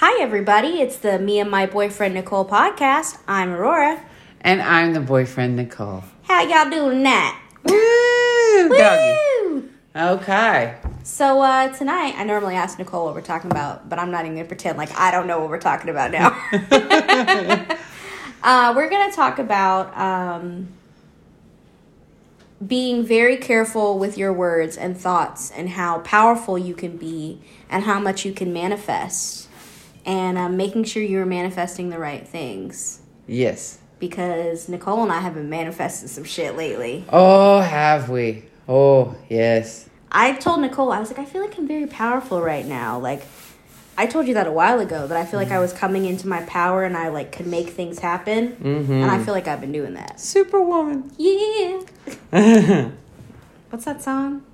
Hi, 0.00 0.22
everybody. 0.22 0.80
It's 0.80 0.96
the 0.98 1.18
Me 1.18 1.40
and 1.40 1.50
My 1.50 1.66
Boyfriend 1.66 2.14
Nicole 2.14 2.44
podcast. 2.44 3.18
I'm 3.26 3.50
Aurora. 3.50 4.00
And 4.42 4.62
I'm 4.62 4.92
the 4.92 5.00
boyfriend, 5.00 5.56
Nicole. 5.56 6.04
How 6.22 6.42
y'all 6.42 6.70
doing 6.70 7.02
that? 7.02 7.42
Woo! 7.64 8.68
Doggy. 8.78 9.18
Woo! 9.42 9.68
Okay. 9.96 10.76
So, 11.02 11.42
uh, 11.42 11.72
tonight, 11.72 12.14
I 12.16 12.22
normally 12.22 12.54
ask 12.54 12.78
Nicole 12.78 13.06
what 13.06 13.14
we're 13.16 13.22
talking 13.22 13.50
about, 13.50 13.88
but 13.88 13.98
I'm 13.98 14.12
not 14.12 14.24
even 14.24 14.36
going 14.36 14.44
to 14.44 14.48
pretend 14.48 14.78
like 14.78 14.96
I 14.96 15.10
don't 15.10 15.26
know 15.26 15.40
what 15.40 15.48
we're 15.48 15.58
talking 15.58 15.90
about 15.90 16.12
now. 16.12 16.28
uh, 18.44 18.72
we're 18.76 18.88
going 18.88 19.10
to 19.10 19.16
talk 19.16 19.40
about 19.40 19.98
um, 19.98 20.68
being 22.64 23.04
very 23.04 23.36
careful 23.36 23.98
with 23.98 24.16
your 24.16 24.32
words 24.32 24.76
and 24.76 24.96
thoughts 24.96 25.50
and 25.50 25.70
how 25.70 25.98
powerful 26.02 26.56
you 26.56 26.74
can 26.74 26.96
be 26.96 27.40
and 27.68 27.82
how 27.82 27.98
much 27.98 28.24
you 28.24 28.32
can 28.32 28.52
manifest 28.52 29.47
and 30.08 30.38
um, 30.38 30.56
making 30.56 30.82
sure 30.84 31.02
you're 31.02 31.26
manifesting 31.26 31.90
the 31.90 31.98
right 31.98 32.26
things 32.26 33.00
Yes. 33.26 33.78
because 34.00 34.68
Nicole 34.68 35.02
and 35.02 35.12
I 35.12 35.20
have 35.20 35.34
been 35.34 35.50
manifesting 35.50 36.08
some 36.08 36.24
shit 36.24 36.56
lately. 36.56 37.04
Oh, 37.10 37.60
have 37.60 38.08
we? 38.08 38.44
Oh, 38.66 39.14
yes. 39.28 39.88
I 40.10 40.32
told 40.32 40.62
Nicole, 40.62 40.90
I 40.90 40.98
was 40.98 41.10
like, 41.10 41.18
I 41.18 41.26
feel 41.26 41.42
like 41.42 41.58
I'm 41.58 41.68
very 41.68 41.86
powerful 41.86 42.40
right 42.40 42.64
now. 42.64 42.98
Like, 42.98 43.22
I 43.98 44.06
told 44.06 44.26
you 44.26 44.34
that 44.34 44.46
a 44.46 44.52
while 44.52 44.80
ago 44.80 45.06
that 45.06 45.16
I 45.16 45.26
feel 45.26 45.38
like 45.38 45.50
I 45.50 45.58
was 45.58 45.72
coming 45.74 46.06
into 46.06 46.26
my 46.26 46.42
power 46.44 46.84
and 46.84 46.96
I 46.96 47.08
like 47.08 47.32
could 47.32 47.46
make 47.46 47.68
things 47.70 47.98
happen. 47.98 48.52
Mm-hmm. 48.52 48.92
And 48.92 49.10
I 49.10 49.22
feel 49.22 49.34
like 49.34 49.46
I've 49.48 49.60
been 49.60 49.72
doing 49.72 49.92
that. 49.94 50.18
Superwoman. 50.20 51.10
Yeah. 51.18 51.80
What's 53.70 53.84
that 53.84 54.00
song? 54.00 54.44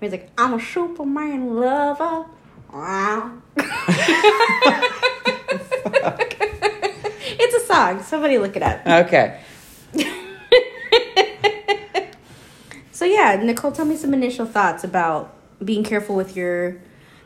He's 0.00 0.12
like, 0.12 0.30
I'm 0.38 0.54
a 0.54 0.60
Superman 0.60 1.56
lover. 1.56 2.26
Wow. 2.78 3.32
it's 7.40 7.54
a 7.54 7.60
song. 7.66 8.02
Somebody 8.04 8.38
look 8.38 8.54
it 8.54 8.62
up. 8.62 8.86
Okay. 8.86 9.40
So 12.92 13.04
yeah, 13.04 13.36
Nicole, 13.40 13.70
tell 13.70 13.84
me 13.84 13.94
some 13.96 14.12
initial 14.12 14.44
thoughts 14.44 14.82
about 14.82 15.32
being 15.64 15.84
careful 15.84 16.16
with 16.16 16.34
your 16.36 16.78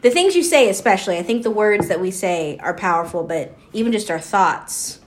the 0.02 0.10
things 0.10 0.36
you 0.36 0.42
say 0.42 0.68
especially. 0.68 1.16
I 1.16 1.22
think 1.22 1.44
the 1.44 1.50
words 1.50 1.88
that 1.88 1.98
we 1.98 2.10
say 2.10 2.58
are 2.58 2.74
powerful, 2.74 3.24
but 3.24 3.56
even 3.72 3.90
just 3.90 4.10
our 4.10 4.20
thoughts 4.20 5.00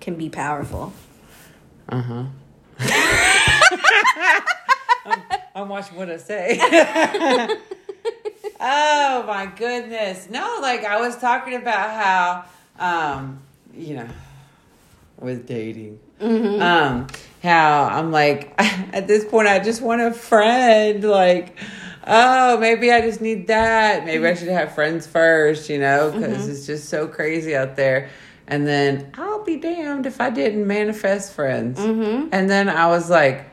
can 0.00 0.14
be 0.14 0.30
powerful. 0.30 0.94
Uh 1.90 2.00
huh. 2.00 2.24
I'm, 5.04 5.22
I'm 5.54 5.68
watching 5.68 5.98
what 5.98 6.10
I 6.10 6.16
say. 6.16 7.58
Oh 8.60 9.24
my 9.26 9.46
goodness. 9.46 10.28
No, 10.30 10.58
like 10.60 10.84
I 10.84 11.00
was 11.00 11.16
talking 11.16 11.54
about 11.54 11.90
how, 11.90 12.44
um, 13.18 13.40
you 13.74 13.94
know, 13.96 14.08
with 15.18 15.46
dating. 15.46 15.98
Um, 16.20 17.06
how 17.42 17.84
I'm 17.84 18.12
like, 18.12 18.52
at 18.58 19.06
this 19.06 19.24
point, 19.24 19.48
I 19.48 19.58
just 19.58 19.80
want 19.80 20.02
a 20.02 20.12
friend. 20.12 21.02
Like, 21.02 21.56
oh, 22.06 22.58
maybe 22.58 22.92
I 22.92 23.00
just 23.00 23.20
need 23.22 23.46
that. 23.46 24.04
Maybe 24.04 24.26
I 24.26 24.34
should 24.34 24.48
have 24.48 24.74
friends 24.74 25.06
first, 25.06 25.70
you 25.70 25.78
know, 25.78 26.10
because 26.12 26.46
it's 26.48 26.66
just 26.66 26.88
so 26.90 27.08
crazy 27.08 27.56
out 27.56 27.76
there. 27.76 28.10
And 28.46 28.66
then 28.66 29.12
I'll 29.16 29.44
be 29.44 29.56
damned 29.56 30.04
if 30.06 30.20
I 30.20 30.28
didn't 30.28 30.66
manifest 30.66 31.32
friends. 31.32 31.78
And 31.78 32.50
then 32.50 32.68
I 32.68 32.88
was 32.88 33.08
like, 33.08 33.46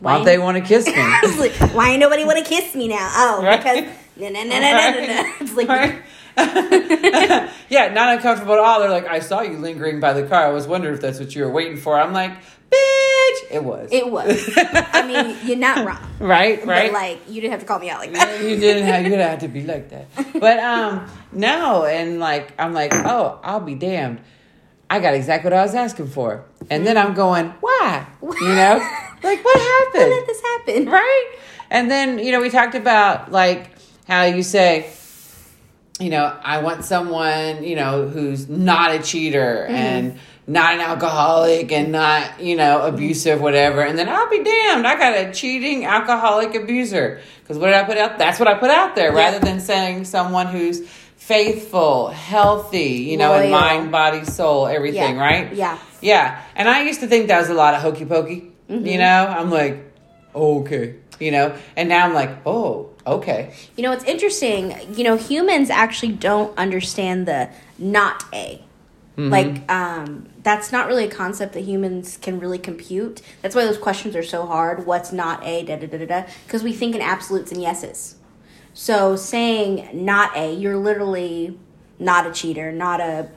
why 0.00 0.16
don't 0.16 0.24
they 0.26 0.38
want 0.38 0.56
to 0.58 0.62
kiss 0.62 0.86
me? 0.86 0.94
I 0.96 1.20
was 1.22 1.38
like, 1.38 1.52
why 1.74 1.90
ain't 1.90 2.00
nobody 2.00 2.24
want 2.24 2.38
to 2.38 2.44
kiss 2.44 2.74
me 2.74 2.88
now? 2.88 3.08
Oh, 3.14 3.42
Right. 3.44 3.58
because 3.62 3.96
It's 5.40 5.54
like, 5.54 5.68
Right? 5.68 6.02
yeah, 7.68 7.92
not 7.92 8.16
uncomfortable 8.16 8.54
at 8.54 8.60
all. 8.60 8.80
They're 8.80 8.90
like, 8.90 9.06
I 9.06 9.18
saw 9.20 9.40
you 9.42 9.58
lingering 9.58 10.00
by 10.00 10.12
the 10.12 10.22
car. 10.22 10.46
I 10.46 10.50
was 10.50 10.66
wondering 10.66 10.94
if 10.94 11.00
that's 11.00 11.18
what 11.18 11.34
you 11.34 11.44
were 11.44 11.50
waiting 11.50 11.76
for. 11.76 11.98
I'm 11.98 12.12
like, 12.12 12.32
bitch, 12.70 13.50
it 13.50 13.64
was. 13.64 13.88
it 13.92 14.10
was. 14.10 14.48
I 14.56 15.06
mean, 15.06 15.36
you're 15.44 15.58
not 15.58 15.84
wrong, 15.84 16.08
right, 16.18 16.64
right. 16.66 16.92
but 16.92 16.92
like 16.92 17.20
you 17.28 17.40
didn't 17.40 17.52
have 17.52 17.60
to 17.60 17.66
call 17.66 17.78
me 17.78 17.90
out 17.90 18.00
like 18.00 18.12
that. 18.12 18.42
you 18.42 18.56
didn't 18.56 18.84
have 18.84 19.02
you 19.02 19.10
didn't 19.10 19.28
have 19.28 19.40
to 19.40 19.48
be 19.48 19.64
like 19.64 19.90
that. 19.90 20.06
But 20.40 20.60
um 20.60 21.10
no, 21.32 21.84
and 21.84 22.20
like 22.20 22.52
I'm 22.58 22.72
like, 22.72 22.94
oh, 22.94 23.40
I'll 23.42 23.60
be 23.60 23.74
damned. 23.74 24.20
I 24.88 24.98
got 24.98 25.14
exactly 25.14 25.50
what 25.50 25.58
I 25.58 25.62
was 25.62 25.74
asking 25.74 26.08
for. 26.08 26.44
And 26.68 26.86
then 26.86 26.96
I'm 26.96 27.14
going, 27.14 27.50
why? 27.60 28.06
You 28.22 28.54
know? 28.54 28.76
like 29.22 29.44
what 29.44 29.60
happened? 29.60 30.12
did 30.12 30.26
this 30.26 30.42
happen? 30.42 30.86
right? 30.86 31.36
And 31.70 31.88
then, 31.88 32.18
you 32.18 32.32
know, 32.32 32.40
we 32.40 32.50
talked 32.50 32.74
about 32.74 33.30
like 33.30 33.70
how 34.10 34.24
you 34.24 34.42
say, 34.42 34.90
you 36.00 36.10
know, 36.10 36.36
I 36.42 36.62
want 36.62 36.84
someone, 36.84 37.62
you 37.62 37.76
know, 37.76 38.08
who's 38.08 38.48
not 38.48 38.94
a 38.94 39.02
cheater 39.02 39.66
mm-hmm. 39.66 39.74
and 39.74 40.18
not 40.46 40.74
an 40.74 40.80
alcoholic 40.80 41.70
and 41.70 41.92
not, 41.92 42.40
you 42.40 42.56
know, 42.56 42.78
mm-hmm. 42.78 42.94
abusive, 42.94 43.40
whatever. 43.40 43.82
And 43.82 43.96
then 43.98 44.08
I'll 44.08 44.28
be 44.28 44.42
damned. 44.42 44.86
I 44.86 44.96
got 44.96 45.16
a 45.16 45.32
cheating 45.32 45.84
alcoholic 45.84 46.54
abuser. 46.54 47.20
Because 47.42 47.58
what 47.58 47.66
did 47.66 47.76
I 47.76 47.84
put 47.84 47.98
out? 47.98 48.18
That's 48.18 48.38
what 48.38 48.48
I 48.48 48.54
put 48.54 48.70
out 48.70 48.96
there 48.96 49.12
rather 49.12 49.38
than 49.38 49.60
saying 49.60 50.06
someone 50.06 50.48
who's 50.48 50.88
faithful, 51.16 52.08
healthy, 52.08 53.04
you 53.10 53.16
know, 53.16 53.34
in 53.34 53.50
mind, 53.50 53.92
body, 53.92 54.24
soul, 54.24 54.66
everything, 54.66 55.16
Yeah. 55.16 55.22
right? 55.22 55.54
Yeah. 55.54 55.78
Yeah, 56.00 56.42
and 56.56 56.68
I 56.68 56.82
used 56.82 57.00
to 57.00 57.06
think 57.06 57.28
that 57.28 57.38
was 57.38 57.50
a 57.50 57.54
lot 57.54 57.74
of 57.74 57.82
hokey 57.82 58.06
pokey. 58.06 58.52
Mm-hmm. 58.70 58.86
You 58.86 58.98
know, 58.98 59.26
I'm 59.26 59.50
like, 59.50 59.92
okay, 60.34 60.96
you 61.20 61.30
know, 61.30 61.56
and 61.76 61.88
now 61.88 62.06
I'm 62.06 62.14
like, 62.14 62.30
oh, 62.46 62.90
okay. 63.06 63.54
You 63.76 63.84
know, 63.84 63.92
it's 63.92 64.04
interesting. 64.04 64.74
You 64.96 65.04
know, 65.04 65.16
humans 65.16 65.70
actually 65.70 66.12
don't 66.12 66.56
understand 66.58 67.26
the 67.26 67.50
not 67.78 68.24
a. 68.32 68.62
Like, 69.28 69.70
um, 69.70 70.28
that's 70.42 70.72
not 70.72 70.86
really 70.86 71.04
a 71.04 71.10
concept 71.10 71.52
that 71.52 71.60
humans 71.60 72.16
can 72.16 72.40
really 72.40 72.58
compute. 72.58 73.20
That's 73.42 73.54
why 73.54 73.64
those 73.64 73.76
questions 73.76 74.16
are 74.16 74.22
so 74.22 74.46
hard. 74.46 74.86
What's 74.86 75.12
not 75.12 75.44
a? 75.44 75.62
Da 75.62 75.76
da 75.76 75.86
da 75.86 75.98
da 75.98 76.06
da. 76.06 76.26
Because 76.46 76.62
we 76.62 76.72
think 76.72 76.94
in 76.94 77.02
absolutes 77.02 77.52
and 77.52 77.60
yeses. 77.60 78.16
So 78.72 79.16
saying 79.16 79.90
not 79.92 80.34
a, 80.36 80.54
you're 80.54 80.78
literally 80.78 81.58
not 81.98 82.26
a 82.26 82.32
cheater, 82.32 82.72
not 82.72 83.00
a. 83.00 83.30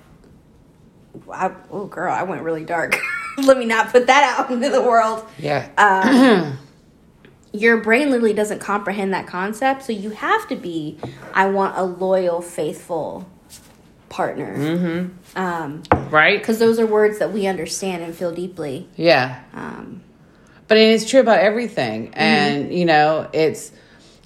I, 1.30 1.52
oh, 1.70 1.86
girl, 1.88 2.14
I 2.14 2.24
went 2.24 2.44
really 2.44 2.64
dark. 2.64 2.98
Let 3.38 3.58
me 3.58 3.66
not 3.66 3.90
put 3.90 4.08
that 4.08 4.38
out 4.38 4.52
into 4.52 4.70
the 4.70 4.82
world 4.82 5.28
Yeah, 5.38 5.68
your 7.54 7.78
brain 7.78 8.10
literally 8.10 8.34
doesn't 8.34 8.60
comprehend 8.60 9.14
that 9.14 9.28
concept. 9.28 9.84
So 9.84 9.94
you 9.94 10.10
have 10.10 10.48
to 10.50 10.56
be, 10.56 10.98
I 11.34 11.48
want 11.48 11.78
a 11.78 11.84
loyal, 11.84 12.42
faithful 12.42 13.30
partner. 14.10 14.58
Mm-hmm. 14.58 15.38
Um, 15.40 15.84
right? 16.10 16.40
because 16.40 16.60
those 16.60 16.80
are 16.80 16.86
words 16.86 17.20
that 17.20 17.32
we 17.32 17.48
understand 17.48 18.04
and 18.04 18.14
feel 18.14 18.32
deeply. 18.34 18.88
Yeah, 18.96 19.40
Um, 19.54 20.02
but 20.68 20.78
it's 20.78 21.10
true 21.10 21.20
about 21.20 21.40
everything, 21.40 22.14
and 22.14 22.74
you 22.74 22.86
know, 22.86 23.30
it's 23.34 23.72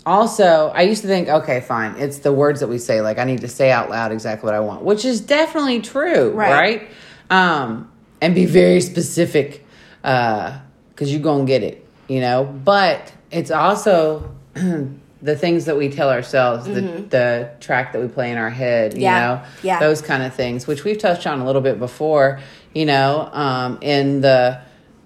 also. 0.06 0.72
I 0.74 0.84
used 0.84 1.02
to 1.02 1.08
think, 1.08 1.28
okay, 1.28 1.62
fine, 1.62 1.96
it's 1.98 2.20
the 2.20 2.32
words 2.32 2.60
that 2.60 2.68
we 2.68 2.78
say. 2.78 3.02
Like 3.02 3.18
I 3.18 3.24
need 3.24 3.42
to 3.42 3.48
say 3.48 3.72
out 3.72 3.90
loud 3.90 4.12
exactly 4.12 4.46
what 4.48 4.54
I 4.54 4.60
want, 4.60 4.84
which 4.84 5.04
is 5.04 5.20
definitely 5.22 5.82
true, 5.82 6.32
Right. 6.32 6.52
right? 6.52 6.90
Um, 7.30 7.92
and 8.22 8.36
be 8.36 8.46
very 8.46 8.82
specific, 8.82 9.66
because 10.02 10.62
you're 11.00 11.22
gonna 11.22 11.46
get 11.46 11.64
it, 11.64 11.87
you 12.08 12.20
know. 12.22 12.44
But 12.44 13.12
it's 13.32 13.52
also 13.52 14.34
the 14.54 15.36
things 15.36 15.66
that 15.66 15.78
we 15.78 15.90
tell 15.90 16.10
ourselves, 16.10 16.66
the 16.66 16.82
the 17.10 17.50
track 17.60 17.94
that 17.94 18.02
we 18.02 18.08
play 18.08 18.32
in 18.32 18.38
our 18.38 18.50
head, 18.50 18.94
you 18.96 19.02
Yeah. 19.02 19.20
know, 19.20 19.42
Yeah. 19.64 19.80
those 19.80 20.02
kind 20.02 20.24
of 20.24 20.34
things, 20.34 20.68
which 20.68 20.84
we've 20.84 20.98
touched 20.98 21.26
on 21.28 21.40
a 21.40 21.46
little 21.46 21.62
bit 21.62 21.80
before, 21.80 22.40
you 22.74 22.86
know, 22.86 23.30
um, 23.34 23.80
in 23.82 24.22
the 24.22 24.60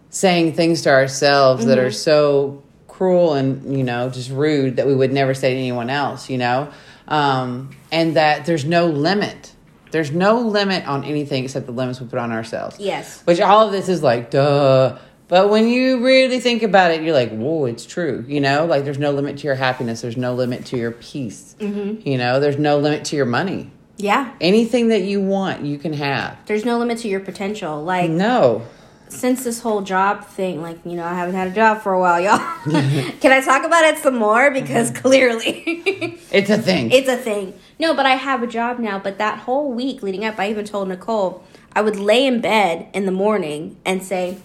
saying 0.10 0.54
things 0.54 0.82
to 0.82 0.90
ourselves 0.90 1.66
that 1.66 1.80
are 1.80 1.92
so 1.92 2.62
cruel 2.88 3.34
and 3.34 3.76
you 3.78 3.84
know 3.84 4.10
just 4.10 4.30
rude 4.30 4.76
that 4.76 4.86
we 4.86 4.94
would 4.94 5.12
never 5.14 5.34
say 5.34 5.54
to 5.54 5.60
anyone 5.60 5.90
else, 5.90 6.30
you 6.30 6.38
know, 6.38 6.70
um, 7.08 7.70
and 7.92 8.16
that 8.16 8.46
there's 8.46 8.66
no 8.66 8.86
limit. 8.88 9.54
There's 9.92 10.12
no 10.12 10.40
limit 10.40 10.88
on 10.88 11.04
anything 11.04 11.44
except 11.46 11.66
the 11.66 11.72
limits 11.74 12.00
we 12.00 12.08
put 12.08 12.20
on 12.20 12.32
ourselves. 12.32 12.78
yes. 12.80 13.22
Which 13.26 13.42
all 13.42 13.66
of 13.66 13.72
this 13.74 13.90
is 13.90 14.02
like, 14.04 14.32
duh. 14.32 14.97
But 15.32 15.50
when 15.50 15.70
you 15.70 16.04
really 16.06 16.42
think 16.42 16.62
about 16.62 16.92
it, 16.92 17.04
you're 17.04 17.14
like, 17.14 17.32
whoa, 17.32 17.64
it's 17.64 17.86
true. 17.86 18.26
You 18.28 18.42
know, 18.42 18.66
like 18.66 18.84
there's 18.84 19.00
no 19.00 19.12
limit 19.12 19.38
to 19.38 19.44
your 19.48 19.56
happiness. 19.56 20.02
There's 20.02 20.18
no 20.18 20.34
limit 20.34 20.66
to 20.66 20.78
your 20.78 20.92
peace. 20.92 21.56
Mm-hmm. 21.58 22.06
You 22.06 22.18
know, 22.18 22.42
there's 22.42 22.58
no 22.58 22.78
limit 22.80 23.06
to 23.06 23.16
your 23.16 23.26
money. 23.26 23.72
Yeah. 23.96 24.34
Anything 24.42 24.90
that 24.90 25.04
you 25.04 25.22
want, 25.22 25.64
you 25.64 25.78
can 25.78 25.94
have. 25.94 26.38
There's 26.48 26.66
no 26.66 26.78
limit 26.80 26.98
to 27.00 27.08
your 27.08 27.22
potential. 27.22 27.82
Like, 27.82 28.12
No. 28.12 28.64
since 29.08 29.46
this 29.46 29.62
whole 29.62 29.84
job 29.84 30.26
thing, 30.26 30.62
like, 30.62 30.80
you 30.84 30.98
know, 30.98 31.06
I 31.06 31.14
haven't 31.14 31.36
had 31.36 31.48
a 31.48 31.56
job 31.56 31.82
for 31.82 31.94
a 31.94 32.00
while, 32.02 32.20
y'all. 32.20 32.38
Can 33.22 33.32
I 33.32 33.40
talk 33.40 33.64
about 33.64 33.86
it 33.86 34.00
some 34.00 34.18
more? 34.18 34.52
Because 34.52 34.92
clearly. 34.92 36.20
It's 36.34 36.50
a 36.50 36.58
thing. 36.58 36.92
It's 36.92 37.08
a 37.08 37.16
thing. 37.16 37.54
No, 37.80 37.94
but 37.94 38.06
I 38.06 38.16
have 38.16 38.44
a 38.44 38.48
job 38.48 38.80
now. 38.80 39.00
But 39.00 39.18
that 39.20 39.40
whole 39.40 39.72
week 39.72 40.04
leading 40.04 40.26
up, 40.26 40.38
I 40.40 40.50
even 40.50 40.66
told 40.66 40.90
Nicole 40.90 41.42
I 41.74 41.82
would 41.82 41.96
lay 41.96 42.26
in 42.26 42.42
bed 42.42 42.88
in 42.94 43.06
the 43.06 43.12
morning 43.14 43.78
and 43.86 44.04
say, 44.04 44.38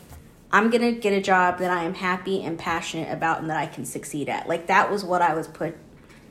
I'm 0.57 0.71
gonna 0.71 0.93
get 0.93 1.13
a 1.13 1.21
job 1.21 1.59
that 1.59 1.71
I 1.71 1.85
am 1.85 1.93
happy 1.93 2.43
and 2.43 2.59
passionate 2.59 3.13
about 3.13 3.41
and 3.41 3.51
that 3.51 3.59
I 3.59 3.67
can 3.67 3.85
succeed 3.85 4.31
at. 4.31 4.49
Like 4.49 4.69
that 4.69 4.91
was 4.91 5.05
what 5.05 5.21
I 5.21 5.35
was 5.35 5.47
put 5.47 5.77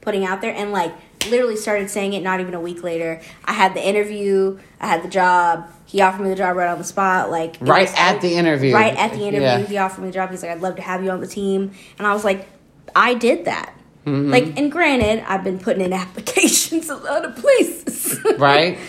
putting 0.01 0.25
out 0.25 0.41
there, 0.41 0.51
and 0.53 0.71
like 0.71 0.91
literally 1.29 1.55
started 1.55 1.89
saying 1.91 2.13
it 2.13 2.23
not 2.23 2.39
even 2.39 2.55
a 2.55 2.59
week 2.59 2.81
later. 2.83 3.21
I 3.45 3.53
had 3.53 3.75
the 3.75 3.87
interview, 3.87 4.57
I 4.79 4.87
had 4.87 5.03
the 5.03 5.09
job. 5.09 5.69
He 5.85 6.01
offered 6.01 6.23
me 6.23 6.29
the 6.29 6.35
job 6.35 6.55
right 6.57 6.67
on 6.67 6.79
the 6.79 6.83
spot, 6.83 7.29
like 7.29 7.57
Right 7.59 7.87
was- 7.87 7.93
at 7.95 8.21
the 8.21 8.33
interview. 8.33 8.73
Right 8.73 8.95
at 8.97 9.11
the 9.13 9.19
interview, 9.21 9.41
Yeah. 9.41 9.59
he 9.61 9.77
offered 9.77 10.01
me 10.01 10.07
the 10.07 10.13
job. 10.13 10.31
He's 10.31 10.41
like, 10.41 10.51
"I'd 10.51 10.61
love 10.61 10.75
to 10.77 10.81
have 10.81 11.03
you 11.03 11.11
on 11.11 11.21
the 11.21 11.27
team," 11.27 11.71
and 11.99 12.07
I 12.07 12.13
was 12.13 12.23
like, 12.23 12.47
"I 12.95 13.13
did 13.13 13.45
that." 13.45 13.73
Mm-hmm. 14.07 14.31
Like, 14.31 14.57
and 14.57 14.71
granted, 14.71 15.23
I've 15.27 15.43
been 15.43 15.59
putting 15.59 15.83
in 15.83 15.93
applications 16.03 16.89
a 16.89 16.95
lot 16.95 17.25
of 17.25 17.35
places, 17.35 18.19
Right? 18.39 18.79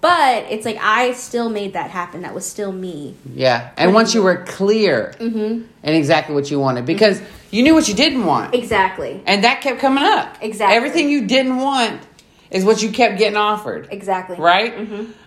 But 0.00 0.44
it's 0.50 0.64
like 0.64 0.78
I 0.80 1.12
still 1.14 1.48
made 1.48 1.72
that 1.72 1.90
happen. 1.90 2.22
That 2.22 2.34
was 2.34 2.46
still 2.46 2.70
me. 2.70 3.16
Yeah. 3.34 3.70
And 3.76 3.94
once 3.94 4.14
you 4.14 4.22
were 4.22 4.44
clear 4.44 5.14
and 5.18 5.66
exactly 5.84 6.34
what 6.34 6.50
you 6.50 6.60
wanted, 6.60 6.86
because 6.86 7.20
you 7.50 7.62
knew 7.62 7.74
what 7.74 7.88
you 7.88 7.94
didn't 7.94 8.24
want. 8.24 8.54
Exactly. 8.54 9.22
And 9.26 9.44
that 9.44 9.62
kept 9.62 9.80
coming 9.80 10.04
up. 10.04 10.36
Exactly. 10.40 10.76
Everything 10.76 11.08
you 11.08 11.26
didn't 11.26 11.56
want 11.56 12.02
is 12.50 12.64
what 12.64 12.82
you 12.82 12.90
kept 12.90 13.18
getting 13.18 13.36
offered. 13.36 13.88
Exactly. 13.90 14.36
Right? 14.36 14.74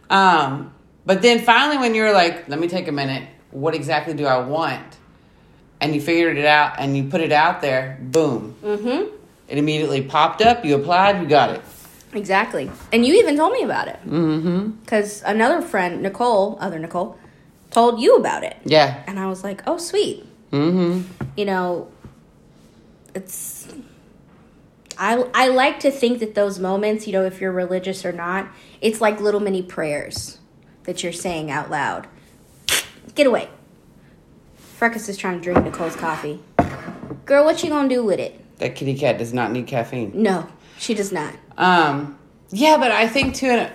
Um, 0.09 0.73
but 1.05 1.21
then 1.21 1.39
finally, 1.39 1.77
when 1.77 1.95
you 1.95 2.03
were 2.03 2.13
like, 2.13 2.47
let 2.47 2.59
me 2.59 2.67
take 2.67 2.87
a 2.87 2.91
minute, 2.91 3.27
what 3.51 3.73
exactly 3.73 4.13
do 4.13 4.25
I 4.25 4.39
want? 4.39 4.97
And 5.81 5.95
you 5.95 6.01
figured 6.01 6.37
it 6.37 6.45
out 6.45 6.75
and 6.77 6.95
you 6.95 7.05
put 7.05 7.21
it 7.21 7.31
out 7.31 7.61
there, 7.61 7.97
boom. 8.01 8.55
Mm-hmm. 8.63 9.15
It 9.47 9.57
immediately 9.57 10.03
popped 10.03 10.41
up, 10.41 10.63
you 10.63 10.75
applied, 10.75 11.21
you 11.21 11.27
got 11.27 11.51
it. 11.51 11.61
Exactly. 12.13 12.71
And 12.91 13.05
you 13.05 13.15
even 13.15 13.37
told 13.37 13.53
me 13.53 13.63
about 13.63 13.87
it. 13.87 13.99
Mm-hmm. 14.05 14.71
Because 14.81 15.21
another 15.23 15.61
friend, 15.61 16.01
Nicole, 16.01 16.57
other 16.59 16.79
Nicole, 16.79 17.17
told 17.71 17.99
you 17.99 18.15
about 18.15 18.43
it. 18.43 18.57
Yeah. 18.65 19.03
And 19.07 19.19
I 19.19 19.27
was 19.27 19.43
like, 19.43 19.61
oh, 19.67 19.77
sweet. 19.77 20.25
Mm-hmm. 20.51 21.01
You 21.37 21.45
know, 21.45 21.91
it's. 23.13 23.67
I, 24.97 25.25
I 25.33 25.47
like 25.47 25.79
to 25.81 25.91
think 25.91 26.19
that 26.19 26.35
those 26.35 26.59
moments, 26.59 27.07
you 27.07 27.13
know, 27.13 27.23
if 27.23 27.39
you're 27.39 27.53
religious 27.53 28.03
or 28.03 28.11
not, 28.11 28.49
it's 28.81 28.99
like 28.99 29.21
little 29.21 29.39
mini 29.39 29.61
prayers 29.61 30.39
that 30.83 31.03
you're 31.03 31.13
saying 31.13 31.51
out 31.51 31.69
loud. 31.69 32.07
Get 33.15 33.27
away. 33.27 33.49
Freckles 34.57 35.07
is 35.07 35.15
trying 35.15 35.39
to 35.39 35.43
drink 35.43 35.63
Nicole's 35.63 35.95
coffee. 35.95 36.41
Girl, 37.25 37.45
what 37.45 37.63
you 37.63 37.69
gonna 37.69 37.87
do 37.87 38.03
with 38.03 38.19
it? 38.19 38.57
That 38.57 38.75
kitty 38.75 38.95
cat 38.97 39.17
does 39.17 39.33
not 39.33 39.51
need 39.51 39.67
caffeine. 39.67 40.11
No, 40.15 40.47
she 40.77 40.93
does 40.93 41.11
not. 41.11 41.33
Um, 41.59 42.15
yeah, 42.51 42.77
but 42.77 42.89
I 42.89 43.07
think 43.07 43.35
too, 43.35 43.67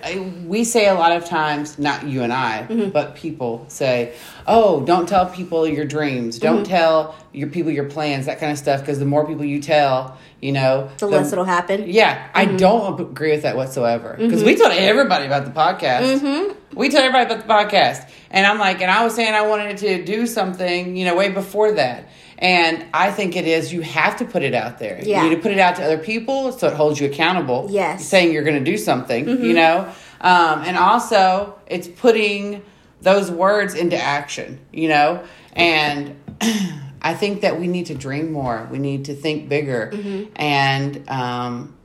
we 0.45 0.65
say 0.65 0.89
a 0.89 0.95
lot 0.95 1.13
of 1.13 1.23
times, 1.23 1.79
not 1.79 2.05
you 2.05 2.23
and 2.23 2.33
I, 2.33 2.65
Mm-hmm. 2.69 2.89
but 2.89 3.15
people 3.15 3.63
say, 3.69 4.13
"Oh, 4.45 4.81
don't 4.81 5.07
tell 5.07 5.27
people 5.27 5.65
your 5.65 5.85
dreams. 5.85 6.39
Don't 6.39 6.63
Mm-hmm. 6.63 6.63
tell 6.65 7.15
your 7.31 7.47
people 7.47 7.71
your 7.71 7.85
plans, 7.85 8.25
that 8.25 8.37
kind 8.41 8.51
of 8.51 8.57
stuff." 8.57 8.81
Because 8.81 8.99
the 8.99 9.05
more 9.05 9.25
people 9.25 9.45
you 9.45 9.61
tell, 9.61 10.17
you 10.41 10.51
know, 10.51 10.89
The 10.97 11.05
less 11.07 11.31
it'll 11.31 11.45
happen. 11.45 11.85
Yeah, 11.87 12.27
I 12.33 12.47
Mm-hmm. 12.47 12.57
don't 12.57 12.99
agree 12.99 13.31
with 13.31 13.43
that 13.43 13.55
whatsoever. 13.55 14.17
Because 14.19 14.43
we 14.43 14.55
told 14.57 14.73
everybody 14.73 15.25
about 15.25 15.45
the 15.45 15.51
podcast. 15.51 16.19
Mm-hmm. 16.19 16.77
We 16.77 16.89
told 16.89 17.05
everybody 17.05 17.33
about 17.33 17.47
the 17.47 17.53
podcast, 17.53 18.09
and 18.29 18.45
I'm 18.45 18.59
like, 18.59 18.81
and 18.81 18.91
I 18.91 19.05
was 19.05 19.15
saying 19.15 19.33
I 19.33 19.47
wanted 19.47 19.77
to 19.77 20.03
do 20.03 20.27
something, 20.27 20.97
you 20.97 21.05
know, 21.05 21.15
way 21.15 21.29
before 21.29 21.71
that. 21.73 22.09
And 22.37 22.85
I 22.93 23.11
think 23.11 23.35
it 23.35 23.47
is 23.47 23.71
you 23.71 23.81
have 23.81 24.17
to 24.17 24.25
put 24.25 24.43
it 24.43 24.53
out 24.53 24.77
there. 24.79 24.99
Yeah. 25.01 25.23
You 25.23 25.29
need 25.29 25.35
to 25.37 25.41
put 25.41 25.51
it 25.51 25.59
out 25.59 25.77
to 25.77 25.83
other 25.83 25.97
people 25.97 26.51
so 26.51 26.67
it 26.67 26.73
holds 26.73 26.99
you 26.99 27.07
accountable. 27.07 27.67
Yes. 27.69 27.99
Mm-hmm. 27.99 28.03
saying 28.03 28.33
you're 28.33 28.43
going 28.43 28.63
to 28.63 28.71
do 28.71 28.77
something, 28.77 29.27
you 29.27 29.53
know, 29.53 29.87
um, 30.21 30.61
and 30.63 30.77
also 30.77 31.57
it's 31.67 31.87
putting 31.87 32.61
those 33.01 33.29
words 33.31 33.73
into 33.75 33.97
action, 33.97 34.59
you 34.71 34.89
know, 34.89 35.23
and. 35.53 36.15
I 37.01 37.13
think 37.13 37.41
that 37.41 37.59
we 37.59 37.67
need 37.67 37.85
to 37.87 37.93
dream 37.93 38.31
more. 38.31 38.67
We 38.71 38.79
need 38.79 39.05
to 39.05 39.13
think 39.13 39.47
bigger, 39.47 39.91
Mm-hmm. 39.93 40.31
and 40.37 41.07
um, 41.07 41.75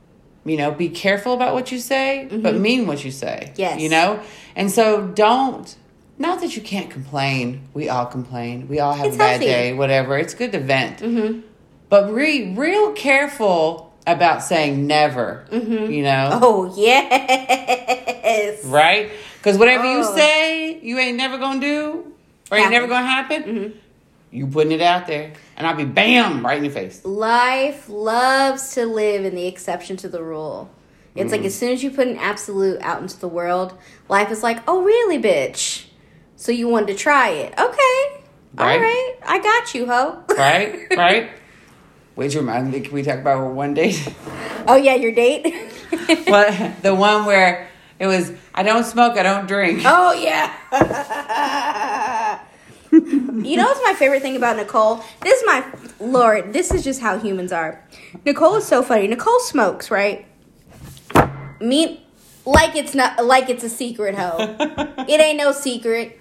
you 0.43 0.57
know, 0.57 0.71
be 0.71 0.89
careful 0.89 1.35
about 1.35 1.53
what 1.53 1.71
you 1.71 1.77
say, 1.77 2.27
but 2.31 2.55
mean 2.55 2.87
what 2.87 3.05
you 3.05 3.11
say. 3.11 3.43
Mm-hmm. 3.51 3.61
Yes. 3.61 3.79
you 3.81 3.89
know, 3.89 4.19
and 4.55 4.71
so 4.71 5.05
don't. 5.05 5.75
Not 6.21 6.39
that 6.41 6.55
you 6.55 6.61
can't 6.61 6.89
complain. 6.91 7.67
We 7.73 7.89
all 7.89 8.05
complain. 8.05 8.67
We 8.67 8.79
all 8.79 8.93
have 8.93 9.07
It's 9.07 9.15
a 9.15 9.17
bad 9.17 9.29
healthy. 9.41 9.45
Mm-hmm. 9.47 9.53
day. 9.53 9.73
Whatever. 9.73 10.17
It's 10.19 10.35
good 10.35 10.51
to 10.51 10.59
vent, 10.59 11.43
but 11.89 12.13
be 12.15 12.53
real 12.55 12.93
careful 12.93 13.91
about 14.05 14.43
saying 14.43 14.85
never. 14.85 15.45
You 15.51 16.03
know, 16.03 16.39
Oh 16.41 16.73
yes. 16.77 18.63
right? 18.65 19.09
Because 19.37 19.57
whatever 19.57 19.83
you 19.91 19.99
Oh. 20.05 20.15
say, 20.15 20.79
you 20.81 20.99
ain't 20.99 21.17
never 21.17 21.37
gonna 21.39 21.59
do, 21.59 22.13
or 22.51 22.57
ain't 22.57 22.65
Happen. 22.65 22.71
never 22.71 22.87
gonna 22.87 23.05
happen. 23.07 23.73
You 24.31 24.45
putting 24.47 24.71
it 24.71 24.81
out 24.81 25.07
there, 25.07 25.33
and 25.57 25.65
I'll 25.67 25.75
be 25.75 25.85
bam 25.85 26.45
right 26.45 26.57
in 26.57 26.63
your 26.63 26.71
face. 26.73 27.03
Life 27.03 27.89
loves 27.89 28.75
to 28.75 28.85
live 28.85 29.25
in 29.25 29.33
the 29.35 29.47
exception 29.47 29.97
to 29.97 30.07
the 30.07 30.21
rule. 30.23 30.69
It's 31.15 31.29
Mm. 31.29 31.37
like 31.37 31.45
as 31.45 31.55
soon 31.55 31.71
as 31.73 31.83
you 31.83 31.89
put 31.91 32.07
an 32.07 32.17
absolute 32.17 32.79
out 32.81 33.01
into 33.01 33.19
the 33.19 33.27
world, 33.27 33.73
life 34.07 34.31
is 34.31 34.43
like, 34.43 34.59
oh 34.67 34.83
really, 34.83 35.17
bitch? 35.19 35.85
So 36.41 36.51
you 36.51 36.67
wanted 36.67 36.87
to 36.87 36.95
try 36.95 37.29
it? 37.29 37.53
Okay, 37.53 38.23
all 38.57 38.65
Right. 38.65 38.81
right, 38.81 39.13
I 39.27 39.37
got 39.37 39.75
you, 39.75 39.85
ho. 39.85 40.23
right? 40.35 40.87
Right? 40.97 41.29
Wait, 42.15 42.33
you 42.33 42.39
remind 42.39 42.71
me? 42.71 42.79
Can 42.79 42.91
we 42.93 43.03
talk 43.03 43.19
about 43.19 43.53
one 43.53 43.75
date? 43.75 44.11
oh 44.67 44.75
yeah, 44.75 44.95
your 44.95 45.11
date. 45.11 45.53
what 46.25 46.81
the 46.81 46.95
one 46.95 47.25
where 47.27 47.69
it 47.99 48.07
was? 48.07 48.33
I 48.55 48.63
don't 48.63 48.85
smoke. 48.85 49.17
I 49.19 49.23
don't 49.23 49.45
drink. 49.47 49.83
Oh 49.85 50.13
yeah. 50.13 50.51
you 52.91 53.55
know 53.57 53.65
what's 53.65 53.83
my 53.83 53.93
favorite 53.93 54.23
thing 54.23 54.35
about 54.35 54.57
Nicole? 54.57 55.03
This 55.21 55.39
is 55.41 55.45
my 55.45 55.63
lord. 55.99 56.53
This 56.53 56.71
is 56.71 56.83
just 56.83 57.01
how 57.01 57.19
humans 57.19 57.51
are. 57.51 57.87
Nicole 58.25 58.55
is 58.55 58.65
so 58.65 58.81
funny. 58.81 59.05
Nicole 59.05 59.39
smokes, 59.41 59.91
right? 59.91 60.25
Me, 61.59 62.03
like 62.47 62.75
it's 62.75 62.95
not 62.95 63.23
like 63.23 63.47
it's 63.47 63.63
a 63.63 63.69
secret, 63.69 64.15
ho. 64.15 64.37
it 65.07 65.21
ain't 65.21 65.37
no 65.37 65.51
secret. 65.51 66.17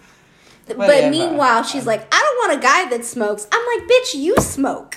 But 0.67 1.11
meanwhile, 1.11 1.63
she's 1.65 1.87
like, 1.87 2.07
I 2.15 2.19
don't 2.21 2.49
want 2.51 2.61
a 2.61 2.63
guy 2.67 2.89
that 2.97 3.05
smokes. 3.05 3.47
I'm 3.53 3.79
like, 3.79 3.89
bitch, 3.89 4.15
you 4.15 4.37
smoke. 4.37 4.97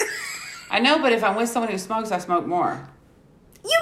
I 0.69 0.79
know, 0.79 0.99
but 0.99 1.11
if 1.13 1.23
I'm 1.23 1.35
with 1.35 1.49
someone 1.49 1.71
who 1.71 1.77
smokes, 1.77 2.11
I 2.11 2.17
smoke 2.19 2.45
more, 2.45 2.87
you, 3.63 3.79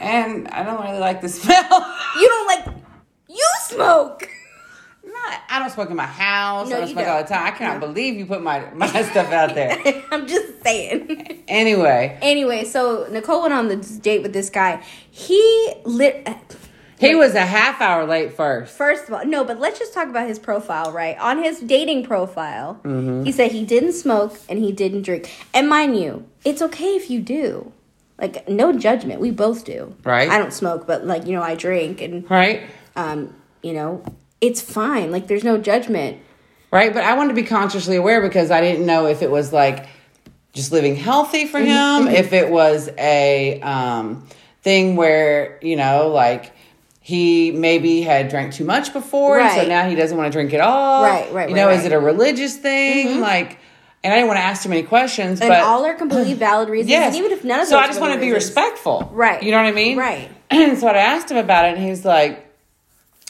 and 0.00 0.48
I 0.48 0.62
don't 0.62 0.80
really 0.82 0.98
like 0.98 1.20
the 1.20 1.28
smell. 1.28 1.56
you 2.20 2.28
don't 2.28 2.46
like, 2.46 2.74
you 3.28 3.46
smoke. 3.62 4.28
Not, 5.02 5.40
I 5.48 5.58
don't 5.58 5.70
smoke 5.70 5.90
in 5.90 5.96
my 5.96 6.06
house. 6.06 6.68
No, 6.68 6.76
I 6.76 6.78
don't 6.80 6.88
you 6.88 6.94
smoke 6.94 7.06
all 7.08 7.16
don't. 7.18 7.28
the 7.28 7.34
time. 7.34 7.46
I 7.46 7.50
cannot 7.50 7.80
No. 7.80 7.86
believe 7.88 8.14
you 8.16 8.26
put 8.26 8.42
my 8.42 8.60
my 8.74 8.86
stuff 9.10 9.32
out 9.32 9.54
there. 9.54 9.76
I'm 10.12 10.26
just 10.26 10.62
saying. 10.62 11.42
Anyway, 11.48 12.18
Anyway, 12.22 12.64
so 12.64 13.06
Nicole 13.10 13.40
went 13.42 13.54
on 13.54 13.68
the 13.68 13.76
date 13.76 14.22
with 14.22 14.32
this 14.34 14.50
guy. 14.50 14.82
He 15.10 15.72
lit. 15.84 16.28
He 17.00 17.14
was 17.14 17.34
a 17.34 17.40
half 17.46 17.80
hour 17.80 18.06
late 18.06 18.32
first. 18.34 18.76
First 18.76 19.08
of 19.08 19.14
all, 19.14 19.24
no, 19.24 19.42
but 19.44 19.58
let's 19.58 19.78
just 19.78 19.92
talk 19.94 20.08
about 20.08 20.28
his 20.28 20.38
profile, 20.38 20.92
right? 20.92 21.18
On 21.18 21.42
his 21.42 21.60
dating 21.60 22.04
profile, 22.04 22.80
Mm-hmm. 22.84 23.24
he 23.24 23.32
said 23.32 23.52
he 23.52 23.64
didn't 23.64 23.92
smoke 23.92 24.38
and 24.48 24.58
he 24.58 24.70
didn't 24.72 25.02
drink. 25.02 25.30
And 25.54 25.68
mind 25.68 25.96
you, 25.98 26.26
it's 26.44 26.62
okay 26.62 26.94
if 26.96 27.10
you 27.10 27.20
do. 27.20 27.72
Like, 28.18 28.46
no 28.48 28.72
judgment. 28.78 29.18
We 29.20 29.30
both 29.30 29.64
do. 29.64 29.96
Right. 30.04 30.28
I 30.28 30.36
don't 30.38 30.52
smoke, 30.52 30.86
but, 30.86 31.06
like, 31.06 31.26
you 31.26 31.32
know, 31.32 31.42
I 31.42 31.54
drink 31.54 32.02
and, 32.02 32.28
Right? 32.30 32.62
um, 32.94 33.34
you 33.62 33.72
know, 33.72 34.02
it's 34.42 34.60
fine. 34.60 35.10
Like, 35.10 35.26
there's 35.26 35.44
no 35.44 35.56
judgment. 35.56 36.18
Right? 36.70 36.92
But 36.92 37.02
I 37.04 37.14
wanted 37.14 37.30
to 37.30 37.34
be 37.34 37.44
consciously 37.44 37.96
aware 37.96 38.20
because 38.20 38.50
I 38.50 38.60
didn't 38.60 38.84
know 38.84 39.06
if 39.06 39.22
it 39.22 39.30
was 39.30 39.52
like 39.54 39.86
just 40.52 40.70
living 40.70 40.96
healthy 40.96 41.46
for 41.46 41.58
Mm-hmm. 41.60 42.08
him, 42.08 42.14
if 42.14 42.32
it 42.34 42.50
was 42.50 42.90
a 42.98 43.60
um, 43.62 44.26
thing 44.62 44.96
where, 44.96 45.58
you 45.62 45.76
know, 45.76 46.08
like 46.08 46.52
he 47.00 47.50
maybe 47.50 48.02
had 48.02 48.28
drank 48.28 48.52
too 48.52 48.64
much 48.64 48.92
before, 48.92 49.40
so 49.50 49.66
now 49.66 49.88
he 49.88 49.94
doesn't 49.94 50.16
want 50.16 50.30
to 50.30 50.36
drink 50.36 50.52
at 50.52 50.60
all. 50.60 51.02
Right, 51.02 51.32
right, 51.32 51.48
You 51.48 51.54
right, 51.56 51.60
know, 51.62 51.70
is 51.70 51.78
right. 51.78 51.86
it 51.86 51.94
a 51.94 51.98
religious 51.98 52.56
thing? 52.56 53.20
Like, 53.20 53.58
and 54.04 54.12
I 54.12 54.16
didn't 54.16 54.28
want 54.28 54.38
to 54.38 54.44
ask 54.44 54.62
too 54.62 54.68
many 54.68 54.82
questions, 54.82 55.40
And 55.40 55.48
but 55.48 55.60
all 55.60 55.84
are 55.84 55.94
completely 55.94 56.34
valid 56.48 56.68
reasons. 56.68 56.90
Yes. 56.90 57.14
And 57.14 57.24
even 57.24 57.32
if 57.36 57.42
none 57.44 57.60
of 57.60 57.68
so 57.68 57.78
I 57.78 57.86
just 57.86 58.00
want 58.00 58.12
to 58.14 58.20
be 58.20 58.26
reasons- 58.32 58.46
respectful. 58.48 59.10
Right. 59.12 59.42
You 59.42 59.50
know 59.50 59.58
what 59.58 59.66
I 59.66 59.72
mean? 59.72 59.96
Right. 59.98 60.30
And 60.50 60.76
so 60.78 60.88
I 60.88 60.96
asked 60.98 61.30
him 61.30 61.36
about 61.36 61.64
it, 61.66 61.76
and 61.78 61.82
he's 61.86 62.04
like, 62.04 62.46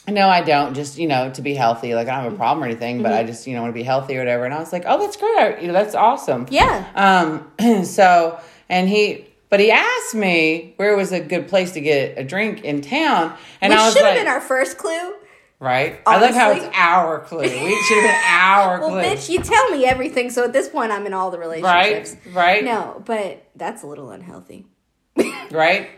no, 0.07 0.27
I 0.27 0.41
don't. 0.41 0.73
Just 0.73 0.97
you 0.97 1.07
know, 1.07 1.29
to 1.31 1.41
be 1.43 1.53
healthy. 1.53 1.93
Like 1.93 2.07
I 2.07 2.15
don't 2.15 2.23
have 2.25 2.33
a 2.33 2.35
problem 2.35 2.63
or 2.63 2.67
anything, 2.67 3.03
but 3.03 3.13
I 3.13 3.23
just 3.23 3.45
you 3.47 3.53
know 3.55 3.61
want 3.61 3.73
to 3.73 3.77
be 3.79 3.83
healthy 3.83 4.15
or 4.17 4.19
whatever. 4.19 4.45
And 4.45 4.53
I 4.53 4.59
was 4.59 4.73
like, 4.73 4.83
oh, 4.87 4.97
that's 4.99 5.15
great. 5.17 5.61
You 5.61 5.67
know, 5.67 5.73
that's 5.73 5.93
awesome. 5.95 6.47
Yeah. 6.49 6.85
Um. 6.95 7.83
So 7.85 8.39
and 8.69 8.89
he, 8.89 9.27
but 9.51 9.59
he 9.59 9.69
asked 9.69 10.15
me 10.15 10.73
where 10.77 10.95
was 10.97 11.11
a 11.11 11.19
good 11.19 11.47
place 11.47 11.73
to 11.73 11.81
get 11.81 12.17
a 12.17 12.23
drink 12.23 12.63
in 12.63 12.81
town, 12.81 13.35
and 13.61 13.71
Which 13.71 13.79
I 13.79 13.85
was 13.85 13.93
should 13.93 14.03
have 14.03 14.15
like, 14.15 14.19
been 14.21 14.27
our 14.27 14.41
first 14.41 14.79
clue. 14.79 15.13
right. 15.59 15.99
I 16.07 16.19
love 16.19 16.33
how 16.33 16.49
it's 16.51 16.65
our 16.73 17.19
clue. 17.19 17.41
We 17.41 17.47
should 17.83 17.97
have 17.97 18.09
been 18.09 18.21
our 18.29 18.79
Well, 18.79 18.89
clue. 18.89 18.97
Well, 18.97 19.15
bitch, 19.15 19.29
you 19.29 19.39
tell 19.43 19.69
me 19.69 19.85
everything, 19.85 20.31
so 20.31 20.43
at 20.43 20.53
this 20.53 20.67
point, 20.69 20.91
I'm 20.91 21.05
in 21.05 21.13
all 21.13 21.29
the 21.29 21.37
relationships. 21.37 22.15
right. 22.25 22.33
Right. 22.35 22.63
No, 22.63 23.03
but 23.05 23.43
that's 23.55 23.83
a 23.83 23.87
little 23.87 24.09
unhealthy. 24.09 24.65
right? 25.51 25.89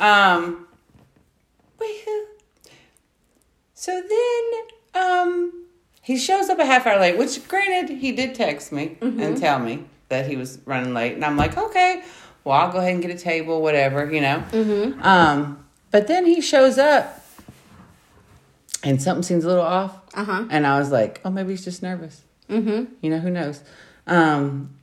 Um, 0.00 0.66
so 3.74 4.00
then, 4.08 5.02
um, 5.02 5.66
he 6.02 6.16
shows 6.16 6.48
up 6.48 6.58
a 6.58 6.64
half 6.64 6.86
hour 6.86 6.98
late, 7.00 7.18
which 7.18 7.46
granted, 7.48 7.96
he 7.98 8.12
did 8.12 8.34
text 8.34 8.72
me 8.72 8.96
and 9.00 9.36
tell 9.36 9.58
me 9.58 9.84
that 10.08 10.26
he 10.26 10.36
was 10.36 10.58
running 10.66 10.94
late. 10.94 11.14
And 11.14 11.24
I'm 11.24 11.36
like, 11.36 11.56
okay, 11.56 12.02
well, 12.44 12.58
I'll 12.60 12.72
go 12.72 12.78
ahead 12.78 12.92
and 12.94 13.02
get 13.02 13.10
a 13.10 13.18
table, 13.18 13.62
whatever, 13.62 14.12
you 14.12 14.20
know. 14.20 14.42
Mm-hmm. 14.50 15.02
Um, 15.02 15.64
but 15.90 16.06
then 16.08 16.26
he 16.26 16.40
shows 16.40 16.78
up, 16.78 17.24
and 18.82 19.00
something 19.00 19.22
seems 19.22 19.44
a 19.44 19.48
little 19.48 19.64
off. 19.64 19.98
Uh-huh. 20.14 20.46
And 20.50 20.66
I 20.66 20.78
was 20.78 20.90
like, 20.90 21.20
oh, 21.24 21.30
maybe 21.30 21.50
he's 21.50 21.64
just 21.64 21.82
nervous. 21.82 22.22
Mm-hmm. 22.50 22.84
You 23.00 23.10
know, 23.10 23.18
who 23.18 23.30
knows? 23.30 23.62
Um, 24.06 24.74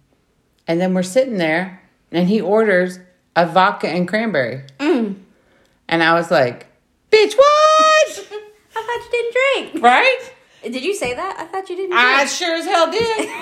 and 0.68 0.80
then 0.80 0.94
we're 0.94 1.04
sitting 1.04 1.38
there, 1.38 1.82
and 2.12 2.28
he 2.30 2.42
orders 2.42 3.00
a 3.36 3.46
vodka 3.46 3.90
and 3.90 4.08
cranberry. 4.08 4.64
Mm. 4.80 5.16
And 5.88 6.04
I 6.04 6.14
was 6.14 6.32
like, 6.32 6.68
bitch, 7.12 7.36
what? 7.36 8.28
I 8.76 8.84
thought 8.86 9.06
you 9.06 9.12
didn't 9.12 9.34
drink. 9.74 9.84
right? 9.84 10.20
Did 10.64 10.84
you 10.84 10.96
say 10.96 11.14
that? 11.14 11.38
I 11.40 11.46
thought 11.46 11.70
you 11.70 11.76
didn't 11.76 11.94
I 11.96 12.16
drink. 12.18 12.30
sure 12.30 12.56
as 12.56 12.66
hell 12.66 12.92
did. 12.92 13.30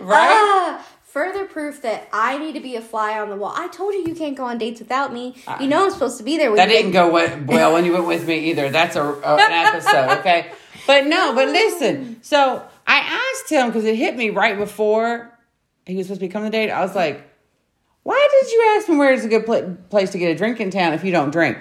right? 0.00 0.30
Ah, 0.30 0.86
further 1.14 1.44
proof 1.44 1.80
that 1.82 2.08
I 2.12 2.38
need 2.38 2.54
to 2.54 2.60
be 2.60 2.74
a 2.74 2.80
fly 2.80 3.20
on 3.20 3.30
the 3.30 3.36
wall. 3.36 3.52
I 3.56 3.68
told 3.68 3.94
you 3.94 4.04
you 4.04 4.16
can't 4.16 4.36
go 4.36 4.44
on 4.46 4.58
dates 4.58 4.80
without 4.80 5.12
me. 5.12 5.36
You 5.60 5.68
know 5.68 5.84
I'm 5.84 5.92
supposed 5.92 6.18
to 6.18 6.24
be 6.24 6.36
there 6.38 6.50
with 6.50 6.58
That 6.58 6.68
you. 6.68 6.74
didn't 6.74 6.90
go 6.90 7.08
well 7.12 7.72
when 7.72 7.84
you 7.84 7.92
went 7.92 8.06
with 8.08 8.26
me 8.26 8.50
either. 8.50 8.68
That's 8.68 8.96
a, 8.96 9.02
a- 9.04 9.36
an 9.36 9.52
episode, 9.52 10.18
okay? 10.18 10.50
But 10.88 11.06
no, 11.06 11.32
but 11.32 11.46
listen. 11.48 12.18
So 12.22 12.62
I 12.84 12.98
asked 13.36 13.48
him 13.48 13.68
because 13.68 13.84
it 13.84 13.94
hit 13.94 14.16
me 14.16 14.30
right 14.30 14.58
before 14.58 15.30
he 15.86 15.94
was 15.94 16.06
supposed 16.06 16.20
to 16.20 16.26
be 16.26 16.32
coming 16.32 16.50
to 16.50 16.58
date. 16.58 16.70
I 16.72 16.80
was 16.80 16.96
like, 16.96 17.22
"Why 18.02 18.28
did 18.42 18.52
you 18.52 18.74
ask 18.76 18.88
me 18.88 18.96
where 18.96 19.12
is 19.12 19.24
a 19.24 19.28
good 19.28 19.46
pla- 19.46 19.62
place 19.90 20.10
to 20.10 20.18
get 20.18 20.32
a 20.32 20.34
drink 20.34 20.58
in 20.60 20.70
town 20.70 20.94
if 20.94 21.04
you 21.04 21.12
don't 21.12 21.30
drink?" 21.30 21.58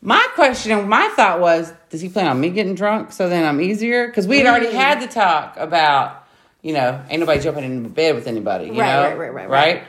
My 0.00 0.24
question, 0.34 0.70
and 0.72 0.88
my 0.88 1.08
thought 1.16 1.40
was, 1.40 1.72
does 1.90 2.00
he 2.02 2.08
plan 2.10 2.26
on 2.28 2.38
me 2.38 2.50
getting 2.50 2.74
drunk 2.74 3.10
so 3.10 3.28
then 3.28 3.44
I'm 3.44 3.60
easier? 3.60 4.06
Because 4.06 4.26
we 4.28 4.36
had 4.38 4.46
already 4.46 4.66
Mm. 4.66 4.72
had 4.74 5.00
the 5.00 5.06
talk 5.08 5.56
about, 5.56 6.23
you 6.64 6.72
know, 6.72 7.00
ain't 7.08 7.20
nobody 7.20 7.40
jumping 7.40 7.62
in 7.62 7.88
bed 7.90 8.16
with 8.16 8.26
anybody. 8.26 8.64
You 8.66 8.80
Right, 8.80 8.92
know, 8.92 9.02
right, 9.16 9.18
right, 9.18 9.32
right, 9.34 9.48
right. 9.50 9.84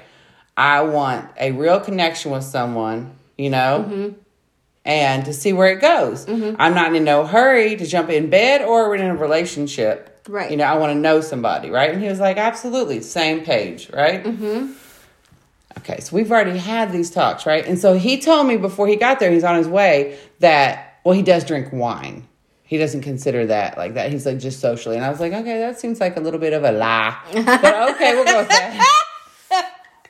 I 0.55 0.81
want 0.81 1.27
a 1.39 1.51
real 1.53 1.79
connection 1.79 2.29
with 2.31 2.43
someone, 2.43 3.15
you 3.37 3.49
know, 3.49 3.85
Mm-hmm. 3.89 4.19
and 4.85 5.25
to 5.25 5.33
see 5.33 5.51
where 5.53 5.69
it 5.75 5.81
goes. 5.81 6.27
I'm 6.29 6.75
not 6.75 6.93
in 6.95 7.03
no 7.03 7.25
hurry 7.25 7.75
to 7.77 7.85
jump 7.87 8.09
in 8.09 8.29
bed 8.29 8.61
or 8.61 8.95
in 8.95 9.01
a 9.03 9.15
relationship. 9.15 10.11
Right. 10.29 10.51
You 10.51 10.57
know, 10.57 10.65
I 10.65 10.77
want 10.77 10.91
to 10.93 10.99
know 10.99 11.21
somebody, 11.21 11.69
right? 11.69 11.91
And 11.91 12.01
he 12.01 12.07
was 12.07 12.19
like, 12.19 12.37
absolutely, 12.37 13.01
same 13.01 13.43
page, 13.45 13.89
right? 13.91 14.23
Mm-hmm. 14.23 14.73
Okay, 15.79 15.99
so 15.99 16.15
we've 16.15 16.31
already 16.31 16.57
had 16.57 16.91
these 16.91 17.11
talks, 17.11 17.45
right? 17.45 17.65
And 17.65 17.77
so 17.77 17.97
he 17.97 18.19
told 18.21 18.47
me 18.47 18.57
before 18.57 18.87
he 18.87 18.95
got 18.95 19.19
there, 19.19 19.31
he's 19.31 19.43
on 19.43 19.55
his 19.57 19.67
way, 19.67 20.17
that, 20.39 20.99
well, 21.03 21.13
he 21.13 21.21
does 21.21 21.43
drink 21.45 21.71
wine. 21.71 22.27
He 22.67 22.77
doesn't 22.77 23.01
consider 23.01 23.45
that 23.45 23.77
like 23.77 23.93
that. 23.93 24.11
He's 24.11 24.25
like 24.25 24.39
just 24.39 24.59
socially. 24.59 24.95
And 24.95 25.05
I 25.05 25.09
was 25.09 25.19
like, 25.19 25.33
okay, 25.33 25.59
that 25.59 25.79
seems 25.79 25.99
like 25.99 26.17
a 26.17 26.19
little 26.19 26.39
bit 26.39 26.53
of 26.53 26.63
a 26.63 26.71
lie. 26.71 27.15
But 27.31 27.91
okay, 27.95 28.15
we'll 28.15 28.25
go 28.25 28.39
with 28.39 28.49
that. 28.49 28.91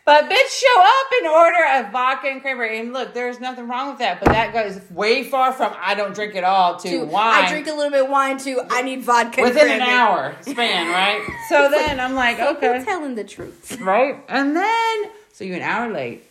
But 0.06 0.30
bitch, 0.30 0.50
show 0.62 0.82
up 0.82 1.12
and 1.18 1.28
order 1.28 1.58
a 1.88 1.92
vodka 1.92 2.28
and 2.28 2.40
cranberry. 2.40 2.80
And 2.80 2.94
look, 2.94 3.16
there's 3.16 3.40
nothing 3.40 3.68
wrong 3.68 3.90
with 3.90 3.98
that. 3.98 4.20
But 4.20 4.30
that 4.34 4.54
goes 4.54 4.80
way 4.92 5.24
far 5.24 5.52
from 5.52 5.74
I 5.80 5.96
don't 5.96 6.14
drink 6.14 6.36
at 6.36 6.44
all 6.44 6.78
to, 6.78 6.90
To, 6.90 7.06
wine 7.06 7.46
I 7.46 7.50
drink 7.50 7.66
a 7.66 7.74
little 7.74 7.90
bit 7.90 8.04
of 8.04 8.12
wine 8.12 8.38
too. 8.38 8.62
I 8.70 8.84
need 8.84 9.02
vodka. 9.02 9.42
and 9.42 9.50
within 9.50 9.68
an 9.72 9.82
hour 9.82 10.36
span, 10.42 10.92
right? 10.92 11.28
So 11.50 11.72
then 11.72 12.00
I'm 12.00 12.14
like, 12.14 12.38
You're 12.38 12.56
okay, 12.56 12.84
telling 12.86 13.16
the 13.16 13.24
truth. 13.24 13.80
right? 13.82 14.24
And 14.30 14.56
then 14.56 15.06
so 15.34 15.44
you're 15.44 15.58
an 15.58 15.64
hour 15.64 15.92
late. 15.92 16.24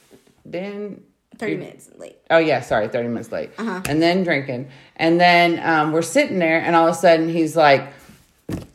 Then 0.45 1.03
30 1.39 1.57
minutes 1.57 1.91
late. 1.97 2.17
Oh 2.31 2.39
yeah, 2.39 2.61
sorry, 2.61 2.89
thirty 2.89 3.09
minutes 3.09 3.31
late. 3.33 3.51
Uh-huh. 3.59 3.81
And 3.89 4.01
then 4.03 4.23
drinking, 4.25 4.69
and 4.97 5.21
then 5.21 5.61
um, 5.67 5.93
we're 5.93 6.03
sitting 6.03 6.39
there, 6.39 6.61
and 6.61 6.75
all 6.77 6.89
of 6.89 6.95
a 6.95 6.99
sudden 6.99 7.29
he's 7.29 7.57
like, 7.57 7.93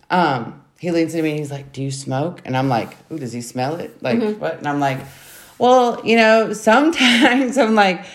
um, 0.10 0.62
he 0.80 0.92
leans 0.92 1.14
to 1.14 1.22
me 1.22 1.32
and 1.32 1.40
he's 1.40 1.52
like, 1.52 1.72
"Do 1.74 1.82
you 1.84 1.92
smoke?" 1.92 2.42
And 2.46 2.56
I'm 2.58 2.70
like, 2.70 2.96
"Ooh, 3.12 3.20
does 3.20 3.34
he 3.34 3.42
smell 3.42 3.76
it? 3.76 4.02
Like 4.02 4.18
Mm-hmm. 4.20 4.40
what?" 4.40 4.58
And 4.60 4.68
I'm 4.68 4.80
like, 4.80 5.00
"Well, 5.58 6.02
you 6.06 6.16
know, 6.18 6.54
sometimes 6.54 7.58
I'm 7.64 7.76
like, 7.76 8.06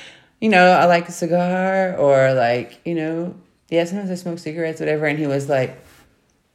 you 0.40 0.48
know, 0.48 0.66
I 0.72 0.86
like 0.86 1.08
a 1.08 1.12
cigar, 1.12 1.96
or 1.96 2.32
like, 2.34 2.80
you 2.84 2.94
know, 2.94 3.34
yeah, 3.70 3.84
sometimes 3.84 4.10
I 4.10 4.14
smoke 4.14 4.38
cigarettes, 4.38 4.80
whatever." 4.80 5.06
And 5.06 5.18
he 5.18 5.26
was 5.26 5.48
like, 5.48 5.78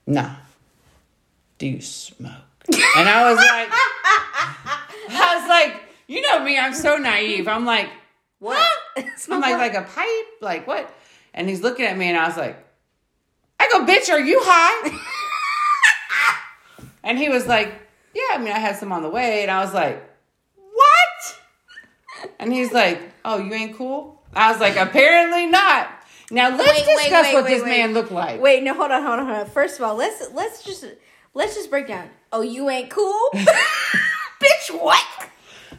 "Nah, 0.08 0.36
do 1.58 1.67
you 1.67 1.81
smoke?" 1.81 2.31
And 2.98 3.10
I 3.10 3.29
was 3.29 3.38
like, 3.38 3.48
I 3.48 3.60
was 3.63 3.69
like, 3.69 3.69
you 6.10 6.22
know 6.22 6.44
me, 6.44 6.58
I'm 6.58 6.74
so 6.74 6.98
naive. 6.98 7.48
I'm 7.48 7.66
like, 7.66 7.89
What? 8.39 8.68
I'm 8.98 9.39
like, 9.39 9.58
like 9.58 9.75
a 9.75 9.84
pipe? 9.84 10.28
Like 10.42 10.68
what? 10.68 10.94
And 11.34 11.48
he's 11.48 11.62
looking 11.62 11.86
at 11.86 11.98
me 11.98 12.08
and 12.08 12.18
I 12.18 12.28
was 12.28 12.36
like, 12.36 12.66
I 13.60 13.70
go, 13.72 13.86
bitch, 13.86 14.10
are 14.10 14.20
you 14.20 14.39
high? 14.42 14.98
and 17.04 17.18
he 17.18 17.30
was 17.30 17.46
like, 17.46 17.74
yeah, 18.16 18.24
I 18.32 18.38
mean, 18.39 18.51
I 18.51 18.60
had 18.60 18.78
some 18.78 18.92
on 18.92 19.04
the 19.04 19.10
way. 19.10 19.44
And 19.44 19.51
I 19.51 19.63
was 19.63 19.74
like, 19.74 20.01
what? 20.56 21.39
And 22.39 22.51
he's 22.51 22.72
like, 22.74 23.01
oh, 23.24 23.38
you 23.38 23.54
ain't 23.54 23.78
cool? 23.78 24.22
I 24.34 24.51
was 24.51 24.60
like, 24.60 24.78
apparently 24.78 25.46
not. 25.46 25.89
Now 26.32 26.50
let's 26.50 26.70
Wait, 26.70 26.86
discuss 26.86 27.25
wait, 27.25 27.34
what 27.34 27.44
wait, 27.46 27.50
this 27.51 27.63
wait. 27.63 27.70
man 27.70 27.94
looked 27.94 28.12
like. 28.12 28.42
Wait, 28.42 28.63
no, 28.63 28.74
hold 28.74 28.92
on, 28.92 29.04
hold 29.04 29.20
on, 29.20 29.25
hold 29.25 29.38
on. 29.39 29.46
First 29.48 29.80
of 29.80 29.86
all, 29.86 29.96
let's 29.96 30.32
let's 30.34 30.63
just 30.63 30.86
let's 31.34 31.56
just 31.56 31.70
break 31.70 31.88
down. 31.88 32.10
Oh, 32.32 32.42
you 32.42 32.70
ain't 32.70 32.89
cool, 32.89 33.20
bitch. 33.34 34.70
What? 34.72 35.18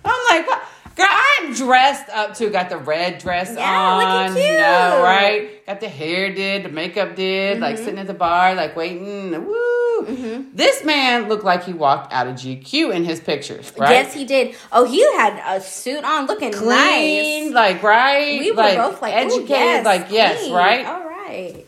I'm 0.05 0.37
like, 0.39 0.47
what? 0.47 0.63
girl, 0.97 1.07
I'm 1.11 1.55
dressed 1.55 2.09
up 2.11 2.35
too. 2.37 2.51
Got 2.51 2.69
the 2.69 2.79
red 2.79 3.19
dress 3.19 3.55
Yeah, 3.57 3.97
looking 3.97 4.09
on, 4.09 4.37
you 4.37 4.43
cute. 4.43 4.59
know, 4.59 5.01
right? 5.03 5.67
Got 5.67 5.81
the 5.81 5.89
hair 5.89 6.35
did, 6.35 6.65
the 6.65 6.69
makeup 6.69 7.17
did, 7.17 7.61
like 7.61 7.77
Mm-hmm. 7.77 7.85
sitting 7.85 8.01
at 8.01 8.07
the 8.07 8.15
bar, 8.15 8.55
like 8.55 8.77
waiting. 8.77 9.47
Woo! 9.47 10.47
This 10.55 10.83
man 10.85 11.29
looked 11.29 11.45
like 11.45 11.65
he 11.65 11.73
walked 11.75 12.13
out 12.13 12.27
of 12.27 12.35
GQ 12.35 12.95
in 12.95 13.05
his 13.05 13.21
pictures, 13.21 13.71
right? 13.79 13.91
Yes, 13.91 14.15
he 14.15 14.25
did. 14.25 14.57
Oh, 14.73 14.85
he 14.85 15.01
had 15.17 15.41
a 15.47 15.61
suit 15.61 16.03
on, 16.05 16.27
looking 16.27 16.53
Clean, 16.53 17.45
nice. 17.47 17.55
like 17.55 17.83
right, 17.83 18.41
We 18.41 18.51
were 18.51 18.57
like 18.57 18.79
both 18.79 19.03
like, 19.03 19.15
educated, 19.15 19.49
yes, 19.51 19.85
like 19.85 20.07
yes, 20.11 20.41
clean. 20.41 20.55
right. 20.55 20.87
All 20.87 21.07
right. 21.09 21.67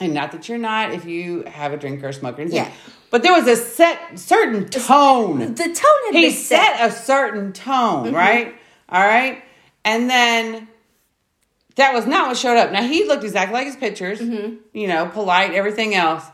And 0.00 0.12
not 0.14 0.32
that 0.32 0.48
you're 0.48 0.58
not 0.58 0.92
if 0.92 1.04
you 1.06 1.42
have 1.44 1.72
a 1.72 1.76
drink 1.76 2.02
or 2.04 2.12
smoke 2.12 2.38
or 2.38 2.42
anything. 2.42 2.64
Yeah. 2.64 2.72
But 3.10 3.22
there 3.22 3.32
was 3.32 3.46
a 3.46 3.56
set 3.56 4.18
certain 4.18 4.68
tone. 4.68 5.54
The 5.54 5.64
tone 5.64 5.72
had 6.06 6.14
he 6.14 6.22
been 6.28 6.32
set 6.32 6.80
a 6.90 6.92
certain 6.92 7.52
tone, 7.52 8.06
Mm-hmm. 8.06 8.14
right? 8.14 8.54
All 8.88 9.02
right. 9.06 9.42
And 9.84 10.10
then 10.10 10.68
that 11.76 11.94
was 11.94 12.06
not 12.06 12.28
what 12.28 12.36
showed 12.36 12.56
up. 12.58 12.70
Now 12.72 12.82
he 12.82 13.04
looked 13.04 13.24
exactly 13.24 13.54
like 13.54 13.66
his 13.66 13.76
pictures, 13.76 14.20
Mm-hmm. 14.20 14.56
you 14.76 14.88
know, 14.88 15.06
polite, 15.06 15.52
everything 15.54 15.94
else. 15.94 16.24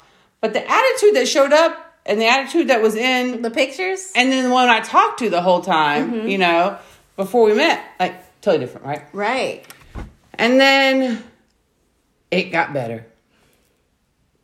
But 0.41 0.53
the 0.53 0.69
attitude 0.69 1.15
that 1.17 1.27
showed 1.29 1.53
up 1.53 1.81
and 2.07 2.21
the 2.21 2.27
attitude 2.27 2.69
that 2.69 2.83
was 2.83 2.95
in, 2.97 3.41
The 3.43 3.51
pictures. 3.51 4.13
and 4.17 4.31
then 4.33 4.45
the 4.45 4.51
one 4.51 4.69
I 4.69 4.81
talked 4.81 5.21
to 5.21 5.31
the 5.31 5.41
whole 5.43 5.61
time, 5.63 6.13
Mm-hmm. 6.13 6.29
you 6.29 6.39
know, 6.39 6.79
before 7.17 7.45
we 7.47 7.55
met, 7.55 7.85
like 8.01 8.41
totally 8.43 8.65
different, 8.65 8.85
right? 8.87 9.03
Right. 9.13 9.65
And 10.35 10.59
then 10.61 11.23
it 12.31 12.45
got 12.51 12.73
better. 12.75 13.07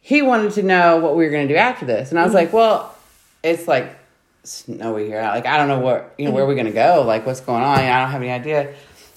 He 0.01 0.23
wanted 0.23 0.53
to 0.53 0.63
know 0.63 0.99
what 0.99 1.17
we 1.17 1.25
were 1.25 1.31
going 1.31 1.47
to 1.47 1.55
do 1.55 1.59
after 1.59 1.85
this. 1.85 2.11
And 2.11 2.19
I 2.19 2.25
was 2.25 2.35
like, 2.35 2.53
well, 2.53 2.97
it's 3.43 3.69
like 3.69 3.97
snowy 4.45 5.07
here. 5.07 5.23
Like, 5.23 5.47
I 5.47 5.57
don't 5.57 5.69
know 5.69 5.81
what, 5.81 6.15
you 6.19 6.27
know, 6.27 6.31
where 6.33 6.47
we're 6.47 6.55
going 6.55 6.67
to 6.67 6.73
go. 6.73 7.03
Like, 7.07 7.27
what's 7.27 7.41
going 7.41 7.63
on? 7.63 7.79
I 7.79 8.01
don't 8.01 8.11
have 8.11 8.23
any 8.23 8.31
idea. 8.31 8.75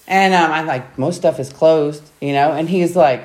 And 0.08 0.34
um, 0.34 0.52
I'm 0.52 0.68
like, 0.68 0.98
most 0.98 1.16
stuff 1.16 1.40
is 1.40 1.52
closed, 1.52 2.04
you 2.20 2.34
know? 2.34 2.52
And 2.52 2.70
he's 2.70 2.96
like, 2.96 3.22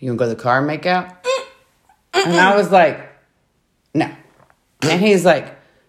you 0.00 0.08
going 0.08 0.18
to 0.18 0.24
go 0.24 0.28
to 0.28 0.34
the 0.34 0.42
car 0.42 0.58
and 0.58 0.66
make 0.66 0.86
out? 0.86 1.14
And 2.14 2.34
I 2.36 2.56
was 2.56 2.70
like, 2.70 3.00
no. 3.94 4.10
And 4.82 5.00
he's 5.00 5.24
like, 5.24 5.44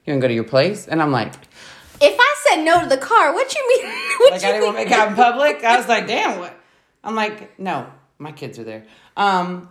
you 0.06 0.12
going 0.12 0.20
to 0.20 0.24
go 0.24 0.28
to 0.28 0.34
your 0.34 0.44
place? 0.44 0.88
And 0.88 1.02
I'm 1.02 1.12
like, 1.12 1.34
If 2.02 2.16
I 2.20 2.36
said 2.48 2.64
no 2.64 2.82
to 2.82 2.88
the 2.88 2.98
car, 2.98 3.34
what 3.34 3.54
you 3.54 3.68
mean? 3.68 3.94
What 4.20 4.32
like 4.34 4.42
you 4.42 4.48
I 4.50 4.52
didn't 4.52 4.66
want 4.66 4.78
to 4.78 4.84
make 4.84 4.92
out 4.92 5.08
in 5.08 5.16
public. 5.16 5.64
I 5.64 5.78
was 5.78 5.88
like, 5.88 6.06
damn, 6.06 6.40
what? 6.40 6.54
I'm 7.06 7.16
like, 7.16 7.58
no, 7.58 7.88
my 8.20 8.32
kids 8.32 8.60
are 8.60 8.64
there. 8.64 8.86
Um, 9.18 9.70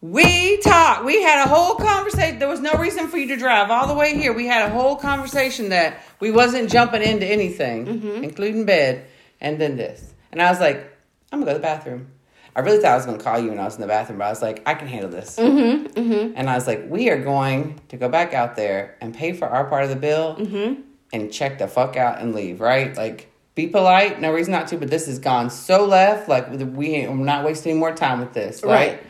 we 0.00 0.58
talked. 0.58 1.04
We 1.04 1.22
had 1.22 1.44
a 1.44 1.48
whole 1.48 1.74
conversation. 1.74 2.38
There 2.38 2.48
was 2.48 2.60
no 2.60 2.74
reason 2.74 3.08
for 3.08 3.18
you 3.18 3.26
to 3.28 3.36
drive 3.36 3.70
all 3.70 3.88
the 3.88 3.94
way 3.94 4.16
here. 4.16 4.32
We 4.32 4.46
had 4.46 4.68
a 4.70 4.72
whole 4.72 4.94
conversation 4.96 5.70
that 5.70 6.00
we 6.20 6.30
wasn't 6.30 6.70
jumping 6.70 7.02
into 7.02 7.26
anything, 7.26 7.86
Mm-hmm. 7.86 8.24
including 8.24 8.64
bed, 8.64 9.06
and 9.40 9.60
then 9.60 9.76
this. 9.76 10.14
And 10.30 10.40
I 10.40 10.50
was 10.50 10.60
like, 10.60 10.76
I'm 11.32 11.40
gonna 11.40 11.46
go 11.50 11.52
to 11.54 11.58
the 11.58 11.62
bathroom. 11.62 12.12
I 12.54 12.60
really 12.60 12.78
thought 12.78 12.92
I 12.92 12.96
was 12.96 13.06
gonna 13.06 13.18
call 13.18 13.38
you 13.40 13.48
when 13.50 13.58
I 13.58 13.64
was 13.64 13.74
in 13.74 13.80
the 13.80 13.86
bathroom, 13.88 14.18
but 14.18 14.26
I 14.26 14.30
was 14.30 14.40
like, 14.42 14.62
I 14.66 14.74
can 14.74 14.86
handle 14.88 15.10
this. 15.10 15.36
Mm-hmm, 15.36 16.32
And 16.36 16.48
I 16.48 16.54
was 16.54 16.66
like, 16.68 16.84
we 16.88 17.10
are 17.10 17.20
going 17.20 17.80
to 17.88 17.96
go 17.96 18.08
back 18.08 18.34
out 18.34 18.54
there 18.56 18.96
and 19.00 19.12
pay 19.14 19.32
for 19.32 19.46
our 19.48 19.64
part 19.64 19.82
of 19.84 19.90
the 19.90 19.96
bill 19.96 20.36
Mm-hmm. 20.36 20.80
and 21.12 21.32
check 21.32 21.58
the 21.58 21.66
fuck 21.66 21.96
out 21.96 22.20
and 22.20 22.34
leave, 22.34 22.60
right? 22.60 22.96
Like, 22.96 23.27
be 23.58 23.66
polite, 23.66 24.20
no 24.20 24.32
reason 24.32 24.52
not 24.52 24.68
to, 24.68 24.76
but 24.76 24.88
this 24.88 25.06
has 25.06 25.18
gone 25.18 25.50
so 25.50 25.84
left. 25.84 26.28
Like, 26.28 26.48
we 26.48 27.02
I'm 27.02 27.24
not 27.24 27.44
wasting 27.44 27.72
any 27.72 27.80
more 27.80 27.92
time 27.92 28.20
with 28.20 28.32
this, 28.32 28.62
right? 28.62 29.02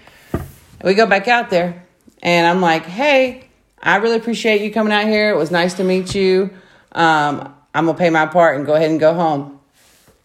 We 0.82 0.94
go 0.94 1.04
back 1.04 1.28
out 1.28 1.50
there, 1.50 1.84
and 2.22 2.46
I'm 2.46 2.62
like, 2.62 2.86
hey, 2.86 3.46
I 3.82 3.96
really 3.96 4.16
appreciate 4.16 4.62
you 4.62 4.72
coming 4.72 4.90
out 4.90 5.04
here. 5.04 5.28
It 5.28 5.36
was 5.36 5.50
nice 5.50 5.74
to 5.74 5.84
meet 5.84 6.14
you. 6.14 6.48
Um, 6.92 7.54
I'm 7.74 7.84
gonna 7.84 7.98
pay 7.98 8.08
my 8.08 8.24
part 8.24 8.56
and 8.56 8.64
go 8.64 8.72
ahead 8.72 8.90
and 8.90 8.98
go 8.98 9.12
home. 9.12 9.60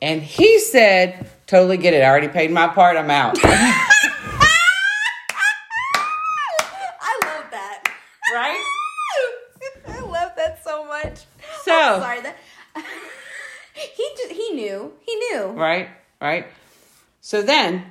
And 0.01 0.21
he 0.23 0.57
said, 0.57 1.29
totally 1.45 1.75
get 1.75 1.93
it. 1.93 2.01
I 2.01 2.05
already 2.05 2.29
paid 2.29 2.49
my 2.49 2.67
part. 2.67 2.95
I'm 2.95 3.11
out. 3.11 3.37
I 3.43 3.49
love 7.25 7.51
that. 7.51 7.91
right? 8.33 8.63
I 9.89 9.99
love 9.99 10.31
that 10.37 10.63
so 10.63 10.85
much. 10.85 11.25
so 11.63 11.99
Sorry 11.99 12.21
that 12.21 12.37
he 14.55 14.61
knew 14.61 14.93
he 15.01 15.15
knew. 15.15 15.45
right, 15.47 15.89
right. 16.21 16.47
So 17.21 17.41
then 17.41 17.85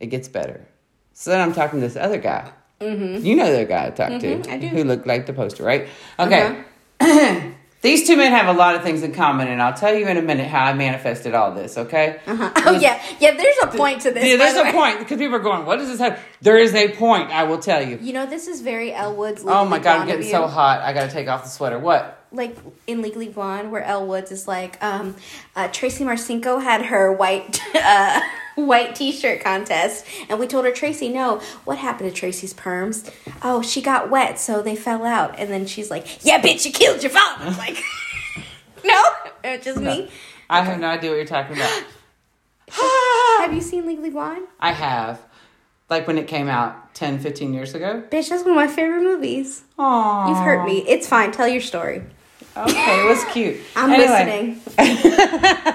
it 0.00 0.06
gets 0.06 0.28
better. 0.28 0.66
So 1.12 1.30
then 1.30 1.40
I'm 1.40 1.52
talking 1.52 1.80
to 1.80 1.86
this 1.86 1.96
other 1.96 2.18
guy. 2.18 2.50
Mm-hmm. 2.80 3.24
You 3.26 3.34
know 3.36 3.54
the 3.56 3.64
guy 3.64 3.86
I 3.86 3.90
talked 3.90 4.12
Mhm, 4.22 4.42
to, 4.44 4.52
I 4.52 4.58
do. 4.58 4.68
who 4.68 4.84
looked 4.84 5.06
like 5.06 5.26
the 5.26 5.32
poster, 5.32 5.64
right? 5.64 5.88
Okay. 6.18 6.62
These 7.80 8.08
two 8.08 8.16
men 8.16 8.32
have 8.32 8.48
a 8.48 8.58
lot 8.58 8.74
of 8.74 8.82
things 8.82 9.04
in 9.04 9.12
common, 9.14 9.46
and 9.46 9.62
I'll 9.62 9.72
tell 9.72 9.94
you 9.94 10.08
in 10.08 10.16
a 10.16 10.22
minute 10.22 10.48
how 10.48 10.64
I 10.64 10.72
manifested 10.74 11.32
all 11.32 11.54
this. 11.54 11.78
Okay? 11.78 12.18
Uh-huh. 12.26 12.50
Oh 12.66 12.72
yeah, 12.72 13.00
yeah. 13.20 13.36
There's 13.36 13.54
a 13.62 13.68
point 13.68 14.00
to 14.02 14.10
this. 14.10 14.24
Yeah, 14.24 14.36
there's 14.36 14.54
the 14.54 14.62
a 14.62 14.64
way. 14.64 14.72
point 14.72 14.98
because 14.98 15.16
people 15.18 15.36
are 15.36 15.40
going, 15.40 15.64
"What 15.64 15.78
does 15.78 15.88
this 15.88 16.00
have?" 16.00 16.18
There 16.42 16.58
is 16.58 16.74
a 16.74 16.88
point. 16.88 17.30
I 17.30 17.44
will 17.44 17.58
tell 17.58 17.80
you. 17.80 17.96
You 18.02 18.12
know, 18.14 18.26
this 18.26 18.48
is 18.48 18.62
very 18.62 18.92
Elle 18.92 19.14
Woods. 19.14 19.44
Oh 19.46 19.64
my 19.64 19.78
god, 19.78 20.00
I'm 20.00 20.06
getting 20.08 20.24
you. 20.24 20.30
so 20.32 20.48
hot. 20.48 20.80
I 20.80 20.92
gotta 20.92 21.10
take 21.10 21.28
off 21.28 21.44
the 21.44 21.50
sweater. 21.50 21.78
What? 21.78 22.17
Like 22.32 22.56
in 22.86 23.02
Legally 23.02 23.28
Blonde, 23.28 23.70
where 23.70 23.82
Elle 23.82 24.06
Woods 24.06 24.30
is 24.30 24.46
like, 24.46 24.82
um, 24.82 25.16
uh, 25.56 25.68
Tracy 25.68 26.04
Marcinko 26.04 26.62
had 26.62 26.86
her 26.86 27.12
white 27.12 27.60
uh, 27.74 28.20
white 28.54 28.94
T-shirt 28.94 29.40
contest, 29.42 30.04
and 30.28 30.38
we 30.38 30.46
told 30.46 30.64
her 30.64 30.72
Tracy, 30.72 31.08
no, 31.08 31.40
what 31.64 31.78
happened 31.78 32.10
to 32.10 32.14
Tracy's 32.14 32.52
perms? 32.52 33.10
Oh, 33.42 33.62
she 33.62 33.80
got 33.80 34.10
wet, 34.10 34.38
so 34.38 34.62
they 34.62 34.76
fell 34.76 35.04
out, 35.04 35.38
and 35.38 35.50
then 35.50 35.66
she's 35.66 35.90
like, 35.90 36.24
yeah, 36.24 36.40
bitch, 36.40 36.66
you 36.66 36.72
killed 36.72 37.02
your 37.02 37.10
father. 37.10 37.44
I'm 37.46 37.56
like, 37.56 37.82
no, 38.84 39.02
it's 39.44 39.64
just 39.64 39.80
me. 39.80 40.10
I 40.50 40.62
have 40.62 40.80
no 40.80 40.88
idea 40.88 41.10
what 41.10 41.16
you're 41.16 41.26
talking 41.26 41.56
about. 41.56 41.84
Have 43.40 43.54
you 43.54 43.60
seen 43.60 43.86
Legally 43.86 44.10
Blonde? 44.10 44.46
I 44.60 44.72
have. 44.72 45.20
Like 45.88 46.06
when 46.06 46.18
it 46.18 46.26
came 46.26 46.48
out 46.48 46.94
10, 46.94 47.20
15 47.20 47.54
years 47.54 47.74
ago. 47.74 48.02
Bitch, 48.10 48.28
that's 48.28 48.42
one 48.42 48.50
of 48.50 48.56
my 48.56 48.66
favorite 48.66 49.02
movies. 49.02 49.62
Aww. 49.78 50.28
You've 50.28 50.38
hurt 50.38 50.66
me. 50.66 50.84
It's 50.86 51.06
fine. 51.06 51.32
Tell 51.32 51.48
your 51.48 51.62
story. 51.62 52.02
Okay, 52.58 53.00
it 53.02 53.08
was 53.08 53.24
cute. 53.32 53.56
I'm 53.76 53.90
Anyway, 53.92 54.08
listening. 54.08 54.60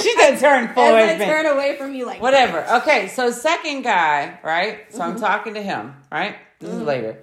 She's 0.00 0.16
gonna 0.16 0.38
turn 0.38 0.68
full 0.74 0.82
As 0.96 1.16
away 1.16 1.24
I 1.24 1.26
turn 1.26 1.46
away 1.46 1.76
from 1.76 1.94
you, 1.94 2.06
like 2.06 2.20
Whatever. 2.20 2.64
Okay, 2.78 3.08
so 3.08 3.30
second 3.30 3.82
guy, 3.82 4.38
right? 4.42 4.80
So 4.92 4.98
Mm-hmm. 5.00 5.10
I'm 5.12 5.20
talking 5.20 5.54
to 5.54 5.62
him, 5.62 5.94
right? 6.10 6.36
This 6.60 6.70
is 6.70 6.82
later. 6.82 7.18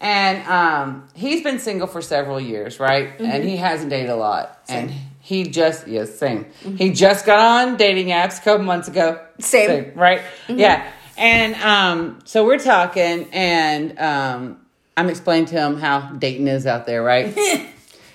And 0.00 0.46
um, 0.48 1.08
he's 1.14 1.42
been 1.42 1.58
single 1.58 1.86
for 1.86 2.02
several 2.02 2.40
years, 2.40 2.78
right? 2.80 3.08
Mm-hmm. 3.16 3.24
And 3.24 3.44
he 3.44 3.56
hasn't 3.56 3.90
dated 3.90 4.10
a 4.10 4.16
lot. 4.16 4.60
And 4.68 4.90
he 5.20 5.44
just, 5.44 5.86
yes, 5.88 6.14
same. 6.18 6.46
He 6.76 6.90
just 6.92 7.24
got 7.24 7.38
on 7.38 7.76
dating 7.76 8.08
apps 8.08 8.38
a 8.38 8.42
couple 8.42 8.64
months 8.64 8.88
ago. 8.88 9.12
Mm-hmm. 9.12 9.42
Same. 9.42 9.84
Mm-hmm. 9.84 9.98
right? 9.98 10.20
Yeah. 10.48 10.90
And 11.16 11.54
um, 11.56 12.18
so 12.24 12.44
we're 12.44 12.58
talking, 12.58 13.28
and 13.32 13.98
um, 13.98 14.58
I'm 14.96 15.08
explaining 15.08 15.46
to 15.46 15.54
him 15.54 15.78
how 15.78 16.10
dating 16.12 16.48
is 16.48 16.66
out 16.66 16.86
there, 16.86 17.02
right? 17.02 17.34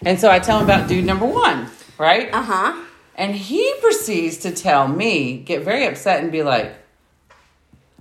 and 0.06 0.20
so 0.20 0.30
I 0.30 0.40
tell 0.40 0.58
him 0.60 0.64
about 0.66 0.88
dude 0.88 1.06
number 1.06 1.26
one, 1.26 1.68
right? 1.98 2.30
Uh 2.34 2.42
huh. 2.42 2.86
And 3.16 3.36
he 3.36 3.74
proceeds 3.82 4.38
to 4.40 4.52
tell 4.52 4.88
me, 4.88 5.38
get 5.40 5.64
very 5.64 5.86
upset 5.86 6.24
and 6.24 6.32
be 6.32 6.42
like, 6.44 6.74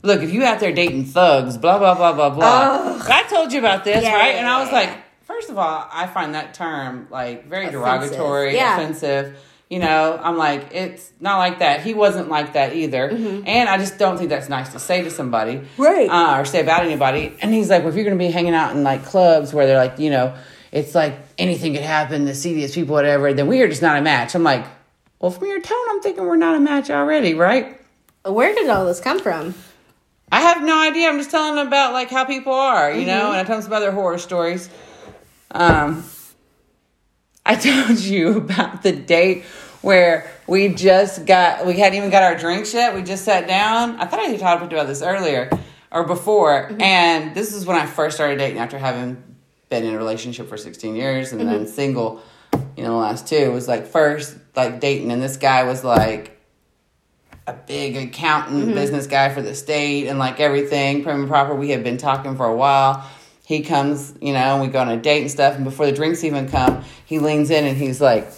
Look, 0.03 0.23
if 0.23 0.33
you 0.33 0.45
out 0.45 0.61
there 0.61 0.73
dating 0.73 1.07
thugs, 1.07 1.57
blah, 1.57 1.79
blah, 1.79 1.95
blah, 1.97 2.13
blah, 2.13 2.31
blah. 2.31 2.95
Ugh. 3.01 3.07
I 3.11 3.25
told 3.25 3.53
you 3.53 3.59
about 3.59 3.83
this, 3.85 4.05
Yeah, 4.05 4.15
right? 4.15 4.35
yeah, 4.35 4.39
and 4.39 4.47
I 4.47 4.61
was 4.61 4.69
yeah, 4.69 4.75
like, 4.79 4.91
first 5.25 5.51
of 5.51 5.59
all, 5.59 5.89
I 5.91 6.07
find 6.07 6.35
that 6.37 6.55
term 6.55 7.09
like 7.11 7.49
very 7.49 7.67
Offensive. 7.67 7.81
derogatory, 8.13 8.57
offensive. 8.59 9.37
You 9.69 9.81
know, 9.81 10.19
I'm 10.23 10.39
like, 10.39 10.69
it's 10.73 11.11
not 11.21 11.39
like 11.39 11.59
that. 11.59 11.83
He 11.83 11.93
wasn't 11.95 12.29
like 12.31 12.53
that 12.55 12.75
either. 12.77 13.11
And 13.11 13.69
I 13.69 13.77
just 13.77 13.99
don't 13.99 14.17
think 14.17 14.31
that's 14.31 14.49
nice 14.49 14.73
to 14.73 14.79
say 14.79 15.03
to 15.03 15.11
somebody. 15.11 15.57
Mm-hmm. 15.57 15.83
Right. 15.83 16.09
Uh, 16.09 16.41
or 16.41 16.45
say 16.47 16.61
about 16.63 16.85
anybody. 16.85 17.37
And 17.43 17.53
he's 17.53 17.69
like, 17.69 17.81
well, 17.83 17.91
if 17.91 17.97
you're 17.97 18.05
going 18.05 18.17
to 18.17 18.25
be 18.25 18.31
hanging 18.31 18.55
out 18.55 18.75
in 18.77 18.83
like 18.85 19.05
clubs 19.05 19.53
where 19.53 19.67
they're 19.67 19.77
like, 19.77 19.99
you 19.99 20.09
know, 20.11 20.35
it's 20.73 20.95
like 20.95 21.19
anything 21.39 21.73
could 21.73 21.83
happen, 21.83 22.25
the 22.25 22.35
seediest 22.35 22.75
people, 22.75 22.95
whatever, 22.95 23.33
then 23.33 23.47
we 23.47 23.63
are 23.63 23.69
just 23.69 23.83
not 23.83 23.97
a 23.97 24.03
match. 24.03 24.35
I'm 24.35 24.43
like, 24.43 24.67
well, 25.21 25.31
from 25.31 25.47
your 25.49 25.61
tone, 25.61 25.79
I'm 25.91 26.01
thinking 26.01 26.25
we're 26.25 26.37
not 26.37 26.57
a 26.57 26.61
match 26.61 26.91
already, 26.91 27.35
right? 27.35 27.81
Where 28.25 28.55
did 28.55 28.69
all 28.69 28.85
this 28.85 29.01
come 29.01 29.21
from? 29.21 29.55
I 30.31 30.41
have 30.41 30.63
no 30.63 30.79
idea. 30.79 31.09
I'm 31.09 31.19
just 31.19 31.31
telling 31.31 31.55
them 31.55 31.67
about 31.67 31.93
like 31.93 32.11
how 32.11 32.25
people 32.25 32.53
are, 32.53 32.93
you 32.93 33.07
know, 33.07 33.29
and 33.29 33.37
I 33.37 33.45
tell 33.45 33.57
them 33.57 33.63
some 33.63 33.73
other 33.73 33.93
horror 33.93 34.19
stories. 34.19 34.69
Um, 35.51 36.05
I 37.47 37.55
told 37.87 37.99
you 37.99 38.37
about 38.37 38.83
the 38.83 38.93
date 38.93 39.45
where 39.81 40.31
we 40.47 40.69
just 40.69 41.25
got 41.25 41.65
we 41.67 41.79
hadn't 41.79 41.97
even 41.97 42.11
got 42.11 42.23
our 42.23 42.37
drinks 42.37 42.75
yet. 42.75 42.95
We 42.95 43.03
just 43.03 43.25
sat 43.25 43.47
down. 43.47 43.99
I 44.01 44.05
thought 44.05 44.21
I 44.21 44.37
talked 44.37 44.71
about 44.73 44.87
this 44.87 45.03
earlier 45.03 45.51
or 45.91 46.05
before, 46.05 46.71
and 46.79 47.35
this 47.35 47.55
is 47.55 47.65
when 47.65 47.77
I 47.79 47.87
first 47.87 48.17
started 48.17 48.39
dating 48.39 48.59
after 48.59 48.77
having 48.77 49.23
been 49.69 49.85
in 49.85 49.95
a 49.95 49.99
relationship 49.99 50.49
for 50.49 50.57
16 50.57 50.97
years 50.97 51.33
and 51.33 51.41
then 51.41 51.49
mm-hmm. 51.49 51.67
single. 51.67 52.23
You 52.77 52.85
know, 52.85 52.91
the 52.91 52.97
last 52.97 53.27
two 53.27 53.37
it 53.37 53.53
was 53.53 53.69
like 53.69 53.87
first 53.87 54.37
like 54.57 54.81
dating, 54.81 55.13
and 55.13 55.23
this 55.23 55.37
guy 55.37 55.65
was 55.65 55.85
like 55.85 56.41
a 57.47 57.53
big 57.53 57.97
accountant, 57.97 58.65
mm-hmm. 58.65 58.75
business 58.75 59.07
guy 59.07 59.33
for 59.35 59.43
the 59.43 59.55
state, 59.55 60.07
and 60.07 60.19
like 60.19 60.39
everything 60.41 61.03
prim 61.03 61.21
and 61.21 61.29
proper. 61.29 61.55
We 61.55 61.71
had 61.71 61.83
been 61.83 61.97
talking 61.99 62.37
for 62.37 62.47
a 62.47 62.55
while. 62.55 63.09
He 63.45 63.63
comes, 63.63 64.15
you 64.21 64.35
know, 64.35 64.39
and 64.39 64.63
we 64.63 64.69
go 64.69 64.81
on 64.81 64.91
a 64.91 64.99
date 64.99 65.23
and 65.23 65.31
stuff. 65.31 65.55
And 65.55 65.65
before 65.65 65.87
the 65.87 65.93
drinks 65.93 66.23
even 66.23 66.49
come, 66.49 66.85
he 67.07 67.19
leans 67.19 67.51
in 67.51 67.65
and 67.65 67.77
he's 67.77 68.01
like, 68.01 68.31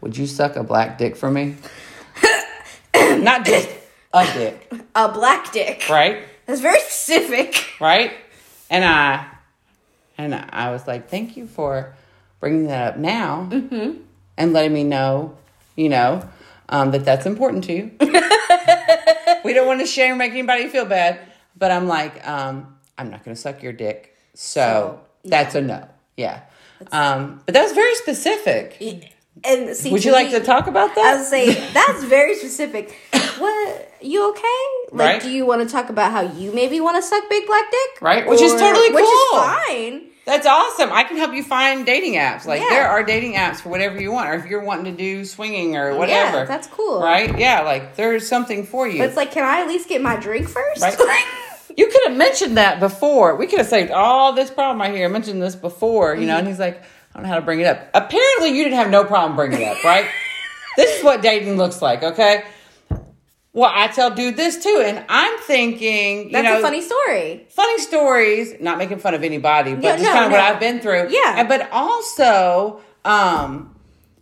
"Would 0.00 0.16
you 0.16 0.26
suck 0.26 0.56
a 0.56 0.62
black 0.62 0.98
dick 0.98 1.16
for 1.16 1.30
me? 1.30 1.56
Not 2.94 3.46
just 3.46 3.68
a 4.12 4.26
dick, 4.34 4.72
A 4.94 5.10
black 5.10 5.52
dick. 5.52 5.88
right? 5.88 6.22
That's 6.46 6.60
very 6.60 6.80
specific. 6.80 7.66
Right?" 7.80 8.12
And 8.68 8.84
I, 8.84 9.26
and 10.18 10.34
I 10.34 10.70
was 10.70 10.86
like, 10.86 11.08
"Thank 11.08 11.36
you 11.36 11.46
for 11.46 11.94
bringing 12.40 12.66
that 12.68 12.94
up 12.94 12.96
now 12.98 13.48
and 13.50 14.52
letting 14.52 14.72
me 14.72 14.84
know, 14.84 15.36
you 15.76 15.88
know, 15.88 16.28
um, 16.68 16.90
that 16.92 17.04
that's 17.04 17.26
important 17.26 17.64
to 17.64 17.72
you." 17.72 17.90
we 19.44 19.52
don't 19.52 19.66
want 19.66 19.80
to 19.80 19.86
share 19.86 20.12
or 20.12 20.16
make 20.16 20.32
anybody 20.32 20.68
feel 20.68 20.84
bad. 20.84 21.20
But 21.58 21.70
I'm 21.70 21.86
like, 21.86 22.26
um, 22.26 22.76
I'm 22.98 23.10
not 23.10 23.24
going 23.24 23.34
to 23.34 23.40
suck 23.40 23.62
your 23.62 23.72
dick. 23.72 24.16
So, 24.34 24.60
So, 24.60 25.00
that's 25.24 25.54
a 25.54 25.62
no. 25.62 25.88
Yeah. 26.16 26.42
Um, 26.92 27.40
but 27.46 27.54
that 27.54 27.62
was 27.62 27.72
very 27.72 27.94
specific. 27.94 28.76
And 29.44 29.76
see, 29.76 29.92
Would 29.92 30.04
you 30.04 30.12
like 30.12 30.28
me, 30.28 30.38
to 30.38 30.40
talk 30.40 30.66
about 30.66 30.94
that? 30.94 31.14
I 31.14 31.18
was 31.18 31.28
saying 31.28 31.56
that's 31.72 32.04
very 32.04 32.34
specific. 32.36 32.96
What 33.36 33.92
you 34.00 34.30
okay? 34.30 34.64
Like, 34.92 34.98
Right. 34.98 35.22
do 35.22 35.28
you 35.28 35.44
want 35.44 35.60
to 35.60 35.70
talk 35.70 35.90
about 35.90 36.10
how 36.10 36.22
you 36.22 36.52
maybe 36.52 36.80
want 36.80 36.96
to 36.96 37.02
suck 37.02 37.28
big 37.28 37.46
black 37.46 37.70
dick? 37.70 38.00
Right, 38.00 38.26
which 38.26 38.40
is 38.40 38.52
totally 38.52 38.88
cool. 38.88 38.96
Which 38.96 39.04
is 39.04 39.30
fine. 39.32 40.02
That's 40.24 40.46
awesome. 40.46 40.90
I 40.90 41.04
can 41.04 41.18
help 41.18 41.34
you 41.34 41.44
find 41.44 41.84
dating 41.84 42.14
apps. 42.14 42.46
Like 42.46 42.62
Yeah. 42.62 42.70
there 42.70 42.88
are 42.88 43.04
dating 43.04 43.34
apps 43.34 43.56
for 43.56 43.68
whatever 43.68 44.00
you 44.00 44.10
want, 44.10 44.30
or 44.30 44.34
if 44.34 44.46
you're 44.46 44.64
wanting 44.64 44.86
to 44.86 44.92
do 44.92 45.24
swinging 45.26 45.76
or 45.76 45.94
whatever. 45.96 46.38
Yeah, 46.38 46.44
that's 46.46 46.66
cool. 46.66 47.02
Right? 47.02 47.38
Yeah, 47.38 47.60
like 47.60 47.94
there's 47.94 48.26
something 48.26 48.64
for 48.64 48.88
you. 48.88 48.98
But 48.98 49.08
it's 49.08 49.16
like, 49.16 49.32
can 49.32 49.44
I 49.44 49.60
at 49.60 49.68
least 49.68 49.88
get 49.88 50.00
my 50.00 50.16
drink 50.16 50.48
first? 50.48 50.80
Right. 50.82 51.24
You 51.76 51.88
could 51.88 52.00
have 52.06 52.16
mentioned 52.16 52.56
that 52.56 52.80
before. 52.80 53.36
We 53.36 53.46
could 53.46 53.58
have 53.58 53.68
saved 53.68 53.90
all 53.90 54.32
this 54.32 54.50
problem 54.50 54.80
right 54.80 54.94
here. 54.94 55.04
I 55.04 55.08
mentioned 55.08 55.42
this 55.42 55.54
before, 55.54 56.14
you 56.14 56.22
know, 56.26 56.32
mm-hmm. 56.32 56.38
and 56.38 56.48
he's 56.48 56.58
like, 56.58 56.82
I 57.16 57.20
don't 57.20 57.22
know 57.22 57.28
how 57.30 57.36
to 57.36 57.44
bring 57.46 57.60
it 57.60 57.66
up. 57.66 57.88
Apparently, 57.94 58.50
you 58.50 58.62
didn't 58.64 58.76
have 58.78 58.90
no 58.90 59.02
problem 59.02 59.36
bringing 59.36 59.62
it 59.62 59.68
up, 59.78 59.82
right? 59.82 60.04
this 60.76 60.98
is 60.98 61.02
what 61.02 61.22
dating 61.22 61.56
looks 61.56 61.80
like, 61.80 62.02
okay? 62.02 62.44
Well, 63.54 63.72
I 63.74 63.86
tell 63.88 64.10
dude 64.10 64.36
this 64.36 64.62
too, 64.62 64.82
and 64.84 65.02
I'm 65.08 65.38
thinking, 65.38 66.24
you 66.26 66.32
That's 66.32 66.44
know, 66.44 66.58
a 66.58 66.62
funny 66.62 66.82
story. 66.82 67.46
funny 67.48 67.78
stories, 67.78 68.52
not 68.60 68.76
making 68.76 68.98
fun 68.98 69.14
of 69.14 69.24
anybody, 69.24 69.72
but 69.74 69.82
Yeah, 69.82 69.92
just 69.96 70.02
no, 70.04 70.12
kind 70.12 70.24
of 70.26 70.32
what. 70.32 70.40
I've 70.42 70.60
been 70.60 70.80
through. 70.80 71.08
Yeah. 71.08 71.36
And- 71.38 71.48
But 71.48 71.70
also, 71.72 72.80
um, 73.06 73.74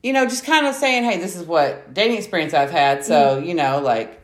you 0.04 0.12
know, 0.12 0.24
just 0.26 0.44
kind 0.44 0.64
of 0.68 0.76
saying, 0.76 1.02
hey, 1.02 1.18
this 1.18 1.34
is 1.34 1.44
what 1.44 1.92
dating 1.92 2.16
experience 2.18 2.54
I've 2.54 2.70
had. 2.70 3.04
So, 3.04 3.40
Mm. 3.42 3.46
you 3.48 3.54
know, 3.54 3.80
like, 3.80 4.20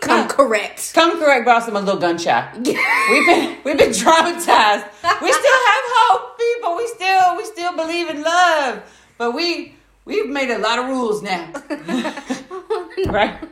Come 0.00 0.28
correct. 0.28 0.92
Come 0.94 1.18
correct, 1.18 1.46
boss. 1.46 1.66
I'm 1.66 1.76
a 1.76 1.80
little 1.80 2.00
gun 2.00 2.18
shy. 2.18 2.46
We've 2.58 3.26
been 3.26 3.56
we've 3.64 3.78
been 3.78 3.90
traumatized. 3.90 4.84
We 5.22 5.32
still 5.32 5.58
have 5.68 5.84
hope, 5.96 6.38
people. 6.38 6.73
Believe 7.86 8.08
in 8.10 8.22
love, 8.22 8.82
but 9.18 9.32
we 9.32 9.74
we've 10.04 10.28
made 10.28 10.50
a 10.50 10.58
lot 10.58 10.78
of 10.78 10.86
rules 10.86 11.22
now, 11.22 11.52
right? 13.06 13.38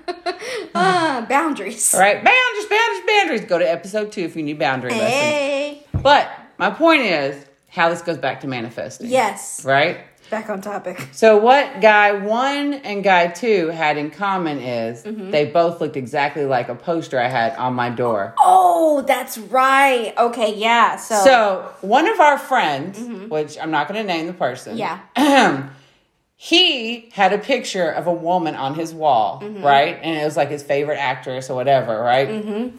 Uh, 0.74 1.20
boundaries. 1.26 1.94
Right? 1.96 2.24
Boundaries, 2.24 2.66
boundaries, 2.68 3.02
boundaries. 3.06 3.44
Go 3.44 3.58
to 3.58 3.70
episode 3.70 4.10
two 4.10 4.22
if 4.22 4.34
you 4.36 4.42
need 4.42 4.58
boundary 4.58 4.90
lessons. 4.94 5.84
But 6.02 6.30
my 6.58 6.70
point 6.70 7.02
is 7.02 7.44
how 7.68 7.90
this 7.90 8.00
goes 8.00 8.16
back 8.16 8.40
to 8.40 8.46
manifesting. 8.48 9.08
Yes. 9.10 9.64
Right. 9.64 10.00
Back 10.32 10.48
on 10.48 10.62
topic. 10.62 11.08
So 11.12 11.36
what 11.36 11.82
guy 11.82 12.12
one 12.12 12.72
and 12.72 13.04
guy 13.04 13.26
two 13.28 13.68
had 13.68 13.98
in 13.98 14.10
common 14.10 14.58
is 14.58 15.02
Mm-hmm. 15.04 15.30
they 15.30 15.44
both 15.44 15.80
looked 15.80 15.96
exactly 15.96 16.46
like 16.46 16.68
a 16.70 16.74
poster 16.74 17.20
I 17.20 17.28
had 17.28 17.54
on 17.56 17.74
my 17.74 17.90
door. 17.90 18.34
Oh, 18.38 19.02
that's 19.06 19.36
right. 19.36 20.14
Okay, 20.16 20.54
yeah. 20.56 20.96
So, 20.96 21.14
So 21.22 21.74
one 21.82 22.08
of 22.08 22.18
our 22.18 22.38
friends, 22.38 22.98
which 23.30 23.58
I'm 23.60 23.70
not 23.70 23.88
going 23.88 24.00
to 24.00 24.06
name 24.10 24.26
the 24.26 24.32
person, 24.32 24.76
Mm-hmm. 24.78 25.20
Yeah. 25.22 25.68
he 26.36 27.10
had 27.12 27.32
a 27.34 27.38
picture 27.38 27.90
of 27.90 28.06
a 28.06 28.12
woman 28.12 28.54
on 28.56 28.74
his 28.74 28.94
wall, 28.94 29.40
Mm-hmm. 29.42 29.62
right? 29.62 29.98
And 30.02 30.18
it 30.18 30.24
was 30.24 30.36
like 30.36 30.48
his 30.48 30.62
favorite 30.62 30.98
actress 30.98 31.50
or 31.50 31.54
whatever, 31.54 32.00
right? 32.00 32.28
Mm-hmm. 32.28 32.76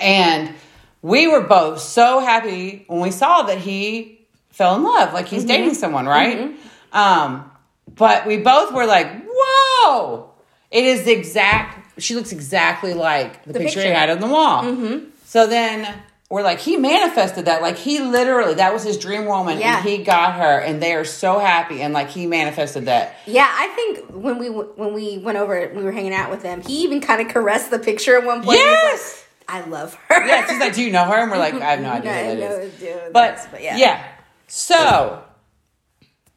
And 0.00 0.54
we 1.02 1.28
were 1.28 1.42
both 1.42 1.80
so 1.80 2.20
happy 2.20 2.84
when 2.88 3.00
we 3.00 3.10
saw 3.10 3.42
that 3.42 3.58
he 3.58 4.23
fell 4.54 4.76
in 4.76 4.82
love, 4.82 5.12
like 5.12 5.26
he's 5.26 5.40
Mm-hmm. 5.42 5.48
dating 5.48 5.74
someone, 5.74 6.06
right? 6.06 6.52
Um, 6.92 7.50
but 7.94 8.26
we 8.26 8.38
both 8.38 8.72
were 8.72 8.86
like, 8.86 9.08
whoa! 9.28 10.30
It 10.70 10.84
is 10.84 11.04
the 11.04 11.12
exact. 11.12 12.00
She 12.02 12.14
looks 12.14 12.32
exactly 12.32 12.94
like 12.94 13.44
the, 13.44 13.52
The 13.52 13.58
picture, 13.60 13.80
he 13.82 13.88
had 13.88 14.10
on 14.10 14.18
the 14.20 14.26
wall. 14.26 14.64
Mm-hmm. 14.64 15.10
So 15.26 15.46
then 15.46 15.86
we're 16.30 16.42
like, 16.42 16.58
he 16.58 16.76
manifested 16.76 17.44
that. 17.44 17.62
Like 17.62 17.76
he 17.76 18.00
literally, 18.00 18.54
that 18.54 18.72
was 18.72 18.82
his 18.82 18.98
dream 18.98 19.26
woman, 19.26 19.58
Yeah. 19.58 19.76
and 19.78 19.88
he 19.88 19.98
got 19.98 20.34
her, 20.34 20.58
and 20.60 20.82
they 20.82 20.94
are 20.94 21.04
so 21.04 21.38
happy, 21.38 21.82
and 21.82 21.92
like 21.94 22.08
he 22.10 22.26
manifested 22.26 22.86
that. 22.86 23.14
Yeah, 23.26 23.48
I 23.48 23.68
think 23.68 24.06
when 24.10 24.38
we 24.38 24.48
when 24.50 24.92
we 24.94 25.18
went 25.18 25.38
over, 25.38 25.70
we 25.74 25.82
were 25.84 25.92
hanging 25.92 26.14
out 26.14 26.30
with 26.30 26.42
him. 26.42 26.62
He 26.62 26.82
even 26.82 27.00
kind 27.00 27.20
of 27.20 27.28
caressed 27.32 27.70
the 27.70 27.78
picture 27.78 28.16
at 28.18 28.24
one 28.24 28.42
point. 28.42 28.58
Yes. 28.58 29.24
like, 29.48 29.64
I 29.64 29.68
love 29.68 29.94
her. 30.08 30.26
Yeah, 30.26 30.46
she's 30.48 30.58
like, 30.58 30.74
do 30.74 30.82
you 30.82 30.90
know 30.90 31.04
her? 31.04 31.14
And 31.22 31.30
we're 31.30 31.38
like, 31.38 31.54
I 31.68 31.72
have 31.72 31.80
no 31.80 31.90
idea 31.90 32.12
I 32.12 32.22
who 32.24 32.28
that 32.30 32.38
know 32.40 32.56
is. 32.56 32.78
who 32.80 32.86
it 32.86 32.88
is, 32.88 33.12
But, 33.12 33.48
but 33.52 33.62
yeah. 33.62 33.76
yeah. 33.76 34.04
So 34.46 35.22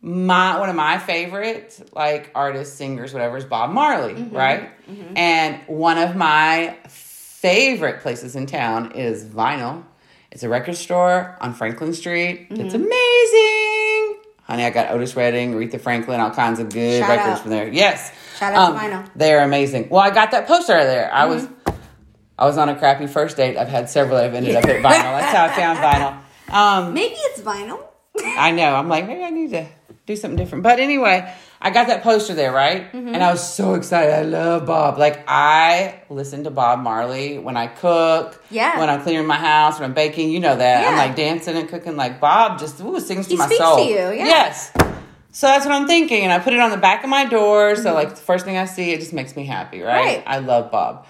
my 0.02 0.60
one 0.60 0.70
of 0.70 0.76
my 0.76 0.98
favorite 1.00 1.90
like 1.94 2.32
artists, 2.36 2.76
singers, 2.78 3.14
whatever 3.14 3.38
is 3.38 3.46
Bob 3.46 3.72
Marley, 3.72 4.14
Mm-hmm. 4.14 4.36
right? 4.36 4.70
And 5.16 5.62
one 5.68 5.98
of 5.98 6.16
my 6.16 6.78
favorite 6.88 8.02
places 8.02 8.36
in 8.36 8.46
town 8.46 8.94
is 8.94 9.26
Vinyl. 9.26 9.84
It's 10.32 10.44
a 10.44 10.50
record 10.50 10.76
store 10.76 11.36
on 11.42 11.54
Franklin 11.54 11.94
Street. 11.94 12.48
It's 12.52 12.74
Mm-hmm. 12.74 12.84
amazing. 12.84 14.24
Honey, 14.44 14.64
I 14.64 14.70
got 14.70 14.92
Otis 14.92 15.14
Redding, 15.16 15.54
Aretha 15.56 15.80
Franklin, 15.82 16.22
all 16.22 16.32
kinds 16.32 16.60
of 16.60 16.70
good 16.70 17.00
Shout 17.02 17.10
records 17.10 17.28
out. 17.36 17.42
from 17.42 17.52
there. 17.52 17.68
Yes. 17.68 18.14
Shout 18.40 18.54
out 18.54 18.72
to 18.74 18.80
Vinyl. 18.80 19.10
They're 19.16 19.44
amazing. 19.44 19.90
Well, 19.90 20.00
I 20.02 20.10
got 20.10 20.32
that 20.32 20.48
poster 20.48 20.74
there. 20.86 21.12
I 21.14 21.26
was 21.26 21.44
Mm-hmm. 21.46 21.54
I 22.40 22.46
was 22.46 22.56
on 22.60 22.70
a 22.70 22.76
crappy 22.78 23.08
first 23.08 23.36
date. 23.36 23.58
I've 23.58 23.68
had 23.68 23.90
several 23.90 24.18
that 24.18 24.26
have 24.26 24.36
ended 24.36 24.56
up 24.56 24.64
at 24.66 24.76
vinyl. 24.76 24.84
That's 25.20 25.36
how 25.36 25.46
I 25.46 25.50
found 25.56 25.80
vinyl. 25.80 26.20
Um, 26.54 26.94
Maybe 26.94 27.16
it's 27.16 27.42
vinyl. 27.42 27.84
I 28.24 28.52
know. 28.52 28.76
I'm 28.76 28.88
like, 28.90 29.08
maybe 29.08 29.24
I 29.24 29.30
need 29.30 29.52
to 29.52 29.68
do 30.06 30.16
something 30.16 30.38
different. 30.38 30.64
But 30.64 30.80
anyway, 30.80 31.32
I 31.62 31.70
got 31.72 31.88
that 31.88 32.04
poster 32.04 32.34
there, 32.34 32.52
right? 32.52 32.92
Mm-hmm. 32.92 33.14
And 33.16 33.24
I 33.24 33.32
was 33.32 33.48
so 33.56 33.74
excited. 33.74 34.14
I 34.14 34.22
love 34.22 34.66
Bob. 34.66 34.98
Like, 34.98 35.24
I 35.28 36.02
listen 36.10 36.44
to 36.46 36.52
Bob 36.52 36.80
Marley 36.80 37.38
when 37.40 37.58
I 37.58 37.68
cook, 37.68 38.42
Yeah. 38.50 38.80
when 38.80 38.90
I'm 38.90 39.02
cleaning 39.02 39.26
my 39.26 39.38
house, 39.38 39.80
when 39.80 39.90
I'm 39.90 39.94
baking. 39.94 40.32
You 40.32 40.40
know 40.40 40.56
that. 40.56 40.84
Yeah. 40.84 40.90
I'm 40.90 40.98
like 40.98 41.16
dancing 41.16 41.58
and 41.58 41.68
cooking. 41.68 41.96
Like, 41.98 42.20
Bob 42.20 42.60
just 42.60 42.80
ooh, 42.82 43.00
sings 43.00 43.26
to 43.28 43.32
He 43.34 43.38
my 43.38 43.46
speaks 43.48 43.60
soul. 43.60 43.78
to 43.78 43.84
you, 43.84 43.96
yeah. 43.98 44.26
Yes. 44.26 44.72
So 45.32 45.48
that's 45.48 45.66
what 45.66 45.76
I'm 45.76 45.88
thinking. 45.88 46.24
And 46.24 46.32
I 46.32 46.40
put 46.40 46.54
it 46.54 46.60
on 46.60 46.72
the 46.72 46.78
back 46.78 47.04
of 47.04 47.10
my 47.10 47.26
door. 47.26 47.74
Mm-hmm. 47.74 47.84
So, 47.84 47.94
like, 47.94 48.10
the 48.12 48.16
first 48.16 48.46
thing 48.46 48.58
I 48.58 48.66
see, 48.66 48.92
it 48.92 49.00
just 49.00 49.14
makes 49.14 49.36
me 49.36 49.46
happy, 49.46 49.82
right? 49.82 50.18
Right. 50.18 50.24
I 50.26 50.40
love 50.40 50.72
Bob. 50.72 51.06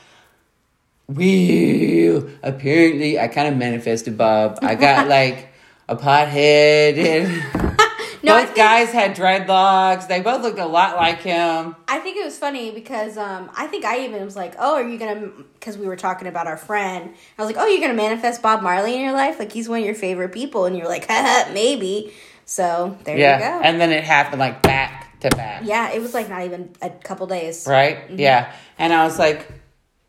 Well, 1.09 2.27
apparently, 2.43 3.17
I 3.19 3.27
kind 3.29 3.47
of 3.47 3.57
manifested 3.57 4.17
Bob. 4.17 4.59
I 4.61 4.75
got 4.75 5.07
like 5.17 5.46
a 5.87 5.95
pothead. 5.95 6.97
And 6.97 7.43
No, 8.23 8.33
both 8.39 8.45
think- 8.47 8.57
guys 8.57 8.91
had 8.91 9.15
dreadlocks. 9.15 10.07
They 10.07 10.21
both 10.21 10.41
looked 10.41 10.59
a 10.59 10.65
lot 10.65 10.95
like 10.97 11.19
him. 11.21 11.75
I 11.87 11.99
think 11.99 12.17
it 12.17 12.25
was 12.25 12.37
funny 12.37 12.71
because 12.71 13.15
um, 13.15 13.49
I 13.55 13.67
think 13.67 13.85
I 13.85 13.99
even 14.05 14.25
was 14.25 14.35
like, 14.35 14.55
"Oh, 14.59 14.75
are 14.75 14.87
you 14.87 14.97
gonna?" 14.97 15.27
Because 15.53 15.77
we 15.77 15.87
were 15.87 15.95
talking 15.95 16.27
about 16.27 16.45
our 16.47 16.57
friend. 16.57 17.13
I 17.37 17.41
was 17.41 17.47
like, 17.53 17.61
"Oh, 17.63 17.67
you're 17.67 17.79
gonna 17.79 17.93
manifest 17.93 18.41
Bob 18.41 18.61
Marley 18.63 18.95
in 18.95 19.01
your 19.01 19.13
life? 19.13 19.39
Like 19.39 19.51
he's 19.51 19.69
one 19.69 19.79
of 19.79 19.85
your 19.85 19.95
favorite 19.95 20.33
people?" 20.33 20.65
And 20.65 20.75
you're 20.75 20.87
like, 20.89 21.07
"Maybe." 21.53 22.11
So 22.43 22.97
there 23.03 23.17
Yeah. 23.17 23.37
you 23.37 23.43
go. 23.43 23.61
And 23.67 23.79
then 23.79 23.91
it 23.91 24.03
happened 24.03 24.39
like 24.39 24.61
back 24.61 25.19
to 25.21 25.29
back. 25.29 25.61
yeah, 25.63 25.91
it 25.91 26.01
was 26.01 26.13
like 26.13 26.27
not 26.27 26.43
even 26.43 26.73
a 26.81 26.89
couple 26.89 27.27
days. 27.27 27.65
Right? 27.67 28.07
Mm-hmm. 28.07 28.19
Yeah. 28.19 28.51
And 28.79 28.91
I 28.93 29.03
was 29.05 29.17
like, 29.19 29.47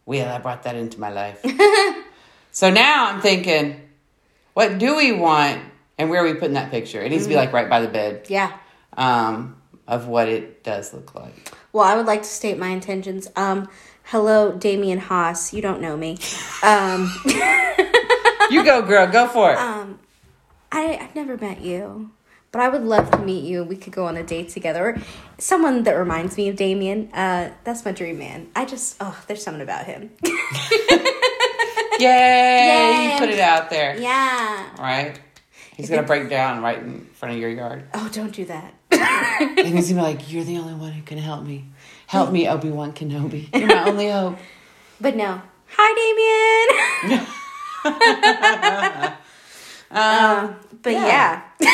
well, 0.07 0.29
I 0.35 0.39
brought 0.39 0.63
that 0.65 0.75
into 0.77 0.99
my 1.01 1.11
life. 1.11 1.45
so 2.53 2.71
now 2.71 3.11
I'm 3.11 3.21
thinking, 3.21 3.81
what 4.55 4.79
do 4.79 4.97
we 4.97 5.13
want? 5.13 5.63
And 5.99 6.09
where 6.11 6.23
are 6.23 6.25
we 6.25 6.35
putting 6.35 6.55
that 6.55 6.71
picture? 6.71 7.01
It 7.03 7.11
needs 7.11 7.25
to 7.25 7.29
be 7.29 7.35
like 7.37 7.53
right 7.53 7.69
by 7.69 7.81
the 7.81 7.89
bed 7.89 8.27
Yeah. 8.29 8.53
um, 8.97 9.57
of 9.87 10.07
what 10.07 10.29
it 10.29 10.63
does 10.63 10.95
look 10.95 11.15
like. 11.15 11.53
Well, 11.73 11.85
I 11.85 11.97
would 11.97 12.07
like 12.07 12.23
to 12.23 12.29
state 12.29 12.59
my 12.59 12.69
intentions. 12.69 13.29
Um, 13.37 13.69
hello, 14.05 14.53
Damien 14.53 14.99
Haas. 14.99 15.53
You 15.53 15.61
don't 15.63 15.81
know 15.81 15.97
me. 15.97 16.19
Um, 16.63 17.13
You 18.51 18.65
go, 18.65 18.81
girl. 18.81 19.07
Go 19.07 19.27
for 19.29 19.53
it. 19.53 19.59
um, 19.59 19.99
I 20.73 20.97
I've 20.99 21.15
never 21.15 21.37
met 21.37 21.61
you, 21.61 22.11
but 22.51 22.63
I 22.63 22.69
would 22.71 22.83
love 22.83 23.11
to 23.11 23.19
meet 23.19 23.45
you. 23.45 23.63
We 23.63 23.77
could 23.77 23.93
go 23.93 24.07
on 24.07 24.17
a 24.17 24.23
date 24.23 24.49
together. 24.49 24.99
Someone 25.37 25.83
that 25.83 25.93
reminds 25.93 26.39
me 26.39 26.49
of 26.49 26.57
Damien. 26.57 27.11
Uh, 27.13 27.51
that's 27.65 27.85
my 27.85 27.93
dream 27.93 28.19
man. 28.19 28.49
I 28.57 28.65
just 28.65 28.97
oh, 29.01 29.19
there's 29.27 29.43
something 29.43 29.61
about 29.63 29.85
him. 29.85 30.11
Yay! 30.25 30.31
Yay. 32.01 33.11
You 33.13 33.19
put 33.19 33.29
it 33.29 33.39
out 33.41 33.69
there. 33.71 33.99
yeah. 33.99 34.75
Right? 34.81 35.21
He's 35.79 35.89
to 35.91 36.03
break 36.03 36.29
down 36.29 36.61
right 36.61 36.79
in 36.79 37.07
front 37.15 37.35
of 37.37 37.41
your 37.41 37.51
yard. 37.51 37.85
Oh, 37.95 38.11
don't 38.13 38.35
do 38.35 38.45
that. 38.47 38.75
And 39.41 39.69
he's 39.69 39.89
to 39.89 39.95
be 39.95 40.01
like, 40.01 40.31
You're 40.33 40.43
the 40.43 40.59
only 40.59 40.75
one 40.75 40.91
who 40.93 41.03
can 41.03 41.19
help 41.19 41.45
me. 41.45 41.67
Help 42.09 42.33
me, 42.33 42.49
Obi 42.49 42.71
Wan 42.71 42.93
Kenobi. 42.93 43.49
You're 43.57 43.69
my 43.69 43.85
only 43.89 44.11
hope. 44.11 44.37
but 45.01 45.15
no. 45.15 45.41
Hi, 45.71 47.07
Damien. 47.07 47.27
Um, 49.91 50.57
but 50.83 50.93
Yeah. 50.93 51.43
yeah. 51.61 51.71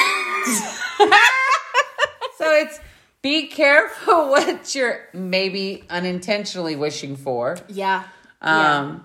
so 2.38 2.52
it's 2.52 2.78
be 3.22 3.48
careful 3.48 4.28
what 4.30 4.72
you're 4.74 5.00
maybe 5.12 5.82
unintentionally 5.90 6.76
wishing 6.76 7.16
for. 7.16 7.56
Yeah. 7.68 8.04
yeah. 8.42 8.98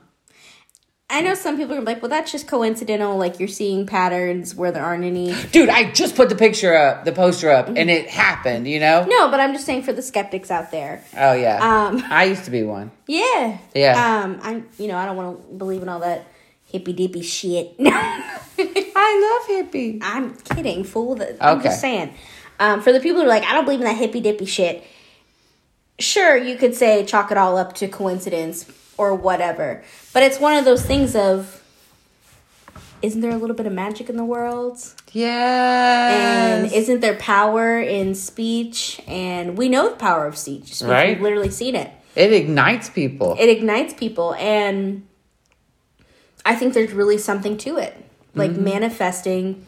I 1.12 1.22
know 1.22 1.34
some 1.34 1.58
people 1.58 1.76
are 1.76 1.82
like, 1.82 2.02
well, 2.04 2.10
that's 2.10 2.32
just 2.32 2.48
coincidental. 2.48 3.18
Like 3.18 3.40
you're 3.40 3.48
seeing 3.48 3.88
patterns 3.88 4.54
where 4.54 4.72
there 4.72 4.84
aren't 4.84 5.04
any. 5.04 5.34
Dude, 5.52 5.68
I 5.70 5.92
just 5.92 6.16
put 6.16 6.30
the 6.30 6.36
picture 6.36 6.76
up, 6.76 7.04
the 7.04 7.12
poster 7.12 7.50
up, 7.50 7.68
and 7.68 7.90
it 7.90 8.08
happened, 8.10 8.68
you 8.68 8.80
know? 8.80 9.06
No, 9.10 9.32
but 9.32 9.40
I'm 9.40 9.54
just 9.54 9.66
saying 9.66 9.82
for 9.84 9.92
the 9.92 10.04
skeptics 10.04 10.52
out 10.52 10.70
there. 10.70 11.04
Oh, 11.18 11.34
yeah. 11.34 11.58
Um, 11.88 12.04
I 12.10 12.26
used 12.26 12.46
to 12.46 12.52
be 12.52 12.62
one. 12.62 12.92
Yeah. 13.08 13.58
Yeah. 13.74 14.22
Um, 14.24 14.40
I, 14.44 14.62
you 14.78 14.88
know, 14.88 14.98
I 14.98 15.06
don't 15.08 15.18
want 15.18 15.42
to 15.50 15.54
believe 15.56 15.82
in 15.82 15.90
all 15.90 16.00
that 16.02 16.28
hippy 16.66 16.94
dippy 16.94 17.24
shit. 17.24 17.74
I 17.80 19.48
love 19.50 19.72
hippie. 19.72 20.00
I'm 20.04 20.36
kidding, 20.36 20.84
fool. 20.84 21.16
That 21.16 21.38
I'm 21.42 21.58
Okay. 21.58 21.70
just 21.70 21.82
saying. 21.82 22.14
Um, 22.60 22.82
for 22.82 22.92
the 22.92 23.00
people 23.00 23.20
who 23.22 23.26
are 23.26 23.30
like, 23.30 23.44
I 23.44 23.54
don't 23.54 23.66
believe 23.66 23.80
in 23.80 23.86
that 23.86 23.98
hippy 23.98 24.22
dippy 24.22 24.46
shit. 24.46 24.84
Sure, 25.98 26.38
you 26.38 26.56
could 26.56 26.76
say 26.76 27.04
chalk 27.06 27.32
it 27.32 27.38
all 27.38 27.58
up 27.58 27.74
to 27.76 27.88
coincidence 27.88 28.66
or 29.00 29.16
whatever, 29.16 29.82
but 30.14 30.22
it's 30.22 30.40
one 30.40 30.56
of 30.58 30.66
those 30.66 30.86
things 30.86 31.16
of. 31.16 31.56
Isn't 33.02 33.22
there 33.22 33.32
a 33.32 33.38
little 33.38 33.56
bit 33.56 33.66
of 33.66 33.72
magic 33.72 34.10
in 34.10 34.18
the 34.18 34.26
world? 34.26 34.78
Yeah. 35.14 36.10
And 36.64 36.72
isn't 36.74 37.00
there 37.00 37.16
power 37.16 37.80
in 37.80 38.14
speech? 38.14 39.00
And 39.08 39.58
we 39.58 39.70
know 39.70 39.90
the 39.90 39.96
power 39.96 40.26
of 40.28 40.38
speech. 40.38 40.64
because 40.64 40.84
Right. 40.84 41.10
We've 41.16 41.22
literally 41.22 41.50
seen 41.50 41.76
it. 41.78 41.90
it 42.18 42.34
ignites 42.34 42.90
people. 42.90 43.38
It 43.40 43.48
ignites 43.48 43.94
people, 43.94 44.36
and 44.36 45.08
I 46.46 46.56
think 46.56 46.74
there's 46.74 46.92
really 46.92 47.18
something 47.18 47.58
to 47.60 47.78
it, 47.78 47.96
like 48.36 48.52
Mm-hmm. 48.52 48.64
manifesting. 48.66 49.66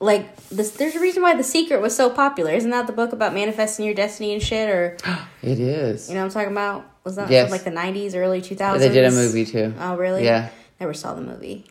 Like 0.00 0.36
this, 0.46 0.70
there's 0.70 0.94
a 0.94 1.00
reason 1.00 1.22
why 1.24 1.34
The 1.34 1.42
Secret 1.42 1.80
was 1.82 1.96
so 1.96 2.08
popular. 2.08 2.52
Isn't 2.52 2.70
that 2.70 2.86
the 2.86 2.92
book 2.92 3.12
about 3.12 3.34
manifesting 3.34 3.84
your 3.86 3.94
destiny 3.96 4.32
and 4.32 4.40
shit? 4.40 4.70
Or 4.70 4.96
it 5.42 5.58
is. 5.58 6.08
you 6.08 6.14
know 6.14 6.20
what 6.20 6.26
I'm 6.26 6.32
talking 6.32 6.52
about? 6.52 6.84
Was 7.08 7.16
that 7.16 7.30
Yes. 7.30 7.50
like 7.50 7.64
the 7.64 7.70
'90s, 7.70 8.14
early 8.14 8.42
2000s? 8.42 8.80
They 8.80 8.90
did 8.90 9.06
a 9.06 9.10
movie 9.10 9.46
too. 9.46 9.72
Oh, 9.80 9.96
really? 9.96 10.24
Yeah. 10.26 10.50
Never 10.78 10.92
saw 10.92 11.14
the 11.14 11.22
movie. 11.22 11.64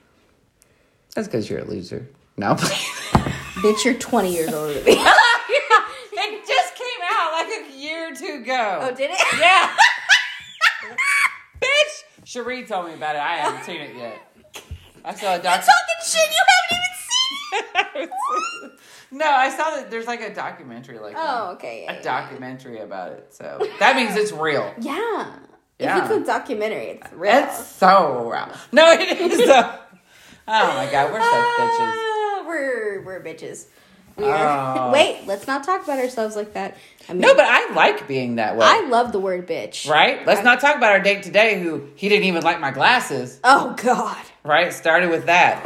That's 1.13 1.27
because 1.27 1.47
you're 1.47 1.59
a 1.59 1.63
loser. 1.63 2.07
No. 2.37 2.55
Bitch, 2.55 3.85
you're 3.85 3.93
20 3.93 4.33
years 4.33 4.51
older 4.51 4.73
than 4.73 4.83
me. 4.85 4.93
it 6.11 6.47
just 6.47 6.73
came 6.75 7.01
out 7.11 7.33
like 7.33 7.49
a 7.71 7.77
year 7.77 8.11
or 8.11 8.15
two 8.15 8.41
ago. 8.41 8.79
oh, 8.81 8.95
did 8.95 9.11
it? 9.11 9.19
Yeah. 9.39 9.69
Bitch! 11.61 12.03
Cherie 12.25 12.65
told 12.65 12.87
me 12.87 12.95
about 12.95 13.15
it. 13.15 13.21
I 13.21 13.35
haven't 13.35 13.63
seen 13.63 13.81
it 13.81 13.95
yet. 13.95 14.19
I 15.05 15.13
saw 15.13 15.35
a 15.35 15.37
doc. 15.39 15.61
Talking 15.61 16.01
shit 16.03 16.29
you 16.31 16.43
haven't 17.93 18.01
even 18.01 18.09
seen. 18.09 18.76
No, 19.11 19.25
I 19.29 19.49
saw 19.49 19.75
that 19.75 19.89
there's 19.91 20.07
like 20.07 20.21
a 20.21 20.33
documentary 20.33 20.99
like 20.99 21.15
Oh, 21.17 21.51
okay. 21.53 21.83
yeah, 21.83 21.91
A 21.91 21.95
yeah. 21.95 22.01
documentary 22.01 22.79
about 22.79 23.11
it. 23.13 23.33
So 23.33 23.65
that 23.79 23.95
means 23.95 24.15
it's 24.15 24.31
real. 24.31 24.73
Yeah. 24.79 25.35
Yeah. 25.79 25.97
If 25.97 26.09
you 26.09 26.17
could 26.17 26.25
documentary, 26.25 26.85
it's 27.01 27.13
real. 27.13 27.31
It's 27.35 27.65
so 27.65 28.29
real. 28.31 28.49
No, 28.71 28.91
it 28.91 29.19
is 29.19 29.37
though. 29.47 29.73
Oh 30.49 30.67
my 30.75 30.89
god, 30.91 31.11
we're 31.11 31.19
such 31.21 31.29
bitches. 31.29 31.93
Ah, 31.93 32.43
we're 32.47 33.01
we're 33.05 33.21
bitches. 33.23 33.65
We're 34.15 34.33
Oh. 34.35 34.89
wait. 34.91 35.27
Let's 35.27 35.45
not 35.45 35.63
talk 35.63 35.83
about 35.83 35.99
ourselves 35.99 36.35
like 36.35 36.53
that. 36.53 36.75
I 37.07 37.13
mean, 37.13 37.21
No, 37.21 37.35
but 37.35 37.45
I 37.47 37.71
like 37.73 38.07
being 38.07 38.37
that 38.37 38.57
way. 38.57 38.65
I 38.65 38.87
love 38.87 39.11
the 39.11 39.19
word 39.19 39.47
bitch. 39.47 39.87
right? 39.89 40.25
Let's 40.25 40.39
I- 40.39 40.43
not 40.43 40.59
talk 40.59 40.75
about 40.75 40.91
our 40.91 40.99
date 40.99 41.21
today 41.23 41.61
who 41.61 41.87
he 41.95 42.09
didn't 42.09 42.25
even 42.25 42.41
like 42.43 42.59
my 42.59 42.71
glasses. 42.71 43.39
Oh 43.43 43.75
God. 43.77 44.17
Right? 44.43 44.73
Started 44.73 45.09
with 45.11 45.27
that. 45.27 45.63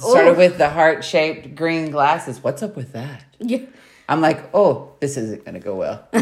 Started 0.00 0.30
Ooh. 0.32 0.36
with 0.36 0.58
the 0.58 0.68
heart 0.70 1.04
shaped 1.04 1.54
green 1.54 1.90
glasses. 1.90 2.42
What's 2.42 2.62
up 2.62 2.74
with 2.76 2.92
that? 2.92 3.24
Yeah. 3.38 3.58
I'm 4.08 4.20
like, 4.20 4.50
oh, 4.54 4.92
this 5.00 5.16
isn't 5.16 5.44
gonna 5.44 5.60
go 5.60 5.76
well. 5.76 6.08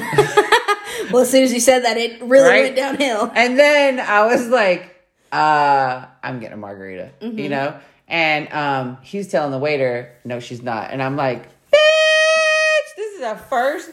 Well, 1.12 1.22
as 1.22 1.30
soon 1.30 1.44
as 1.44 1.52
you 1.54 1.60
said 1.60 1.84
that, 1.84 1.96
it 1.96 2.20
really 2.22 2.48
Right? 2.48 2.64
went 2.64 2.76
downhill. 2.76 3.30
and 3.34 3.58
then 3.58 3.98
I 4.00 4.26
was 4.26 4.48
like, 4.48 4.94
uh, 5.32 6.04
I'm 6.22 6.38
getting 6.40 6.54
a 6.54 6.56
margarita, 6.56 7.12
Mm-hmm. 7.22 7.38
you 7.38 7.48
know? 7.48 7.78
And 8.08 8.52
um, 8.52 8.98
he's 9.02 9.28
telling 9.28 9.52
the 9.52 9.58
waiter, 9.58 10.12
no, 10.24 10.40
she's 10.40 10.60
not. 10.62 10.90
And 10.90 11.02
I'm 11.02 11.14
like, 11.16 11.44
bitch, 11.70 12.96
this 12.96 13.14
is 13.14 13.22
our 13.22 13.36
first 13.38 13.90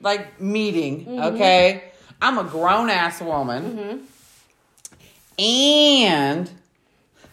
like 0.00 0.40
meeting, 0.40 1.20
okay? 1.20 1.84
I'm 2.20 2.36
a 2.38 2.44
grown 2.44 2.90
ass 2.90 3.20
woman. 3.22 4.06
And 5.38 6.50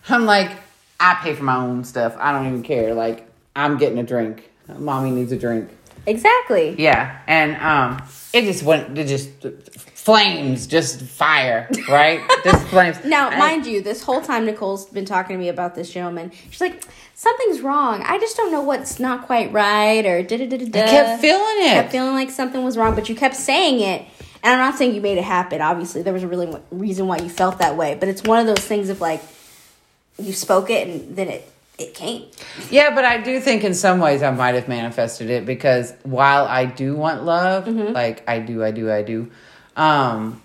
I'm 0.08 0.26
like, 0.26 0.52
I 1.00 1.16
pay 1.16 1.34
for 1.36 1.44
my 1.44 1.58
own 1.58 1.84
stuff. 1.84 2.16
I 2.20 2.32
don't 2.32 2.48
even 2.48 2.64
care. 2.64 2.94
Like, 2.94 3.28
I'm 3.56 3.78
getting 3.78 3.98
a 4.00 4.04
drink. 4.04 4.50
Mommy 4.68 5.12
needs 5.12 5.32
a 5.32 5.38
drink. 5.38 5.70
Exactly. 6.08 6.76
Yeah. 6.78 7.20
And 7.28 7.56
um 7.58 8.08
it 8.34 8.44
just 8.44 8.64
went 8.64 8.98
it 8.98 9.08
just 9.08 9.30
flames, 9.96 10.68
just 10.68 11.02
fire, 11.02 11.68
right? 11.90 12.22
just 12.44 12.68
flames. 12.68 13.04
Now, 13.04 13.30
And- 13.30 13.40
mind 13.40 13.66
you, 13.66 13.82
this 13.82 14.04
whole 14.04 14.22
time 14.22 14.46
Nicole's 14.46 14.86
been 14.86 15.06
talking 15.06 15.36
to 15.36 15.40
me 15.40 15.50
about 15.50 15.74
this 15.76 15.90
gentleman. 15.92 16.32
She's 16.52 16.62
like, 16.62 16.84
something's 17.16 17.62
wrong. 17.62 18.04
I 18.04 18.20
just 18.20 18.38
don't 18.38 18.52
know 18.52 18.62
what's 18.62 19.00
not 19.00 19.26
quite 19.26 19.52
right, 19.52 20.06
or 20.06 20.22
da 20.22 20.38
da 20.38 20.46
da 20.48 20.58
da. 20.58 20.84
I 20.84 20.88
kept 20.88 21.22
feeling 21.22 21.44
it. 21.58 21.64
You 21.70 21.74
kept 21.82 21.92
feeling 21.92 22.14
like 22.14 22.30
something 22.30 22.64
was 22.64 22.78
wrong, 22.78 22.94
but 22.94 23.10
you 23.10 23.16
kept 23.16 23.36
saying 23.36 23.80
it. 23.80 24.06
And 24.44 24.54
I'm 24.54 24.60
not 24.60 24.78
saying 24.78 24.94
you 24.94 25.02
made 25.02 25.18
it 25.18 25.24
happen. 25.24 25.60
Obviously, 25.60 26.04
there 26.04 26.14
was 26.14 26.22
a 26.22 26.28
really 26.28 26.56
reason 26.70 27.08
why 27.08 27.18
you 27.18 27.30
felt 27.30 27.58
that 27.58 27.76
way. 27.76 27.98
But 28.00 28.10
it's 28.10 28.22
one 28.22 28.38
of 28.40 28.46
those 28.46 28.64
things 28.64 28.90
of 28.90 29.02
like, 29.02 29.24
you 30.18 30.34
spoke 30.34 30.70
it 30.70 30.88
and 30.88 31.16
then 31.16 31.28
it 31.30 31.52
it 31.78 31.94
came. 31.94 32.24
Yeah, 32.70 32.96
but 32.96 33.04
I 33.04 33.18
do 33.22 33.40
think 33.42 33.64
in 33.66 33.74
some 33.74 34.00
ways 34.00 34.24
I 34.24 34.32
might 34.32 34.56
have 34.56 34.68
manifested 34.70 35.30
it 35.30 35.46
because 35.46 35.94
while 36.04 36.46
I 36.46 36.66
do 36.66 36.96
want 36.96 37.24
love, 37.26 37.66
Mm-hmm. 37.66 37.92
like 37.94 38.28
I 38.30 38.40
do, 38.40 38.64
I 38.64 38.72
do, 38.72 38.90
I 38.92 39.02
do, 39.02 39.30
um, 39.76 40.42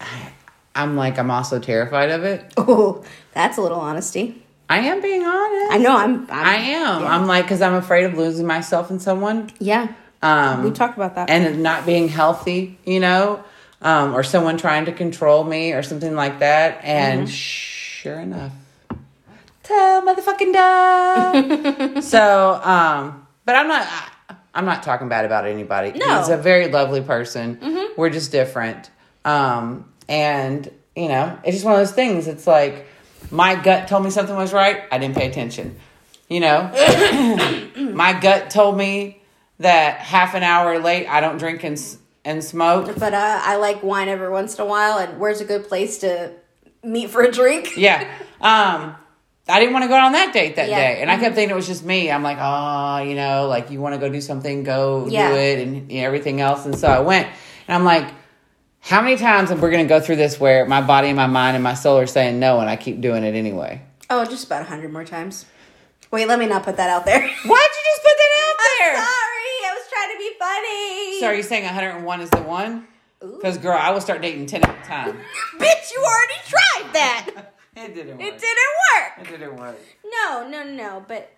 I, 0.00 0.32
I'm 0.74 0.96
like 0.96 1.18
I'm 1.18 1.30
also 1.30 1.58
terrified 1.58 2.10
of 2.10 2.24
it. 2.24 2.52
Oh, 2.56 3.04
that's 3.34 3.58
a 3.58 3.60
little 3.62 3.80
honesty. 3.80 4.42
I 4.68 4.78
am 4.78 5.02
being 5.02 5.24
honest. 5.24 5.72
I 5.72 5.78
know. 5.78 5.96
I'm. 5.96 6.20
I'm 6.30 6.46
I 6.46 6.54
am. 6.56 7.02
Yeah. 7.02 7.08
I'm 7.14 7.26
like 7.26 7.44
because 7.44 7.60
I'm 7.60 7.74
afraid 7.74 8.04
of 8.04 8.16
losing 8.16 8.46
myself 8.46 8.90
in 8.90 9.00
someone. 9.00 9.50
yeah. 9.58 9.88
Um, 10.22 10.64
We 10.64 10.70
talked 10.70 10.96
about 10.96 11.14
that. 11.14 11.28
and 11.30 11.62
not 11.62 11.86
being 11.86 12.06
healthy, 12.08 12.78
you 12.84 13.00
know, 13.00 13.42
um, 13.82 14.14
or 14.14 14.22
someone 14.22 14.58
trying 14.58 14.84
to 14.84 14.92
control 14.92 15.44
me 15.44 15.72
or 15.72 15.82
something 15.82 16.14
like 16.14 16.38
that. 16.40 16.80
And 16.84 17.22
Mm-hmm. 17.28 17.76
Sure 18.00 18.18
enough, 18.20 18.52
tell 19.62 20.02
motherfucking 20.02 20.52
dog. 20.52 22.02
so, 22.02 22.60
um, 22.62 23.26
but 23.44 23.56
I'm 23.56 23.68
not. 23.68 23.82
I- 23.86 24.06
I'm 24.52 24.64
not 24.64 24.82
talking 24.82 25.08
bad 25.08 25.24
about 25.24 25.46
anybody. 25.46 25.96
No. 25.96 26.18
He's 26.18 26.28
a 26.28 26.36
very 26.36 26.66
lovely 26.66 27.02
person. 27.02 27.90
We're 27.96 28.10
just 28.10 28.32
different. 28.32 28.90
Um, 29.24 29.92
and 30.08 30.68
you 30.96 31.06
know, 31.06 31.38
it's 31.44 31.54
just 31.54 31.64
one 31.64 31.74
of 31.74 31.78
those 31.80 31.92
things. 31.92 32.26
It's 32.26 32.48
like 32.48 32.86
my 33.30 33.54
gut 33.54 33.86
told 33.86 34.02
me 34.02 34.10
something 34.10 34.34
was 34.34 34.52
right. 34.52 34.82
I 34.90 34.98
didn't 34.98 35.14
pay 35.14 35.28
attention. 35.30 35.78
You 36.28 36.40
know, 36.40 36.62
my 37.94 38.18
gut 38.20 38.50
told 38.50 38.76
me 38.76 39.22
that 39.60 39.98
half 39.98 40.34
an 40.34 40.42
hour 40.42 40.80
late 40.80 41.06
I 41.06 41.20
don't 41.20 41.38
drink 41.38 41.62
and 41.62 41.80
and 42.24 42.42
smoke. 42.42 42.98
But 42.98 43.14
uh, 43.14 43.40
I 43.44 43.54
like 43.54 43.84
wine 43.84 44.08
every 44.08 44.30
once 44.30 44.56
in 44.58 44.62
a 44.62 44.66
while. 44.66 44.98
And 44.98 45.20
where's 45.20 45.40
a 45.40 45.44
good 45.44 45.68
place 45.68 45.98
to 45.98 46.32
meet 46.82 47.10
for 47.10 47.22
a 47.22 47.30
drink? 47.30 47.70
Yeah. 47.76 48.02
Um, 48.40 48.96
I 49.48 49.58
didn't 49.58 49.72
want 49.72 49.82
to 49.84 49.88
go 49.88 49.96
on 49.96 50.12
that 50.12 50.32
date 50.32 50.56
that 50.56 50.68
Yeah. 50.68 50.76
day, 50.78 51.02
and 51.02 51.10
I 51.10 51.18
kept 51.18 51.34
thinking 51.34 51.50
it 51.50 51.56
was 51.56 51.66
just 51.66 51.84
me. 51.84 52.10
I'm 52.10 52.22
like, 52.22 52.38
oh, 52.40 53.02
you 53.02 53.14
know, 53.16 53.48
like 53.48 53.70
you 53.70 53.80
want 53.80 53.94
to 53.94 53.98
go 54.00 54.08
do 54.08 54.20
something, 54.20 54.62
go 54.62 55.06
Yeah. 55.08 55.30
do 55.30 55.34
it, 55.36 55.58
and 55.66 55.90
you 55.90 56.00
know, 56.00 56.06
everything 56.06 56.40
else. 56.40 56.66
And 56.66 56.76
so 56.78 56.88
I 56.88 57.00
went, 57.00 57.26
and 57.66 57.74
I'm 57.74 57.84
like, 57.84 58.06
how 58.80 59.02
many 59.02 59.16
times 59.16 59.50
are 59.50 59.56
we 59.56 59.70
going 59.70 59.84
to 59.84 59.88
go 59.88 60.00
through 60.00 60.16
this 60.16 60.38
where 60.40 60.64
my 60.66 60.80
body 60.80 61.08
and 61.08 61.16
my 61.16 61.26
mind 61.26 61.54
and 61.56 61.64
my 61.64 61.74
soul 61.74 61.98
are 61.98 62.06
saying 62.06 62.38
no, 62.38 62.60
and 62.60 62.70
I 62.70 62.76
keep 62.76 63.00
doing 63.00 63.24
it 63.24 63.34
anyway? 63.34 63.82
Oh, 64.08 64.24
just 64.24 64.46
about 64.46 64.62
a 64.62 64.64
hundred 64.66 64.92
more 64.92 65.04
times. 65.04 65.46
Wait, 66.10 66.26
let 66.28 66.38
me 66.38 66.46
not 66.46 66.62
put 66.62 66.76
that 66.76 66.88
out 66.90 67.04
there. 67.04 67.20
Why'd 67.20 67.32
you 67.32 67.46
just 67.46 68.02
put 68.02 68.16
that 68.16 68.32
out 68.46 68.56
there? 68.78 68.94
Sorry, 68.96 69.56
I 69.66 69.74
was 69.74 69.88
trying 69.90 70.12
to 70.12 70.18
be 70.18 70.30
funny. 70.38 71.20
So 71.20 71.26
are 71.26 71.34
you 71.34 71.42
saying 71.42 71.64
101 71.64 72.20
is 72.20 72.30
the 72.30 72.42
one? 72.42 72.86
Because 73.20 73.58
girl, 73.58 73.76
I 73.78 73.90
will 73.90 74.00
start 74.00 74.22
dating 74.22 74.46
10 74.46 74.62
at 74.62 74.84
a 74.84 74.86
time. 74.86 75.18
Bitch, 75.58 75.92
you 75.92 76.02
already 76.02 76.40
tried 76.46 76.94
that. 76.94 77.54
it 77.76 77.94
didn't 77.94 78.18
work. 78.18 78.26
it 78.26 78.38
didn't 78.38 78.74
work. 78.94 79.18
It 79.18 79.30
didn't 79.30 79.56
work. 79.56 79.78
No, 80.04 80.48
no, 80.48 80.64
no, 80.64 80.72
no. 80.72 81.04
But 81.06 81.30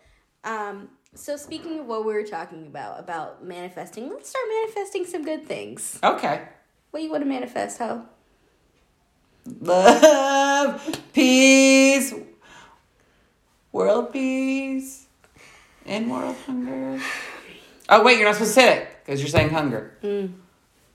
um, 0.45 0.89
so 1.15 1.37
speaking 1.37 1.81
of 1.81 1.87
what 1.87 2.05
we 2.05 2.15
were 2.15 2.25
talking 2.25 2.67
about 2.67 3.01
about 3.01 3.45
manifesting, 3.45 4.09
let's 4.09 4.29
start 4.31 4.45
manifesting 4.63 5.07
some 5.07 5.25
good 5.25 5.47
things. 5.47 5.99
Okay. 6.03 6.43
What 6.91 7.01
do 7.01 7.05
you 7.05 7.11
want 7.11 7.23
to 7.25 7.29
manifest, 7.29 7.79
ho? 7.79 8.05
Love, 9.61 11.01
peace, 11.13 12.15
world 13.73 14.13
peace, 14.13 15.07
and 15.85 16.11
world 16.11 16.37
hunger. 16.47 17.01
Oh, 17.89 18.05
wait, 18.05 18.19
you're 18.19 18.27
not 18.27 18.35
supposed 18.35 18.55
to 18.55 18.61
say 18.61 18.79
it 18.79 18.89
because 19.05 19.21
you're 19.21 19.29
saying 19.29 19.51
hunger. 19.51 19.99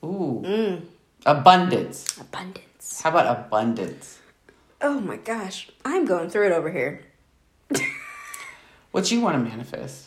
Ooh. 0.03 0.43
Mm. 0.45 0.81
Abundance. 1.25 2.17
Abundance. 2.19 3.01
How 3.01 3.09
about 3.09 3.37
abundance? 3.45 4.19
Oh 4.81 4.99
my 4.99 5.17
gosh, 5.17 5.69
I'm 5.83 6.05
going 6.05 6.29
through 6.29 6.47
it 6.47 6.51
over 6.51 6.71
here. 6.71 7.01
What 8.91 9.11
you 9.11 9.21
want 9.21 9.35
to 9.35 9.49
manifest? 9.49 10.05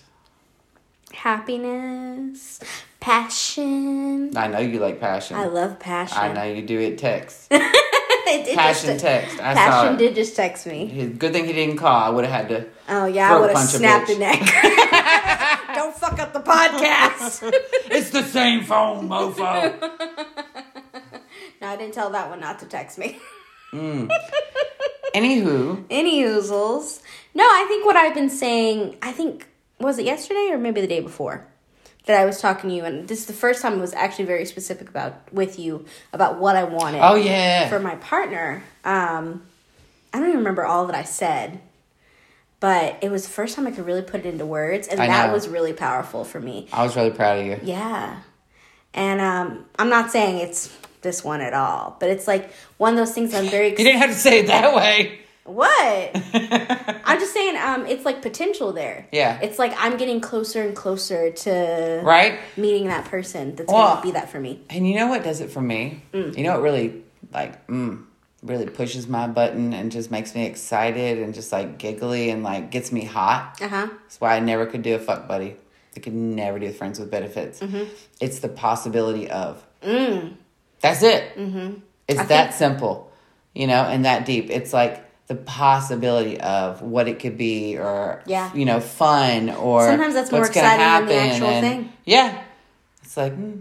Happiness, 1.12 2.60
passion. 3.00 4.36
I 4.36 4.46
know 4.46 4.58
you 4.58 4.78
like 4.78 5.00
passion. 5.00 5.36
I 5.36 5.46
love 5.46 5.78
passion. 5.78 6.18
I 6.18 6.32
know 6.32 6.44
you 6.44 6.62
do 6.62 6.78
it 6.80 6.98
text. 6.98 7.48
it 7.50 8.56
Passion 8.56 8.90
just, 8.90 9.04
text. 9.04 9.40
I 9.40 9.54
passion 9.54 9.88
saw 9.88 9.94
it. 9.94 9.98
did 9.98 10.14
just 10.14 10.36
text 10.36 10.66
me. 10.66 11.08
Good 11.18 11.32
thing 11.32 11.46
he 11.46 11.52
didn't 11.52 11.76
call. 11.76 11.94
I 11.94 12.08
would 12.10 12.24
have 12.24 12.32
had 12.32 12.48
to. 12.48 12.66
Oh 12.88 13.06
yeah, 13.06 13.28
Throat 13.28 13.36
I 13.36 13.40
would 13.40 13.56
have 13.56 13.68
snapped 13.68 14.10
a 14.10 14.14
bitch. 14.14 14.18
neck. 14.18 14.76
Don't 16.32 16.36
up 16.36 16.44
the 16.44 16.50
podcast. 16.50 17.52
It's 17.90 18.10
the 18.10 18.22
same 18.22 18.62
phone, 18.62 19.08
mofo. 19.08 19.80
no, 21.60 21.66
I 21.66 21.76
didn't 21.76 21.94
tell 21.94 22.10
that 22.10 22.30
one 22.30 22.40
not 22.40 22.60
to 22.60 22.66
text 22.66 22.98
me. 22.98 23.18
Anywho, 25.14 25.84
Any 25.90 26.22
oozles. 26.22 27.02
No, 27.34 27.44
I 27.44 27.64
think 27.68 27.84
what 27.84 27.96
I've 27.96 28.14
been 28.14 28.30
saying, 28.30 28.96
I 29.02 29.12
think, 29.12 29.48
was 29.80 29.98
it 29.98 30.04
yesterday 30.04 30.48
or 30.50 30.58
maybe 30.58 30.80
the 30.80 30.86
day 30.86 31.00
before? 31.00 31.46
That 32.06 32.20
I 32.20 32.24
was 32.24 32.40
talking 32.40 32.70
to 32.70 32.76
you, 32.76 32.84
and 32.84 33.08
this 33.08 33.20
is 33.20 33.26
the 33.26 33.32
first 33.32 33.60
time 33.60 33.74
I 33.74 33.76
was 33.76 33.92
actually 33.92 34.24
very 34.24 34.44
specific 34.44 34.88
about 34.88 35.32
with 35.32 35.58
you 35.58 35.84
about 36.12 36.38
what 36.38 36.56
I 36.56 36.64
wanted 36.64 37.00
oh 37.02 37.14
yeah, 37.14 37.68
for 37.68 37.78
my 37.78 37.96
partner. 37.96 38.62
Um, 38.84 39.42
I 40.12 40.18
don't 40.18 40.28
even 40.28 40.38
remember 40.38 40.64
all 40.64 40.86
that 40.86 40.96
I 40.96 41.04
said, 41.04 41.60
but 42.60 42.98
it 43.02 43.10
was 43.10 43.24
the 43.24 43.30
first 43.30 43.56
time 43.56 43.66
I 43.66 43.70
could 43.70 43.86
really 43.86 44.02
put 44.02 44.20
it 44.20 44.26
into 44.26 44.46
words, 44.46 44.86
and 44.88 45.00
I 45.00 45.06
that 45.06 45.26
know. 45.28 45.32
was 45.32 45.48
really 45.48 45.72
powerful 45.72 46.24
for 46.24 46.40
me. 46.40 46.68
I 46.72 46.84
was 46.84 46.94
really 46.96 47.10
proud 47.10 47.38
of 47.40 47.46
you. 47.46 47.58
Yeah. 47.62 48.20
And 48.94 49.20
um, 49.20 49.64
I'm 49.78 49.88
not 49.88 50.10
saying 50.10 50.38
it's 50.38 50.76
this 51.02 51.24
one 51.24 51.40
at 51.40 51.54
all, 51.54 51.96
but 52.00 52.10
it's 52.10 52.26
like 52.28 52.52
one 52.76 52.92
of 52.92 52.98
those 52.98 53.12
things 53.12 53.32
I'm 53.34 53.46
very 53.48 53.70
You 53.70 53.76
didn't 53.76 54.00
have 54.00 54.10
to 54.10 54.16
say 54.16 54.40
it 54.40 54.46
that 54.48 54.74
way. 54.74 55.20
What? 55.44 56.10
I'm 57.04 57.18
just 57.18 57.32
saying, 57.32 57.56
um, 57.56 57.86
it's 57.86 58.04
like 58.04 58.20
potential 58.22 58.72
there. 58.72 59.08
Yeah. 59.10 59.40
It's 59.42 59.58
like 59.58 59.72
I'm 59.78 59.96
getting 59.96 60.20
closer 60.20 60.62
and 60.62 60.76
closer 60.76 61.30
to 61.32 62.02
right? 62.04 62.38
meeting 62.56 62.88
that 62.88 63.06
person 63.06 63.56
that's 63.56 63.72
Well- 63.72 63.94
gonna 63.94 64.02
be 64.02 64.10
that 64.12 64.30
for 64.30 64.38
me. 64.38 64.60
And 64.70 64.86
you 64.88 64.94
know 64.96 65.06
what 65.08 65.24
does 65.24 65.40
it 65.40 65.50
for 65.50 65.60
me? 65.62 66.02
You 66.12 66.42
know 66.42 66.52
what 66.52 66.62
really 66.62 67.02
like 67.32 67.66
mm, 67.68 68.04
really 68.42 68.66
pushes 68.66 69.06
my 69.06 69.26
button 69.26 69.72
and 69.74 69.92
just 69.92 70.10
makes 70.10 70.34
me 70.34 70.46
excited 70.46 71.18
and 71.18 71.34
just 71.34 71.52
like 71.52 71.78
giggly 71.78 72.30
and 72.30 72.42
like 72.42 72.70
gets 72.70 72.90
me 72.92 73.04
hot. 73.04 73.58
Uh 73.60 73.68
huh. 73.68 73.88
That's 74.02 74.20
why 74.20 74.36
I 74.36 74.40
never 74.40 74.66
could 74.66 74.82
do 74.82 74.94
a 74.94 74.98
fuck 74.98 75.28
buddy. 75.28 75.56
I 75.96 76.00
could 76.00 76.14
never 76.14 76.58
do 76.58 76.70
friends 76.72 76.98
with 77.00 77.10
benefits. 77.10 77.60
It's 78.20 78.38
the 78.38 78.48
possibility 78.48 79.28
of. 79.30 79.64
Mm. 79.82 80.34
That's 80.80 81.02
it. 81.02 81.36
Mm-hmm. 81.36 81.80
It's 82.08 82.20
I 82.20 82.24
that 82.24 82.44
think- 82.54 82.56
simple, 82.58 83.12
you 83.54 83.66
know, 83.66 83.82
and 83.82 84.04
that 84.04 84.24
deep. 84.24 84.50
It's 84.50 84.72
like 84.72 85.04
the 85.26 85.34
possibility 85.34 86.40
of 86.40 86.80
what 86.82 87.06
it 87.08 87.18
could 87.20 87.36
be, 87.36 87.76
or 87.78 88.22
Yeah. 88.26 88.52
you 88.54 88.64
know, 88.64 88.80
fun, 88.80 89.50
or 89.50 89.86
Sometimes 89.86 90.14
that's 90.14 90.32
more 90.32 90.46
exciting 90.46 90.78
than 90.78 91.06
the 91.06 91.14
happen, 91.14 91.30
actual 91.32 91.48
and- 91.48 91.66
thing. 91.66 91.92
Yeah, 92.04 92.42
it's 93.02 93.16
like 93.16 93.32
mm, 93.36 93.60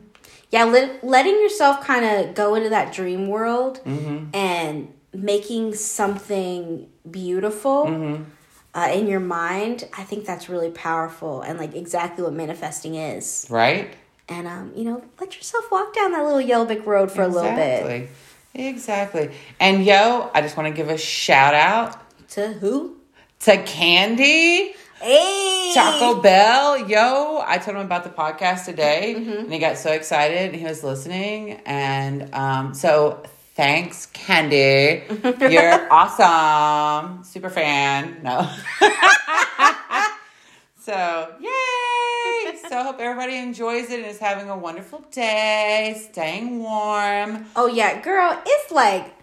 Yeah, 0.52 0.64
let, 0.66 1.04
letting 1.04 1.36
yourself 1.36 1.84
kind 1.86 2.04
of 2.06 2.34
go 2.36 2.56
into 2.56 2.70
that 2.70 2.94
dream 2.94 3.28
world 3.28 3.82
Mm-hmm. 3.86 4.36
and 4.36 4.94
making 5.14 5.74
something 5.76 6.88
beautiful 7.10 7.86
Mm-hmm. 7.86 8.24
uh, 8.76 8.90
in 8.94 9.08
your 9.08 9.20
mind, 9.20 9.88
I 9.98 10.04
think 10.04 10.26
that's 10.26 10.50
really 10.50 10.70
powerful 10.72 11.42
and 11.42 11.58
like 11.60 11.76
exactly 11.76 12.24
what 12.24 12.34
manifesting 12.34 12.96
is. 12.96 13.48
right. 13.50 13.94
And 14.28 14.48
um, 14.48 14.72
you 14.76 14.84
know, 14.84 15.04
let 15.20 15.36
yourself 15.36 15.72
walk 15.72 15.94
down 15.96 16.12
that 16.12 16.24
little 16.24 16.40
yellow 16.42 16.66
brick 16.66 16.86
road 16.86 17.12
for 17.12 17.24
a 17.24 17.28
little 17.28 17.52
bit. 17.56 17.80
Exactly. 17.84 18.10
Exactly. 18.68 19.32
And 19.60 19.84
yo, 19.86 20.30
I 20.36 20.42
just 20.42 20.56
want 20.58 20.68
to 20.68 20.74
give 20.74 20.90
a 20.90 20.98
shout 20.98 21.54
out 21.56 21.98
To 22.32 22.54
who? 22.54 22.98
to 23.42 23.58
Candy. 23.64 24.74
Hey, 25.02 25.72
Taco 25.74 26.22
Bell, 26.22 26.88
yo! 26.90 27.42
I 27.46 27.58
told 27.58 27.78
him 27.78 27.86
about 27.86 28.04
the 28.04 28.10
podcast 28.10 28.66
today, 28.66 29.16
Mm-hmm. 29.18 29.44
and 29.46 29.54
he 29.54 29.60
got 29.60 29.78
so 29.78 29.92
excited. 29.92 30.52
And 30.52 30.56
he 30.56 30.66
was 30.66 30.84
listening, 30.84 31.62
and 31.66 32.34
um, 32.34 32.74
so 32.74 33.24
thanks, 33.56 34.08
Candy. 34.08 35.04
You're 35.50 35.88
awesome, 35.92 37.24
super 37.24 37.50
fan. 37.50 38.20
No, 38.24 38.42
so 40.82 41.34
yay! 41.40 42.58
so 42.68 42.78
I 42.78 42.84
hope 42.84 43.00
everybody 43.00 43.38
enjoys 43.38 43.90
it 43.90 44.00
and 44.00 44.06
is 44.08 44.20
having 44.20 44.50
a 44.50 44.58
wonderful 44.58 45.00
day, 45.12 46.02
staying 46.12 46.60
warm. 46.60 47.46
Oh 47.56 47.68
yeah, 47.68 48.02
girl, 48.02 48.38
it's 48.46 48.72
like 48.72 49.14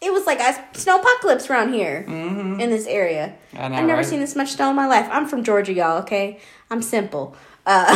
it 0.00 0.12
was 0.12 0.24
like 0.26 0.40
a 0.40 0.54
snow 0.78 0.98
apocalypse 1.00 1.48
around 1.50 1.72
here 1.74 2.04
Mm-hmm. 2.08 2.60
in 2.60 2.70
this 2.70 2.86
area. 2.86 3.34
I 3.54 3.64
I've 3.66 3.70
never 3.72 3.96
right? 3.96 4.06
seen 4.06 4.20
this 4.20 4.34
much 4.36 4.52
snow 4.52 4.70
in 4.70 4.76
my 4.76 4.86
life. 4.86 5.08
I'm 5.10 5.26
from 5.26 5.44
Georgia, 5.44 5.72
y'all. 5.72 5.98
Okay, 6.02 6.40
I'm 6.70 6.82
simple. 6.82 7.36
Uh, 7.66 7.86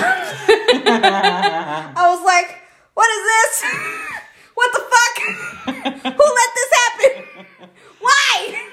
I 1.97 2.15
was 2.15 2.23
like, 2.25 2.59
what 2.95 3.09
is 3.11 3.23
this? 3.31 3.65
what 4.55 4.73
the 4.73 4.83
fuck? 4.93 5.15
Who 6.15 6.25
let 6.41 6.51
this 6.55 6.71
happen? 6.81 7.13
Why? 8.01 8.69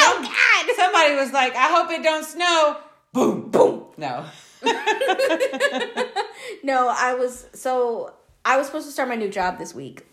oh 0.00 0.22
God! 0.22 0.76
Somebody 0.76 1.14
was 1.16 1.32
like, 1.32 1.54
I 1.56 1.68
hope 1.74 1.90
it 1.90 2.02
don't 2.02 2.24
snow. 2.24 2.76
Boom, 3.12 3.50
boom. 3.50 3.84
No. 3.96 4.24
No, 6.62 6.88
I 6.88 7.14
was 7.14 7.46
so 7.54 8.12
I 8.44 8.56
was 8.56 8.66
supposed 8.66 8.86
to 8.86 8.92
start 8.92 9.08
my 9.08 9.16
new 9.16 9.28
job 9.28 9.58
this 9.58 9.74
week. 9.74 10.06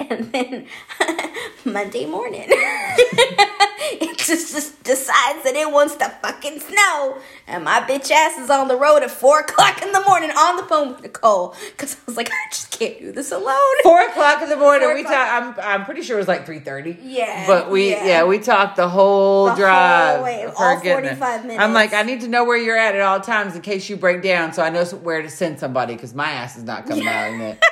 And 0.10 0.32
then 0.32 0.66
Monday 1.64 2.06
morning, 2.06 2.46
it 2.48 4.18
just, 4.18 4.54
just 4.54 4.82
decides 4.82 5.44
that 5.44 5.54
it 5.54 5.70
wants 5.70 5.94
to 5.96 6.08
fucking 6.22 6.58
snow. 6.60 7.18
And 7.46 7.64
my 7.64 7.80
bitch 7.80 8.10
ass 8.10 8.38
is 8.38 8.48
on 8.48 8.68
the 8.68 8.76
road 8.76 9.02
at 9.02 9.10
4 9.10 9.40
o'clock 9.40 9.82
in 9.82 9.92
the 9.92 10.00
morning 10.08 10.30
on 10.30 10.56
the 10.56 10.62
phone 10.62 10.88
with 10.88 11.02
Nicole. 11.02 11.54
Because 11.72 11.96
I 11.96 11.98
was 12.06 12.16
like, 12.16 12.30
I 12.30 12.50
just 12.50 12.70
can't 12.78 12.98
do 12.98 13.12
this 13.12 13.30
alone. 13.30 13.56
Four 13.82 14.00
o'clock 14.08 14.40
in 14.42 14.48
the 14.48 14.56
morning. 14.56 14.88
Four 14.88 14.94
We 14.94 15.02
talk. 15.02 15.12
I'm. 15.12 15.54
I'm 15.60 15.84
pretty 15.84 16.00
sure 16.02 16.16
it 16.16 16.20
was 16.20 16.28
like 16.28 16.46
three 16.46 16.60
thirty. 16.60 16.96
Yeah, 17.02 17.46
But 17.46 17.70
we. 17.70 17.90
Yeah. 17.90 18.06
yeah. 18.06 18.24
we 18.24 18.38
talked 18.38 18.76
the 18.76 18.88
whole 18.88 19.44
The 19.46 19.50
whole 19.50 19.60
drive. 19.60 20.22
way, 20.22 20.44
all 20.46 20.80
45 20.80 21.46
there. 21.46 21.60
I'm 21.60 21.74
like. 21.74 21.92
I 21.92 22.02
need 22.02 22.22
to 22.22 22.28
know 22.28 22.44
where 22.44 22.56
you're 22.56 22.78
at 22.78 22.94
at 22.94 23.02
all 23.02 23.20
times 23.20 23.54
in 23.54 23.60
case 23.60 23.88
you 23.90 23.96
break 23.96 24.22
down, 24.22 24.54
so 24.54 24.62
I 24.62 24.70
know 24.70 24.82
where 24.86 25.20
to 25.20 25.28
send 25.28 25.60
somebody 25.60 25.94
because 25.94 26.14
my 26.14 26.30
ass 26.30 26.56
is 26.56 26.64
not 26.64 26.86
coming 26.86 27.06
out 27.06 27.32
in 27.34 27.40
it. 27.42 27.64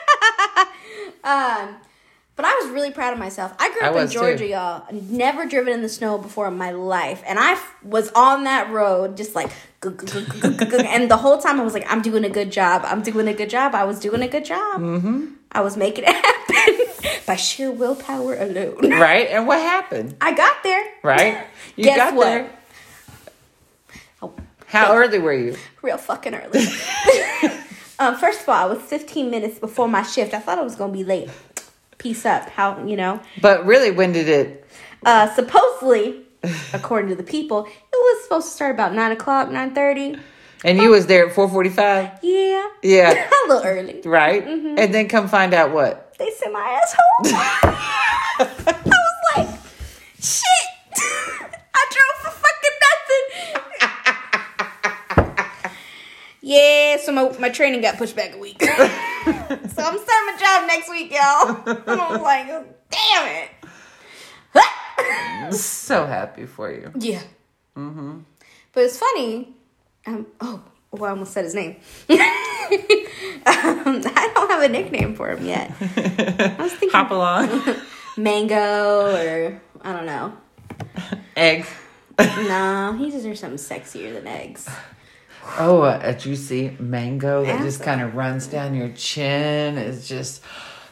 Um, 1.24 1.76
but 2.38 2.44
I 2.46 2.54
was 2.62 2.70
really 2.70 2.92
proud 2.92 3.12
of 3.12 3.18
myself. 3.18 3.52
I 3.58 3.72
grew 3.72 3.82
I 3.82 3.86
up 3.90 3.96
in 3.96 4.02
was 4.02 4.12
too. 4.12 4.20
Georgia, 4.20 4.46
y'all. 4.46 4.84
Never 4.92 5.44
driven 5.44 5.72
in 5.72 5.82
the 5.82 5.88
snow 5.88 6.18
before 6.18 6.46
in 6.46 6.56
my 6.56 6.70
life, 6.70 7.20
and 7.26 7.36
I 7.36 7.52
f- 7.54 7.74
was 7.82 8.12
on 8.12 8.44
that 8.44 8.70
road 8.70 9.16
just 9.16 9.34
like, 9.34 9.50
and 9.82 11.10
the 11.10 11.18
whole 11.20 11.38
time 11.38 11.58
I 11.60 11.64
was 11.64 11.74
like, 11.74 11.84
I'm 11.90 12.00
doing 12.00 12.24
a 12.24 12.28
good 12.30 12.52
job. 12.52 12.82
I'm 12.84 13.02
doing 13.02 13.26
a 13.26 13.34
good 13.34 13.50
job. 13.50 13.74
I 13.74 13.82
was 13.84 13.98
doing 13.98 14.22
a 14.22 14.28
good 14.28 14.44
job. 14.44 14.80
Mm-hmm. 14.80 15.26
I 15.50 15.62
was 15.62 15.76
making 15.76 16.04
it 16.06 16.14
happen 16.14 17.18
by 17.26 17.34
sheer 17.36 17.72
willpower 17.72 18.36
alone. 18.36 18.88
Right? 18.88 19.28
And 19.30 19.46
what 19.48 19.58
happened? 19.58 20.14
I 20.20 20.32
got 20.32 20.62
there. 20.62 20.84
Right? 21.02 21.44
You 21.74 21.84
Guess 21.84 21.96
got 21.96 22.14
what? 22.14 22.24
there. 22.24 22.50
Oh, 24.22 24.32
How 24.66 24.94
early 24.94 25.18
were 25.18 25.32
you? 25.32 25.56
real 25.82 25.98
fucking 25.98 26.34
early. 26.34 26.60
um, 27.98 28.16
first 28.16 28.42
of 28.42 28.48
all, 28.48 28.54
I 28.54 28.66
was 28.66 28.80
15 28.82 29.30
minutes 29.30 29.58
before 29.58 29.88
my 29.88 30.02
shift. 30.02 30.34
I 30.34 30.38
thought 30.40 30.58
I 30.58 30.62
was 30.62 30.76
gonna 30.76 30.92
be 30.92 31.04
late. 31.04 31.30
Peace 31.98 32.24
up. 32.24 32.48
How 32.50 32.82
you 32.84 32.96
know? 32.96 33.20
But 33.42 33.66
really, 33.66 33.90
when 33.90 34.12
did 34.12 34.28
it? 34.28 34.64
Uh, 35.04 35.28
supposedly, 35.34 36.22
according 36.72 37.08
to 37.10 37.16
the 37.16 37.22
people, 37.22 37.64
it 37.66 37.72
was 37.92 38.22
supposed 38.24 38.48
to 38.48 38.54
start 38.54 38.74
about 38.74 38.94
nine 38.94 39.12
o'clock, 39.12 39.50
nine 39.50 39.74
thirty. 39.74 40.16
And 40.64 40.78
you 40.78 40.90
was 40.90 41.06
there 41.06 41.26
at 41.28 41.34
four 41.34 41.48
forty-five. 41.48 42.18
Yeah, 42.22 42.68
Yeah. 42.82 43.28
a 43.46 43.48
little 43.48 43.64
early. 43.64 44.00
Right. 44.04 44.44
Mm-hmm. 44.46 44.78
And 44.78 44.94
then 44.94 45.08
come 45.08 45.28
find 45.28 45.52
out 45.54 45.72
what. 45.72 46.14
They 46.18 46.30
sent 46.30 46.52
my 46.52 46.80
ass 46.82 46.94
home. 46.98 47.34
I 48.40 48.44
was 48.76 49.36
like, 49.36 49.48
shit. 50.20 50.68
I 51.74 51.86
drove 51.92 52.16
for 52.22 52.30
fucking 52.30 52.76
nothing. 52.86 53.24
Yeah, 56.48 56.96
so 56.96 57.12
my, 57.12 57.30
my 57.38 57.50
training 57.50 57.82
got 57.82 57.98
pushed 57.98 58.16
back 58.16 58.34
a 58.34 58.38
week. 58.38 58.62
so 58.62 58.70
I'm 58.70 59.68
starting 59.68 60.06
my 60.06 60.36
job 60.40 60.66
next 60.66 60.88
week, 60.88 61.12
y'all. 61.12 61.62
And 61.66 62.00
I 62.00 62.10
was 62.10 62.22
like, 62.22 62.46
damn 62.90 63.44
it. 65.50 65.54
So 65.54 66.06
happy 66.06 66.46
for 66.46 66.72
you. 66.72 66.90
Yeah. 66.98 67.20
Mm-hmm. 67.76 68.20
But 68.72 68.84
it's 68.84 68.98
funny. 68.98 69.54
Um, 70.06 70.26
oh, 70.40 70.62
well, 70.90 71.04
I 71.04 71.10
almost 71.10 71.34
said 71.34 71.44
his 71.44 71.54
name. 71.54 71.76
um, 72.08 72.16
I 73.44 74.30
don't 74.34 74.50
have 74.50 74.62
a 74.62 74.70
nickname 74.70 75.16
for 75.16 75.28
him 75.28 75.44
yet. 75.44 75.70
I 75.78 76.56
was 76.58 76.72
thinking 76.72 76.98
Hop 76.98 77.10
along. 77.10 77.76
Mango 78.16 79.14
or 79.14 79.60
I 79.82 79.92
don't 79.92 80.06
know. 80.06 80.32
Egg. 81.36 81.66
No, 82.18 82.96
he 82.98 83.10
deserves 83.10 83.40
something 83.40 83.58
sexier 83.58 84.14
than 84.14 84.26
eggs. 84.26 84.66
Oh, 85.58 85.82
a, 85.82 86.10
a 86.10 86.14
juicy 86.14 86.76
mango 86.78 87.44
that 87.44 87.62
just 87.62 87.82
kind 87.82 88.00
of 88.00 88.14
runs 88.14 88.46
down 88.46 88.74
your 88.74 88.90
chin. 88.90 89.78
It's 89.78 90.06
just. 90.08 90.42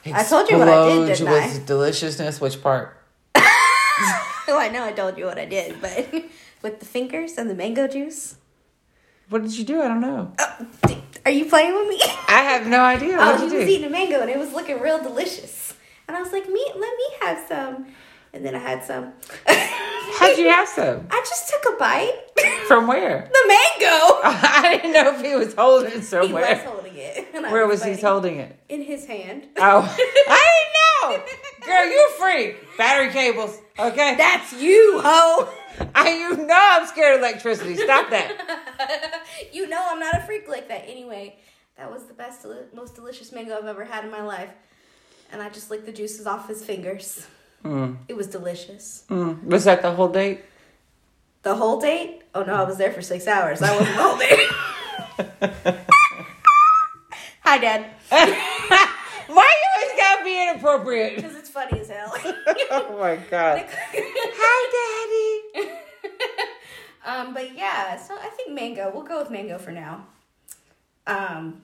I 0.07 0.23
told 0.25 0.49
you 0.49 0.59
what 0.59 0.69
I 0.69 0.89
did, 0.89 1.07
didn't 1.19 1.29
I? 1.29 1.47
with 1.49 1.67
deliciousness. 1.67 2.41
Which 2.41 2.63
part? 2.63 2.97
Oh, 4.49 4.59
I 4.61 4.69
know 4.69 4.85
I 4.85 4.93
told 4.93 5.19
you 5.19 5.25
what 5.25 5.39
I 5.39 5.45
did, 5.45 5.81
but 5.81 6.09
with 6.63 6.79
the 6.79 6.87
fingers 6.87 7.33
and 7.37 7.51
the 7.51 7.55
mango 7.55 7.89
juice. 7.89 8.37
What 9.29 9.43
did 9.43 9.59
you 9.59 9.65
do? 9.65 9.83
I 9.83 9.89
don't 9.89 10.01
know. 10.01 10.33
Oh, 10.39 10.67
Are 11.25 11.33
you 11.33 11.47
playing 11.47 11.75
with 11.75 11.89
me? 11.89 12.01
I 12.29 12.43
have 12.43 12.69
no 12.69 12.81
idea. 12.81 13.17
Oh, 13.19 13.33
What 13.33 13.41
he 13.41 13.47
did 13.47 13.53
you 13.53 13.59
was 13.59 13.67
do? 13.67 13.73
eating 13.73 13.87
a 13.87 13.91
mango 13.91 14.21
and 14.21 14.31
it 14.31 14.39
was 14.39 14.53
looking 14.53 14.79
real 14.81 15.03
delicious. 15.03 15.75
And 16.07 16.17
I 16.17 16.23
was 16.23 16.31
like, 16.31 16.49
"Me, 16.49 16.65
let 16.77 16.97
me 16.97 17.05
have 17.23 17.45
some." 17.49 17.87
And 18.37 18.45
then 18.45 18.55
I 18.55 18.59
had 18.59 18.85
some. 18.85 19.15
How'd 19.47 20.37
you 20.37 20.49
have 20.51 20.69
some? 20.69 21.07
I 21.11 21.25
just 21.27 21.49
took 21.49 21.75
a 21.75 21.79
bite. 21.79 22.13
From 22.69 22.87
where? 22.87 23.31
the 23.33 23.49
mango. 23.49 23.97
I 24.25 24.79
didn't 24.83 24.93
know 24.93 25.15
if 25.15 25.25
he 25.25 25.35
was 25.35 25.55
holding 25.55 25.93
it 25.93 26.05
somewhere. 26.05 26.45
He 26.45 26.53
was 26.53 26.65
holding 26.65 26.93
it. 26.97 27.33
Where 27.33 27.67
was 27.67 27.83
he 27.83 27.95
holding 27.95 28.37
it? 28.41 28.61
In 28.69 28.83
his 28.83 29.07
hand. 29.07 29.47
Oh, 29.57 29.81
I 30.29 30.51
didn't 31.09 31.19
know. 31.19 31.67
Girl, 31.67 31.87
you 31.87 32.11
freak. 32.19 32.77
Battery 32.77 33.11
cables. 33.11 33.59
Okay. 33.79 34.17
That's 34.17 34.53
you, 34.53 35.01
ho. 35.03 35.49
I, 35.95 36.11
you 36.11 36.47
know 36.47 36.59
I'm 36.59 36.87
scared 36.87 37.15
of 37.15 37.21
electricity. 37.21 37.75
Stop 37.77 38.11
that. 38.11 39.25
you 39.51 39.67
know 39.67 39.83
I'm 39.83 39.99
not 39.99 40.15
a 40.19 40.21
freak 40.21 40.47
like 40.47 40.69
that. 40.69 40.85
Anyway, 40.87 41.37
that 41.79 41.91
was 41.91 42.05
the 42.05 42.15
best, 42.15 42.47
most 42.75 42.97
delicious 42.97 43.33
mango 43.33 43.57
I've 43.57 43.65
ever 43.65 43.85
had 43.85 44.05
in 44.05 44.11
my 44.11 44.23
life. 44.23 44.51
And 45.33 45.41
I 45.41 45.49
just 45.49 45.71
licked 45.71 45.87
the 45.87 45.93
juices 45.93 46.27
off 46.27 46.49
his 46.49 46.63
fingers. 46.63 47.27
Mm, 47.65 47.97
It 48.09 48.17
was 48.17 48.27
delicious. 48.29 49.05
mm. 49.09 49.43
Was 49.45 49.65
that 49.65 49.83
the 49.83 49.91
whole 49.93 50.09
date? 50.09 50.45
The 51.43 51.55
whole 51.55 51.81
date? 51.81 52.23
Oh 52.35 52.43
no, 52.43 52.55
I 52.55 52.63
was 52.65 52.77
there 52.79 52.93
for 52.93 53.03
six 53.03 53.27
hours. 53.27 53.63
I 53.63 53.71
wasn't 53.77 53.97
the 53.97 54.03
whole 54.03 54.19
date. 54.19 55.77
Hi, 57.43 57.59
Dad. 57.59 57.87
Why 58.09 58.27
you 59.29 59.69
always 59.77 59.97
gotta 59.97 60.25
be 60.25 60.43
inappropriate? 60.51 61.17
Because 61.17 61.37
it's 61.37 61.49
funny 61.51 61.81
as 61.81 61.89
hell. 61.89 62.13
oh 62.71 62.97
my 63.01 63.17
god. 63.31 63.65
Hi, 63.69 65.43
Daddy. 65.55 65.71
um, 67.07 67.35
but 67.35 67.57
yeah, 67.57 67.97
so 67.97 68.15
I 68.17 68.29
think 68.31 68.51
mango. 68.53 68.91
We'll 68.93 69.05
go 69.05 69.19
with 69.21 69.31
mango 69.31 69.59
for 69.59 69.71
now. 69.73 70.07
Um, 71.07 71.63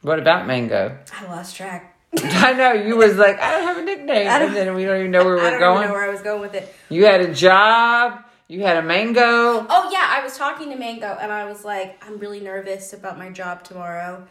What 0.00 0.18
about 0.18 0.46
Mango? 0.46 0.96
I 1.14 1.26
lost 1.26 1.54
track. 1.56 1.97
I 2.18 2.54
know 2.54 2.72
you 2.72 2.96
was 2.96 3.16
like, 3.16 3.38
I 3.40 3.52
don't 3.52 3.64
have 3.64 3.76
a 3.78 3.82
nickname, 3.82 4.26
and 4.26 4.56
then 4.56 4.74
we 4.74 4.84
don't 4.84 4.98
even 4.98 5.10
know 5.10 5.24
where 5.24 5.36
we're 5.36 5.46
I 5.46 5.50
don't 5.50 5.60
going. 5.60 5.76
even 5.78 5.88
know 5.88 5.94
where 5.94 6.08
I 6.08 6.12
was 6.12 6.22
going 6.22 6.40
with 6.40 6.54
it. 6.54 6.74
You 6.88 7.04
had 7.04 7.20
a 7.20 7.32
job. 7.34 8.24
You 8.50 8.62
had 8.62 8.78
a 8.78 8.82
mango. 8.82 9.20
Oh 9.68 9.90
yeah, 9.92 10.06
I 10.08 10.22
was 10.24 10.38
talking 10.38 10.70
to 10.70 10.76
Mango 10.76 11.18
and 11.20 11.30
I 11.30 11.44
was 11.44 11.66
like, 11.66 12.02
I'm 12.02 12.16
really 12.18 12.40
nervous 12.40 12.94
about 12.94 13.18
my 13.18 13.28
job 13.28 13.62
tomorrow. 13.62 14.26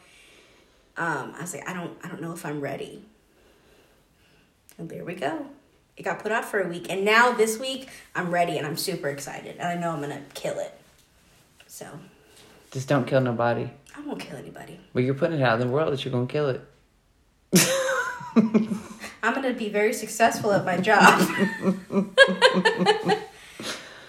Um, 0.97 1.35
I 1.37 1.41
was 1.41 1.53
like, 1.53 1.69
I 1.69 1.73
don't, 1.73 1.95
I 2.03 2.07
don't 2.07 2.19
know 2.19 2.31
if 2.33 2.43
I'm 2.43 2.59
ready. 2.59 3.05
And 4.79 4.89
there 4.89 5.05
we 5.05 5.13
go. 5.13 5.45
It 5.97 6.01
got 6.03 6.17
put 6.17 6.31
off 6.31 6.49
for 6.49 6.59
a 6.59 6.67
week, 6.67 6.87
and 6.91 7.05
now 7.05 7.31
this 7.31 7.59
week 7.59 7.89
I'm 8.15 8.31
ready 8.31 8.57
and 8.57 8.65
I'm 8.65 8.77
super 8.77 9.07
excited, 9.09 9.57
and 9.59 9.67
I 9.67 9.75
know 9.75 9.91
I'm 9.91 10.01
gonna 10.01 10.21
kill 10.33 10.57
it. 10.57 10.73
So 11.67 11.87
Just 12.71 12.87
don't 12.87 13.05
kill 13.05 13.21
nobody. 13.21 13.69
I 13.95 14.01
won't 14.01 14.19
kill 14.19 14.37
anybody. 14.37 14.79
But 14.93 15.03
you're 15.03 15.13
putting 15.13 15.39
it 15.39 15.43
out 15.43 15.59
in 15.61 15.67
the 15.67 15.71
world 15.73 15.93
that 15.93 16.03
you're 16.03 16.11
gonna 16.11 16.25
kill 16.25 16.49
it. 16.49 16.61
I'm 19.23 19.33
gonna 19.33 19.53
be 19.53 19.69
very 19.69 19.93
successful 19.93 20.51
at 20.51 20.65
my 20.65 20.77
job. 20.77 21.21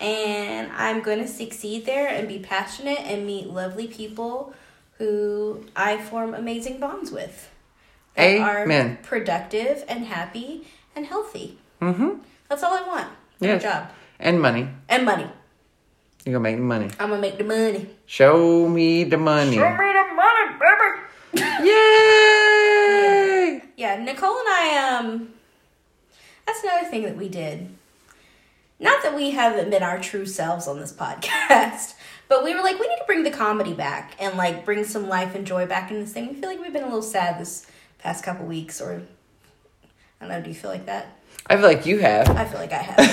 and 0.01 0.71
I'm 0.73 1.01
gonna 1.01 1.29
succeed 1.29 1.87
there 1.87 2.09
and 2.09 2.29
be 2.29 2.39
passionate 2.39 3.01
and 3.01 3.27
meet 3.27 3.49
lovely 3.49 3.87
people 3.87 4.55
who 4.99 5.65
I 5.75 5.99
form 5.99 6.35
amazing 6.35 6.79
bonds 6.81 7.11
with. 7.11 7.51
That 8.17 8.63
Amen. 8.63 8.93
are 8.93 9.07
productive 9.07 9.85
and 9.89 10.05
happy 10.05 10.67
and 10.97 11.07
healthy. 11.07 11.59
Mm-hmm. 11.81 12.19
That's 12.49 12.63
all 12.63 12.75
I 12.75 12.87
want. 12.87 13.09
for 13.39 13.45
Yes. 13.45 13.63
My 13.63 13.71
job. 13.71 13.91
And 14.19 14.43
money. 14.43 14.69
And 14.89 15.05
money. 15.05 15.27
You're 16.25 16.35
gonna 16.35 16.43
make 16.43 16.57
the 16.57 16.63
money. 16.63 16.91
I'm 16.99 17.11
gonna 17.11 17.23
make 17.23 17.39
the 17.39 17.45
money. 17.45 17.89
Show 18.07 18.69
me 18.69 19.05
the 19.05 19.17
money. 19.17 19.55
Show 19.55 19.71
me 19.71 19.93
the 19.95 20.15
money, 20.15 20.59
baby. 20.61 21.69
Yay! 21.69 22.28
Yeah, 23.79 23.95
Nicole 24.03 24.37
and 24.41 24.49
I, 24.49 24.99
um, 24.99 25.29
that's 26.45 26.65
another 26.65 26.89
thing 26.89 27.03
that 27.05 27.17
we 27.17 27.29
did. 27.29 27.69
Not 28.81 29.05
that 29.05 29.15
we 29.15 29.31
haven't 29.31 29.71
been 29.71 29.85
our 29.85 30.01
true 30.01 30.27
selves 30.27 30.67
on 30.67 30.81
this 30.81 30.93
podcast, 31.01 31.95
But 32.27 32.43
we 32.43 32.57
were 32.57 32.61
like, 32.61 32.81
we 32.81 32.89
need 32.89 32.97
to 32.97 33.05
bring 33.07 33.23
the 33.23 33.31
comedy 33.31 33.75
back 33.75 34.17
and 34.19 34.37
like 34.37 34.65
bring 34.65 34.83
some 34.83 35.07
life 35.09 35.37
and 35.37 35.47
joy 35.47 35.65
back 35.67 35.93
in 35.93 36.01
this 36.01 36.13
thing. 36.13 36.27
We 36.27 36.35
feel 36.35 36.49
like 36.51 36.61
we've 36.61 36.73
been 36.73 36.83
a 36.83 36.87
little 36.87 37.03
sad 37.03 37.39
this 37.41 37.69
past 38.01 38.25
couple 38.25 38.47
weeks, 38.47 38.81
or 38.81 39.01
I 40.21 40.25
don't 40.27 40.29
know. 40.31 40.43
Do 40.43 40.49
you 40.51 40.57
feel 40.57 40.71
like 40.73 40.87
that? 40.87 41.17
I 41.47 41.55
feel 41.57 41.65
like 41.67 41.87
you 41.87 41.99
have. 42.01 42.29
I 42.31 42.45
feel 42.47 42.59
like 42.59 42.73
I 42.73 42.83
have. 42.83 42.97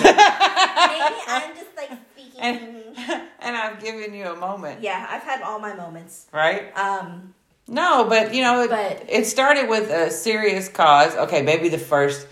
Maybe 0.95 1.21
I'm 1.27 1.55
just 1.55 1.77
like 1.77 1.91
speaking. 2.13 2.39
And, 2.41 2.83
and 3.39 3.55
I've 3.55 3.79
given 3.83 4.15
you 4.15 4.25
a 4.25 4.35
moment, 4.35 4.81
yeah, 4.81 5.05
I've 5.11 5.21
had 5.21 5.43
all 5.43 5.59
my 5.59 5.75
moments. 5.75 6.25
right? 6.31 6.75
Um, 6.75 7.35
No, 7.67 8.05
but 8.07 8.33
you 8.33 8.41
know, 8.43 8.61
it, 8.61 8.69
But- 8.69 9.03
it 9.09 9.25
started 9.25 9.69
with 9.69 9.89
a 9.89 10.11
serious 10.11 10.69
cause. 10.69 11.15
Okay, 11.15 11.41
maybe 11.41 11.69
the 11.69 11.79
first 11.79 12.27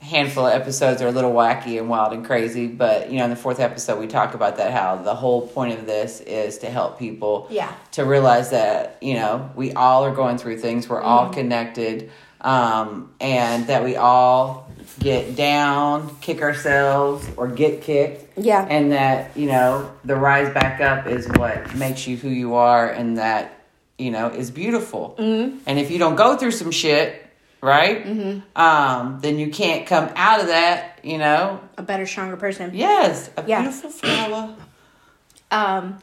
handful 0.00 0.46
of 0.46 0.52
episodes 0.52 1.00
are 1.00 1.08
a 1.08 1.10
little 1.10 1.32
wacky 1.32 1.78
and 1.78 1.88
wild 1.88 2.12
and 2.12 2.24
crazy, 2.26 2.66
but 2.66 3.10
you 3.10 3.18
know, 3.18 3.24
in 3.24 3.30
the 3.30 3.36
fourth 3.36 3.58
episode, 3.58 3.98
we 3.98 4.06
talk 4.06 4.34
about 4.34 4.58
that 4.58 4.70
how 4.72 4.96
the 4.96 5.14
whole 5.14 5.46
point 5.48 5.78
of 5.78 5.86
this 5.86 6.20
is 6.20 6.58
to 6.58 6.68
help 6.68 6.98
people 6.98 7.46
yeah, 7.50 7.72
to 7.92 8.04
realize 8.04 8.50
that 8.50 8.98
you 9.00 9.14
know 9.14 9.50
we 9.54 9.72
all 9.72 10.04
are 10.04 10.14
going 10.14 10.36
through 10.38 10.58
things. 10.58 10.88
We're 10.88 11.00
all 11.00 11.30
connected, 11.30 12.10
um, 12.40 13.12
and 13.20 13.66
that 13.66 13.82
we 13.82 13.96
all 13.96 14.70
get 14.98 15.36
down, 15.36 16.14
kick 16.20 16.42
ourselves, 16.42 17.26
or 17.38 17.48
get 17.48 17.80
kicked 17.82 18.38
yeah, 18.38 18.66
and 18.68 18.92
that 18.92 19.34
you 19.36 19.46
know 19.46 19.90
the 20.04 20.16
rise 20.16 20.52
back 20.52 20.80
up 20.82 21.06
is 21.06 21.26
what 21.28 21.74
makes 21.74 22.06
you 22.06 22.16
who 22.18 22.28
you 22.28 22.54
are 22.54 22.90
and 22.90 23.16
that 23.18 23.53
you 23.98 24.10
know 24.10 24.28
is 24.28 24.50
beautiful 24.50 25.14
mm-hmm. 25.18 25.58
and 25.66 25.78
if 25.78 25.90
you 25.90 25.98
don't 25.98 26.16
go 26.16 26.36
through 26.36 26.50
some 26.50 26.70
shit 26.70 27.24
right 27.60 28.04
mm-hmm. 28.04 28.60
um, 28.60 29.18
then 29.20 29.38
you 29.38 29.50
can't 29.50 29.86
come 29.86 30.10
out 30.16 30.40
of 30.40 30.48
that 30.48 30.98
you 31.02 31.18
know 31.18 31.60
a 31.78 31.82
better, 31.82 32.06
stronger 32.06 32.36
person. 32.36 32.70
yes 32.74 33.30
a 33.36 33.44
Yeah. 33.46 33.62
beautiful 33.62 33.90
flower 33.90 34.54
Um, 35.50 35.98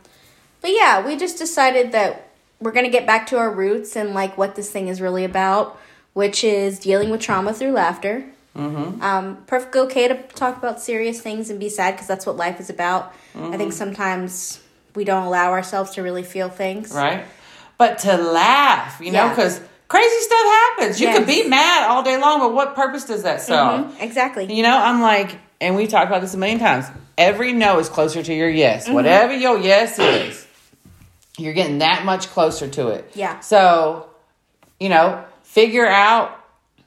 but 0.61 0.71
yeah, 0.71 1.05
we 1.05 1.17
just 1.17 1.37
decided 1.37 1.91
that 1.91 2.29
we're 2.61 2.71
gonna 2.71 2.89
get 2.89 3.05
back 3.05 3.27
to 3.27 3.37
our 3.37 3.51
roots 3.51 3.95
and 3.95 4.13
like 4.13 4.37
what 4.37 4.55
this 4.55 4.69
thing 4.71 4.87
is 4.87 5.01
really 5.01 5.25
about, 5.25 5.77
which 6.13 6.43
is 6.43 6.79
dealing 6.79 7.09
with 7.09 7.19
trauma 7.19 7.53
through 7.53 7.71
laughter. 7.71 8.23
Mm-hmm. 8.55 9.01
Um, 9.01 9.37
perfectly 9.47 9.81
okay 9.81 10.07
to 10.07 10.15
talk 10.35 10.57
about 10.57 10.79
serious 10.79 11.19
things 11.19 11.49
and 11.49 11.59
be 11.59 11.67
sad 11.67 11.91
because 11.95 12.07
that's 12.07 12.25
what 12.25 12.37
life 12.37 12.59
is 12.59 12.69
about. 12.69 13.13
I 13.35 13.57
think 13.57 13.73
sometimes 13.73 14.61
we 14.93 15.03
don't 15.03 15.23
allow 15.23 15.51
ourselves 15.51 15.91
to 15.91 16.03
really 16.03 16.23
feel 16.23 16.47
things. 16.49 16.93
right 16.93 17.25
but 17.81 17.91
to 18.05 18.13
laugh 18.17 18.99
you 19.05 19.11
know 19.11 19.27
because 19.29 19.53
crazy 19.87 20.19
stuff 20.29 20.45
happens 20.59 21.01
you 21.01 21.07
could 21.15 21.27
be 21.27 21.39
mad 21.47 21.79
all 21.89 22.03
day 22.03 22.17
long 22.25 22.39
but 22.39 22.53
what 22.53 22.75
purpose 22.75 23.05
does 23.05 23.23
that 23.23 23.41
serve 23.41 23.85
Mhm, 23.85 24.01
exactly. 24.07 24.45
You 24.57 24.63
know, 24.67 24.77
I'm 24.77 24.99
like, 25.01 25.29
and 25.59 25.75
we 25.75 25.83
talked 25.87 26.07
about 26.11 26.21
this 26.21 26.33
a 26.33 26.37
million 26.37 26.59
times. 26.59 26.85
Every 27.17 27.51
no 27.53 27.79
is 27.79 27.89
closer 27.89 28.21
to 28.29 28.33
your 28.41 28.49
yes. 28.49 28.85
Mm-hmm. 28.85 28.93
Whatever 28.99 29.33
your 29.45 29.57
yes 29.59 29.99
is, 29.99 30.47
you're 31.37 31.53
getting 31.53 31.79
that 31.79 32.05
much 32.05 32.23
closer 32.35 32.67
to 32.77 32.87
it. 32.89 33.03
Yeah. 33.15 33.39
So, 33.41 34.09
you 34.79 34.89
know, 34.89 35.23
figure 35.43 35.87
out 35.87 36.27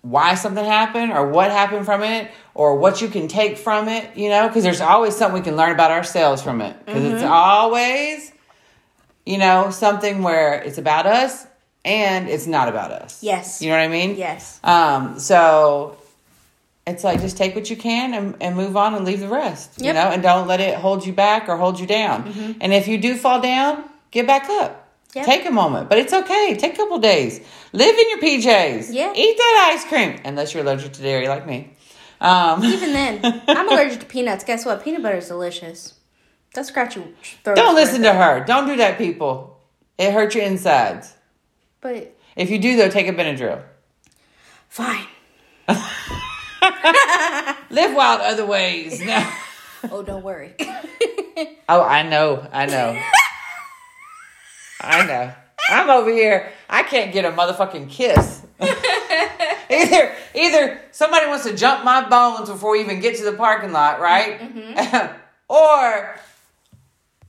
why 0.03 0.34
something 0.34 0.64
happened 0.64 1.12
or 1.12 1.22
what 1.30 1.51
happened 1.51 1.84
from 1.86 2.03
it 2.03 2.30
or 2.55 2.76
what 2.82 3.01
you 3.03 3.09
can 3.09 3.26
take 3.28 3.57
from 3.59 3.88
it, 3.88 4.16
you 4.16 4.28
know, 4.28 4.49
because 4.49 4.62
there's 4.64 4.80
always 4.80 5.14
something 5.16 5.38
we 5.40 5.45
can 5.45 5.57
learn 5.57 5.72
about 5.72 5.90
ourselves 5.90 6.42
from 6.42 6.61
it. 6.61 6.74
Because 6.84 7.05
it's 7.05 7.22
Mm-hmm. 7.22 7.32
always, 7.32 8.32
you 9.26 9.38
know, 9.38 9.70
something 9.70 10.22
where 10.22 10.54
it's 10.62 10.78
about 10.78 11.06
us 11.06 11.46
and 11.84 12.28
it's 12.28 12.46
not 12.46 12.68
about 12.68 12.90
us. 12.90 13.22
Yes. 13.22 13.60
You 13.62 13.70
know 13.70 13.76
what 13.76 13.84
I 13.84 13.88
mean? 13.88 14.16
Yes. 14.16 14.60
Um, 14.64 15.18
so 15.18 15.96
it's 16.86 17.04
like 17.04 17.20
just 17.20 17.36
take 17.36 17.54
what 17.54 17.70
you 17.70 17.76
can 17.76 18.14
and, 18.14 18.36
and 18.40 18.56
move 18.56 18.76
on 18.76 18.94
and 18.94 19.04
leave 19.04 19.20
the 19.20 19.28
rest. 19.28 19.80
You 19.80 19.92
know, 19.92 20.10
and 20.10 20.22
don't 20.22 20.46
let 20.46 20.60
it 20.60 20.76
hold 20.76 21.04
you 21.06 21.12
back 21.12 21.48
or 21.48 21.56
hold 21.56 21.80
you 21.80 21.86
down. 21.86 22.56
And 22.60 22.72
if 22.72 22.88
you 22.88 22.98
do 22.98 23.16
fall 23.16 23.40
down, 23.40 23.84
get 24.10 24.26
back 24.26 24.48
up. 24.48 24.80
Yep. 25.14 25.26
Take 25.26 25.46
a 25.46 25.50
moment, 25.52 25.88
but 25.88 25.98
it's 25.98 26.12
okay. 26.12 26.56
Take 26.58 26.74
a 26.74 26.76
couple 26.76 26.98
days. 26.98 27.40
Live 27.72 27.96
in 27.96 28.10
your 28.10 28.18
PJs. 28.18 28.88
Yeah. 28.92 29.12
Eat 29.14 29.36
that 29.36 29.72
ice 29.72 29.84
cream, 29.84 30.18
unless 30.24 30.52
you're 30.52 30.64
allergic 30.64 30.92
to 30.94 31.02
dairy 31.02 31.28
like 31.28 31.46
me. 31.46 31.70
Um, 32.20 32.64
Even 32.64 32.92
then, 32.92 33.20
I'm 33.48 33.68
allergic 33.68 34.00
to 34.00 34.06
peanuts. 34.06 34.42
Guess 34.42 34.66
what? 34.66 34.82
Peanut 34.82 35.02
butter 35.02 35.18
is 35.18 35.28
delicious. 35.28 35.94
Don't 36.55 36.64
scratch 36.64 36.96
your 36.96 37.05
throat. 37.42 37.57
don't 37.57 37.74
listen 37.74 38.02
to 38.02 38.12
her. 38.12 38.44
Don't 38.44 38.66
do 38.66 38.76
that, 38.76 38.96
people. 38.96 39.59
It 39.98 40.12
hurts 40.12 40.34
your 40.34 40.44
insides. 40.44 41.12
But 41.80 42.16
If 42.36 42.48
you 42.50 42.59
do, 42.59 42.76
though, 42.76 42.88
take 42.88 43.07
a 43.09 43.12
Benadryl. 43.12 43.62
fine. 44.68 45.07
Live 47.70 47.94
wild 47.94 48.20
other 48.22 48.46
ways. 48.46 49.00
No. 49.00 49.30
Oh, 49.92 50.02
don't 50.02 50.22
worry. 50.24 50.55
Oh, 51.68 51.82
I 51.82 52.02
know. 52.05 52.46
I 52.52 52.64
know. 52.66 52.98
I 54.80 55.05
know. 55.07 55.32
I'm 55.70 55.90
over 55.90 56.11
here. 56.11 56.52
I 56.70 56.82
can't 56.84 57.12
get 57.12 57.24
a 57.26 57.32
motherfucking 57.32 57.90
kiss. 57.90 58.42
either 59.70 60.12
either 60.34 60.80
somebody 60.92 61.26
wants 61.26 61.44
to 61.44 61.55
jump 61.57 61.84
my 61.84 62.09
bones 62.09 62.48
before 62.48 62.72
we 62.72 62.80
even 62.80 63.00
get 63.00 63.16
to 63.16 63.24
the 63.24 63.32
parking 63.32 63.72
lot, 63.72 63.98
right? 64.00 64.38
Mm-hmm. 64.40 65.16
or 65.48 66.16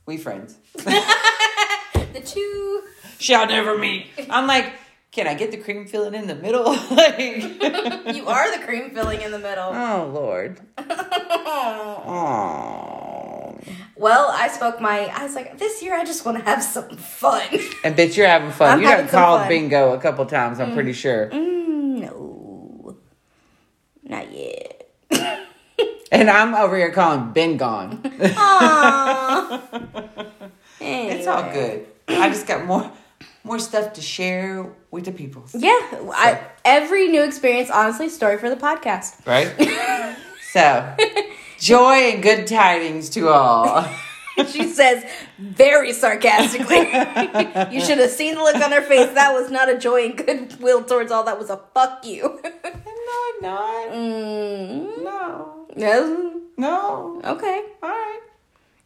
we 0.05 0.17
friends. 0.17 0.57
the 0.73 2.21
two. 2.25 2.83
Shall 3.19 3.47
never 3.47 3.77
meet. 3.77 4.07
I'm 4.29 4.45
like, 4.47 4.73
can 5.11 5.27
I 5.27 5.33
get 5.35 5.51
the 5.51 5.57
cream 5.57 5.85
filling 5.87 6.13
in 6.13 6.27
the 6.27 6.35
middle? 6.35 6.63
like, 6.91 7.27
You 8.15 8.27
are 8.27 8.57
the 8.57 8.63
cream 8.65 8.91
filling 8.91 9.21
in 9.21 9.31
the 9.31 9.39
middle. 9.39 9.71
oh 9.73 10.11
Lord. 10.13 10.59
Oh. 11.97 13.57
Well, 13.95 14.29
I 14.29 14.49
spoke 14.49 14.81
my. 14.81 15.05
I 15.07 15.23
was 15.23 15.35
like, 15.35 15.57
this 15.57 15.81
year 15.81 15.95
I 15.95 16.03
just 16.03 16.25
want 16.25 16.37
to 16.37 16.43
have 16.43 16.61
some 16.61 16.89
fun. 16.97 17.47
And 17.83 17.95
bitch, 17.95 18.17
you're 18.17 18.27
having 18.27 18.51
fun. 18.51 18.71
I'm 18.71 18.79
you 18.79 18.85
done 18.85 18.95
having 18.97 19.09
some 19.09 19.19
called 19.21 19.39
fun. 19.41 19.47
bingo 19.49 19.93
a 19.93 19.99
couple 20.01 20.25
times. 20.25 20.59
I'm 20.59 20.73
pretty 20.73 20.91
sure. 20.91 21.29
Mm, 21.29 22.01
no, 22.01 22.97
not 24.03 24.31
yet. 24.33 24.74
And 26.11 26.29
I'm 26.29 26.53
over 26.53 26.77
here 26.77 26.91
calling 26.91 27.31
Ben 27.31 27.57
gone. 27.57 28.01
Aww. 28.03 29.61
It's 30.87 31.25
all 31.25 31.51
good. 31.51 31.87
I 32.07 32.29
just 32.29 32.45
got 32.45 32.65
more 32.65 32.91
more 33.43 33.59
stuff 33.59 33.93
to 33.93 34.01
share 34.01 34.71
with 34.91 35.05
the 35.05 35.11
people. 35.11 35.43
Yeah, 35.53 35.79
I, 36.13 36.41
every 36.63 37.07
new 37.07 37.23
experience, 37.23 37.69
honestly, 37.69 38.09
story 38.09 38.37
for 38.37 38.49
the 38.49 38.55
podcast. 38.55 39.25
Right? 39.25 39.49
so 40.51 40.95
joy 41.59 42.11
and 42.11 42.21
good 42.23 42.47
tidings 42.47 43.09
to 43.11 43.29
all. 43.29 43.87
She 44.47 44.67
says 44.67 45.03
very 45.39 45.93
sarcastically. 45.93 46.77
you 47.73 47.81
should 47.81 47.97
have 47.99 48.09
seen 48.11 48.35
the 48.35 48.41
look 48.41 48.55
on 48.55 48.71
her 48.71 48.81
face. 48.81 49.09
That 49.13 49.33
was 49.33 49.49
not 49.49 49.69
a 49.69 49.77
joy 49.77 50.05
and 50.07 50.17
goodwill 50.17 50.83
towards 50.83 51.11
all. 51.11 51.23
That 51.23 51.39
was 51.39 51.49
a 51.49 51.59
fuck 51.73 52.05
you. 52.05 52.39
no, 52.43 53.15
I'm 53.27 53.41
not. 53.41 53.87
mm, 53.93 55.03
No. 55.03 55.67
no. 55.75 56.41
No. 56.57 57.21
Okay. 57.23 57.63
All 57.83 57.89
right. 57.89 58.19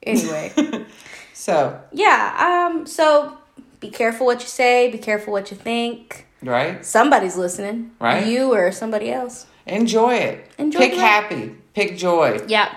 Anyway. 0.04 0.86
So, 1.34 1.80
Yeah, 1.94 2.68
um, 2.72 2.86
so 2.86 3.38
be 3.80 3.90
careful 3.90 4.26
what 4.26 4.42
you 4.42 4.48
say, 4.48 4.90
be 4.92 4.98
careful 4.98 5.32
what 5.34 5.52
you 5.52 5.58
think. 5.58 6.28
right? 6.44 6.84
Somebody's 6.86 7.38
listening. 7.38 7.92
Right. 8.00 8.26
You 8.28 8.54
or 8.54 8.72
somebody 8.72 9.12
else. 9.12 9.46
Enjoy 9.66 10.16
it. 10.16 10.46
Enjoy 10.58 10.80
Pick 10.80 10.94
happy. 10.94 11.56
Pick 11.74 11.98
joy. 11.98 12.42
Yeah. 12.48 12.76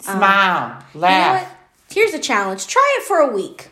Smile. 0.00 0.82
You 0.94 1.00
know 1.00 1.06
laugh. 1.06 1.42
what? 1.48 1.51
Here's 1.92 2.14
a 2.14 2.18
challenge. 2.18 2.66
Try 2.66 2.96
it 2.98 3.04
for 3.04 3.18
a 3.18 3.32
week. 3.32 3.68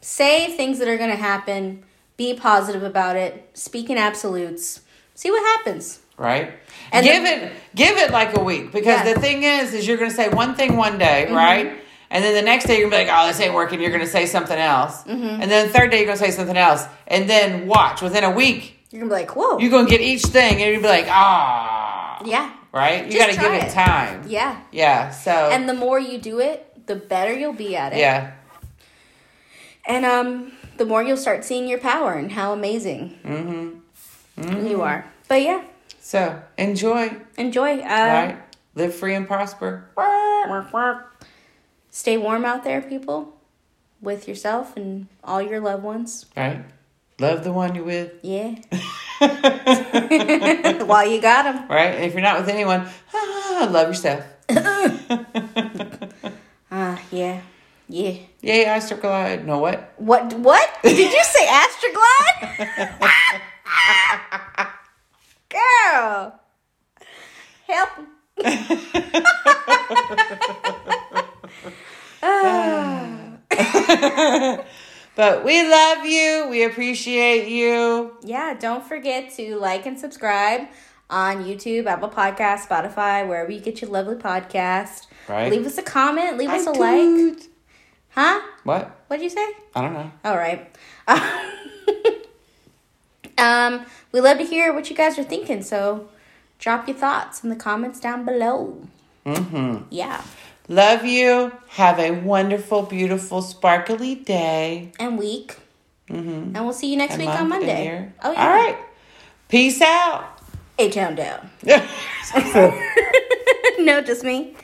Say 0.00 0.54
things 0.56 0.78
that 0.78 0.88
are 0.88 0.96
going 0.98 1.10
to 1.10 1.16
happen. 1.16 1.82
Be 2.16 2.34
positive 2.34 2.82
about 2.82 3.16
it. 3.16 3.50
Speak 3.54 3.90
in 3.90 3.98
absolutes. 3.98 4.80
See 5.14 5.30
what 5.30 5.42
happens. 5.58 6.00
right? 6.16 6.52
And 6.92 7.04
give 7.04 7.22
the- 7.24 7.46
it 7.46 7.52
give 7.74 7.96
it 7.96 8.10
like 8.12 8.36
a 8.36 8.40
week 8.40 8.70
because 8.70 8.86
Yeah. 8.86 9.04
Mm-hmm. 9.04 9.14
the 9.14 9.20
thing 9.20 9.42
is 9.42 9.74
is 9.74 9.86
you're 9.88 9.96
gonna 9.96 10.12
say 10.12 10.28
one 10.28 10.54
thing 10.54 10.76
one 10.76 10.96
day, 10.98 11.26
right? 11.32 11.72
And 12.10 12.22
then 12.24 12.34
the 12.34 12.42
next 12.42 12.66
day 12.66 12.78
you're 12.78 12.88
gonna 12.88 13.02
be 13.02 13.08
like, 13.10 13.16
oh, 13.20 13.26
this 13.26 13.40
ain't 13.40 13.52
working. 13.54 13.80
You're 13.80 13.90
gonna 13.90 14.06
say 14.06 14.26
something 14.26 14.56
else, 14.56 15.02
Mm-hmm. 15.02 15.42
and 15.42 15.50
then 15.50 15.66
the 15.66 15.72
third 15.72 15.90
day 15.90 15.96
you're 15.98 16.06
gonna 16.06 16.16
say 16.18 16.30
something 16.30 16.56
else, 16.56 16.84
and 17.08 17.28
then 17.28 17.66
watch 17.66 18.00
within 18.00 18.22
a 18.22 18.30
week 18.30 18.78
You're 18.90 19.00
going 19.00 19.10
to 19.10 19.14
be 19.16 19.20
like, 19.22 19.34
whoa. 19.34 19.58
you're 19.58 19.70
gonna 19.72 19.88
get 19.88 20.00
each 20.00 20.22
thing, 20.26 20.52
and 20.52 20.60
you're 20.60 20.80
gonna 20.80 20.82
be 20.82 21.02
like, 21.02 21.06
ah, 21.10 22.22
yeah. 22.24 22.52
right? 22.72 23.06
You 23.06 23.10
Just 23.18 23.36
gotta 23.36 23.48
give 23.52 23.60
it 23.60 23.68
it. 23.68 23.72
time. 23.72 24.22
Yeah. 24.28 24.60
Yeah. 24.70 25.10
So 25.10 25.32
And 25.32 25.68
the 25.68 25.74
more 25.74 25.98
you 25.98 26.18
do 26.18 26.38
it, 26.38 26.73
the 26.86 26.96
better 26.96 27.32
you'll 27.32 27.52
be 27.52 27.76
at 27.76 27.92
it. 27.92 27.98
yeah, 27.98 28.32
And 29.86 30.04
um, 30.04 30.52
the 30.76 30.84
more 30.84 31.02
you'll 31.02 31.16
start 31.16 31.44
seeing 31.44 31.68
your 31.68 31.78
power 31.78 32.12
and 32.14 32.32
how 32.32 32.52
amazing 32.52 33.18
Mm-hmm. 33.24 34.66
you 34.66 34.82
are. 34.82 35.04
But 35.28 35.42
yeah, 35.42 35.62
so 36.00 36.42
enjoy, 36.58 37.16
enjoy. 37.38 37.78
Uh, 37.80 37.84
right? 37.86 38.38
Live 38.74 38.94
free 38.94 39.14
and 39.14 39.26
prosper. 39.26 39.88
Work, 39.96 40.72
work. 40.72 41.24
Stay 41.90 42.16
warm 42.18 42.44
out 42.44 42.64
there, 42.64 42.82
people, 42.82 43.32
with 44.02 44.26
yourself 44.28 44.76
and 44.76 45.06
all 45.22 45.40
your 45.40 45.60
loved 45.60 45.82
ones. 45.84 46.26
Right? 46.36 46.64
Love 47.20 47.44
the 47.44 47.52
one 47.52 47.74
you're 47.76 47.84
with. 47.84 48.12
Yeah. 48.22 48.56
While 50.84 51.06
you 51.08 51.20
got 51.22 51.44
them. 51.44 51.68
Right? 51.68 51.94
And 51.94 52.04
if 52.04 52.12
you're 52.12 52.20
not 52.22 52.40
with 52.40 52.48
anyone, 52.48 52.88
ah, 53.14 53.68
love 53.70 53.86
yourself. 53.88 54.24
Ah, 57.14 57.16
yeah. 57.16 57.40
Yeah. 57.88 58.14
Yay, 58.40 58.64
Astroglide. 58.64 59.44
No, 59.44 59.58
what? 59.58 59.92
What? 59.98 60.32
What? 60.34 60.68
Did 60.82 61.12
you 61.12 61.24
say 61.24 61.46
Astroglide? 61.46 62.88
Girl. 65.50 66.40
Help. 67.66 67.90
But 75.16 75.44
we 75.44 75.62
love 75.62 76.04
you. 76.04 76.48
We 76.50 76.64
appreciate 76.64 77.46
you. 77.46 78.16
Yeah, 78.24 78.54
don't 78.58 78.84
forget 78.84 79.32
to 79.36 79.56
like 79.58 79.86
and 79.86 79.96
subscribe 79.96 80.62
on 81.08 81.44
YouTube, 81.44 81.86
Apple 81.86 82.08
Podcast, 82.08 82.66
Spotify, 82.66 83.24
wherever 83.28 83.52
you 83.52 83.60
get 83.60 83.80
your 83.80 83.92
lovely 83.92 84.16
podcast. 84.16 85.06
Right. 85.28 85.50
Leave 85.50 85.66
us 85.66 85.78
a 85.78 85.82
comment, 85.82 86.38
leave 86.38 86.50
us 86.50 86.66
a 86.66 86.70
like. 86.72 87.42
Huh? 88.10 88.40
What? 88.62 89.04
What 89.08 89.16
did 89.16 89.24
you 89.24 89.30
say? 89.30 89.46
I 89.74 89.80
don't 89.80 89.92
know. 89.92 90.10
All 90.24 90.36
right. 90.36 90.70
um, 93.38 93.84
we 94.12 94.20
love 94.20 94.38
to 94.38 94.44
hear 94.44 94.72
what 94.72 94.88
you 94.88 94.96
guys 94.96 95.18
are 95.18 95.24
thinking, 95.24 95.62
so 95.62 96.08
drop 96.58 96.86
your 96.86 96.96
thoughts 96.96 97.42
in 97.42 97.50
the 97.50 97.56
comments 97.56 97.98
down 97.98 98.24
below. 98.24 98.86
Mm-hmm. 99.26 99.84
Yeah. 99.90 100.22
Love 100.68 101.04
you. 101.04 101.52
Have 101.68 101.98
a 101.98 102.12
wonderful, 102.12 102.82
beautiful, 102.82 103.42
sparkly 103.42 104.14
day. 104.14 104.92
And 104.98 105.18
week. 105.18 105.56
Mm-hmm. 106.08 106.54
And 106.54 106.64
we'll 106.64 106.72
see 106.72 106.90
you 106.90 106.96
next 106.96 107.14
And 107.14 107.22
week 107.22 107.30
on 107.30 107.48
Monday. 107.48 108.12
Oh 108.22 108.32
yeah. 108.32 108.42
All 108.42 108.48
right. 108.48 108.78
Peace 109.48 109.80
out. 109.82 110.38
A 110.78 110.90
town 110.90 111.14
down. 111.14 111.50
no, 113.78 114.00
just 114.00 114.24
me. 114.24 114.54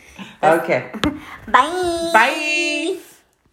Okay. 0.43 0.93
Bye. 1.47 2.11
Bye. 2.13 3.01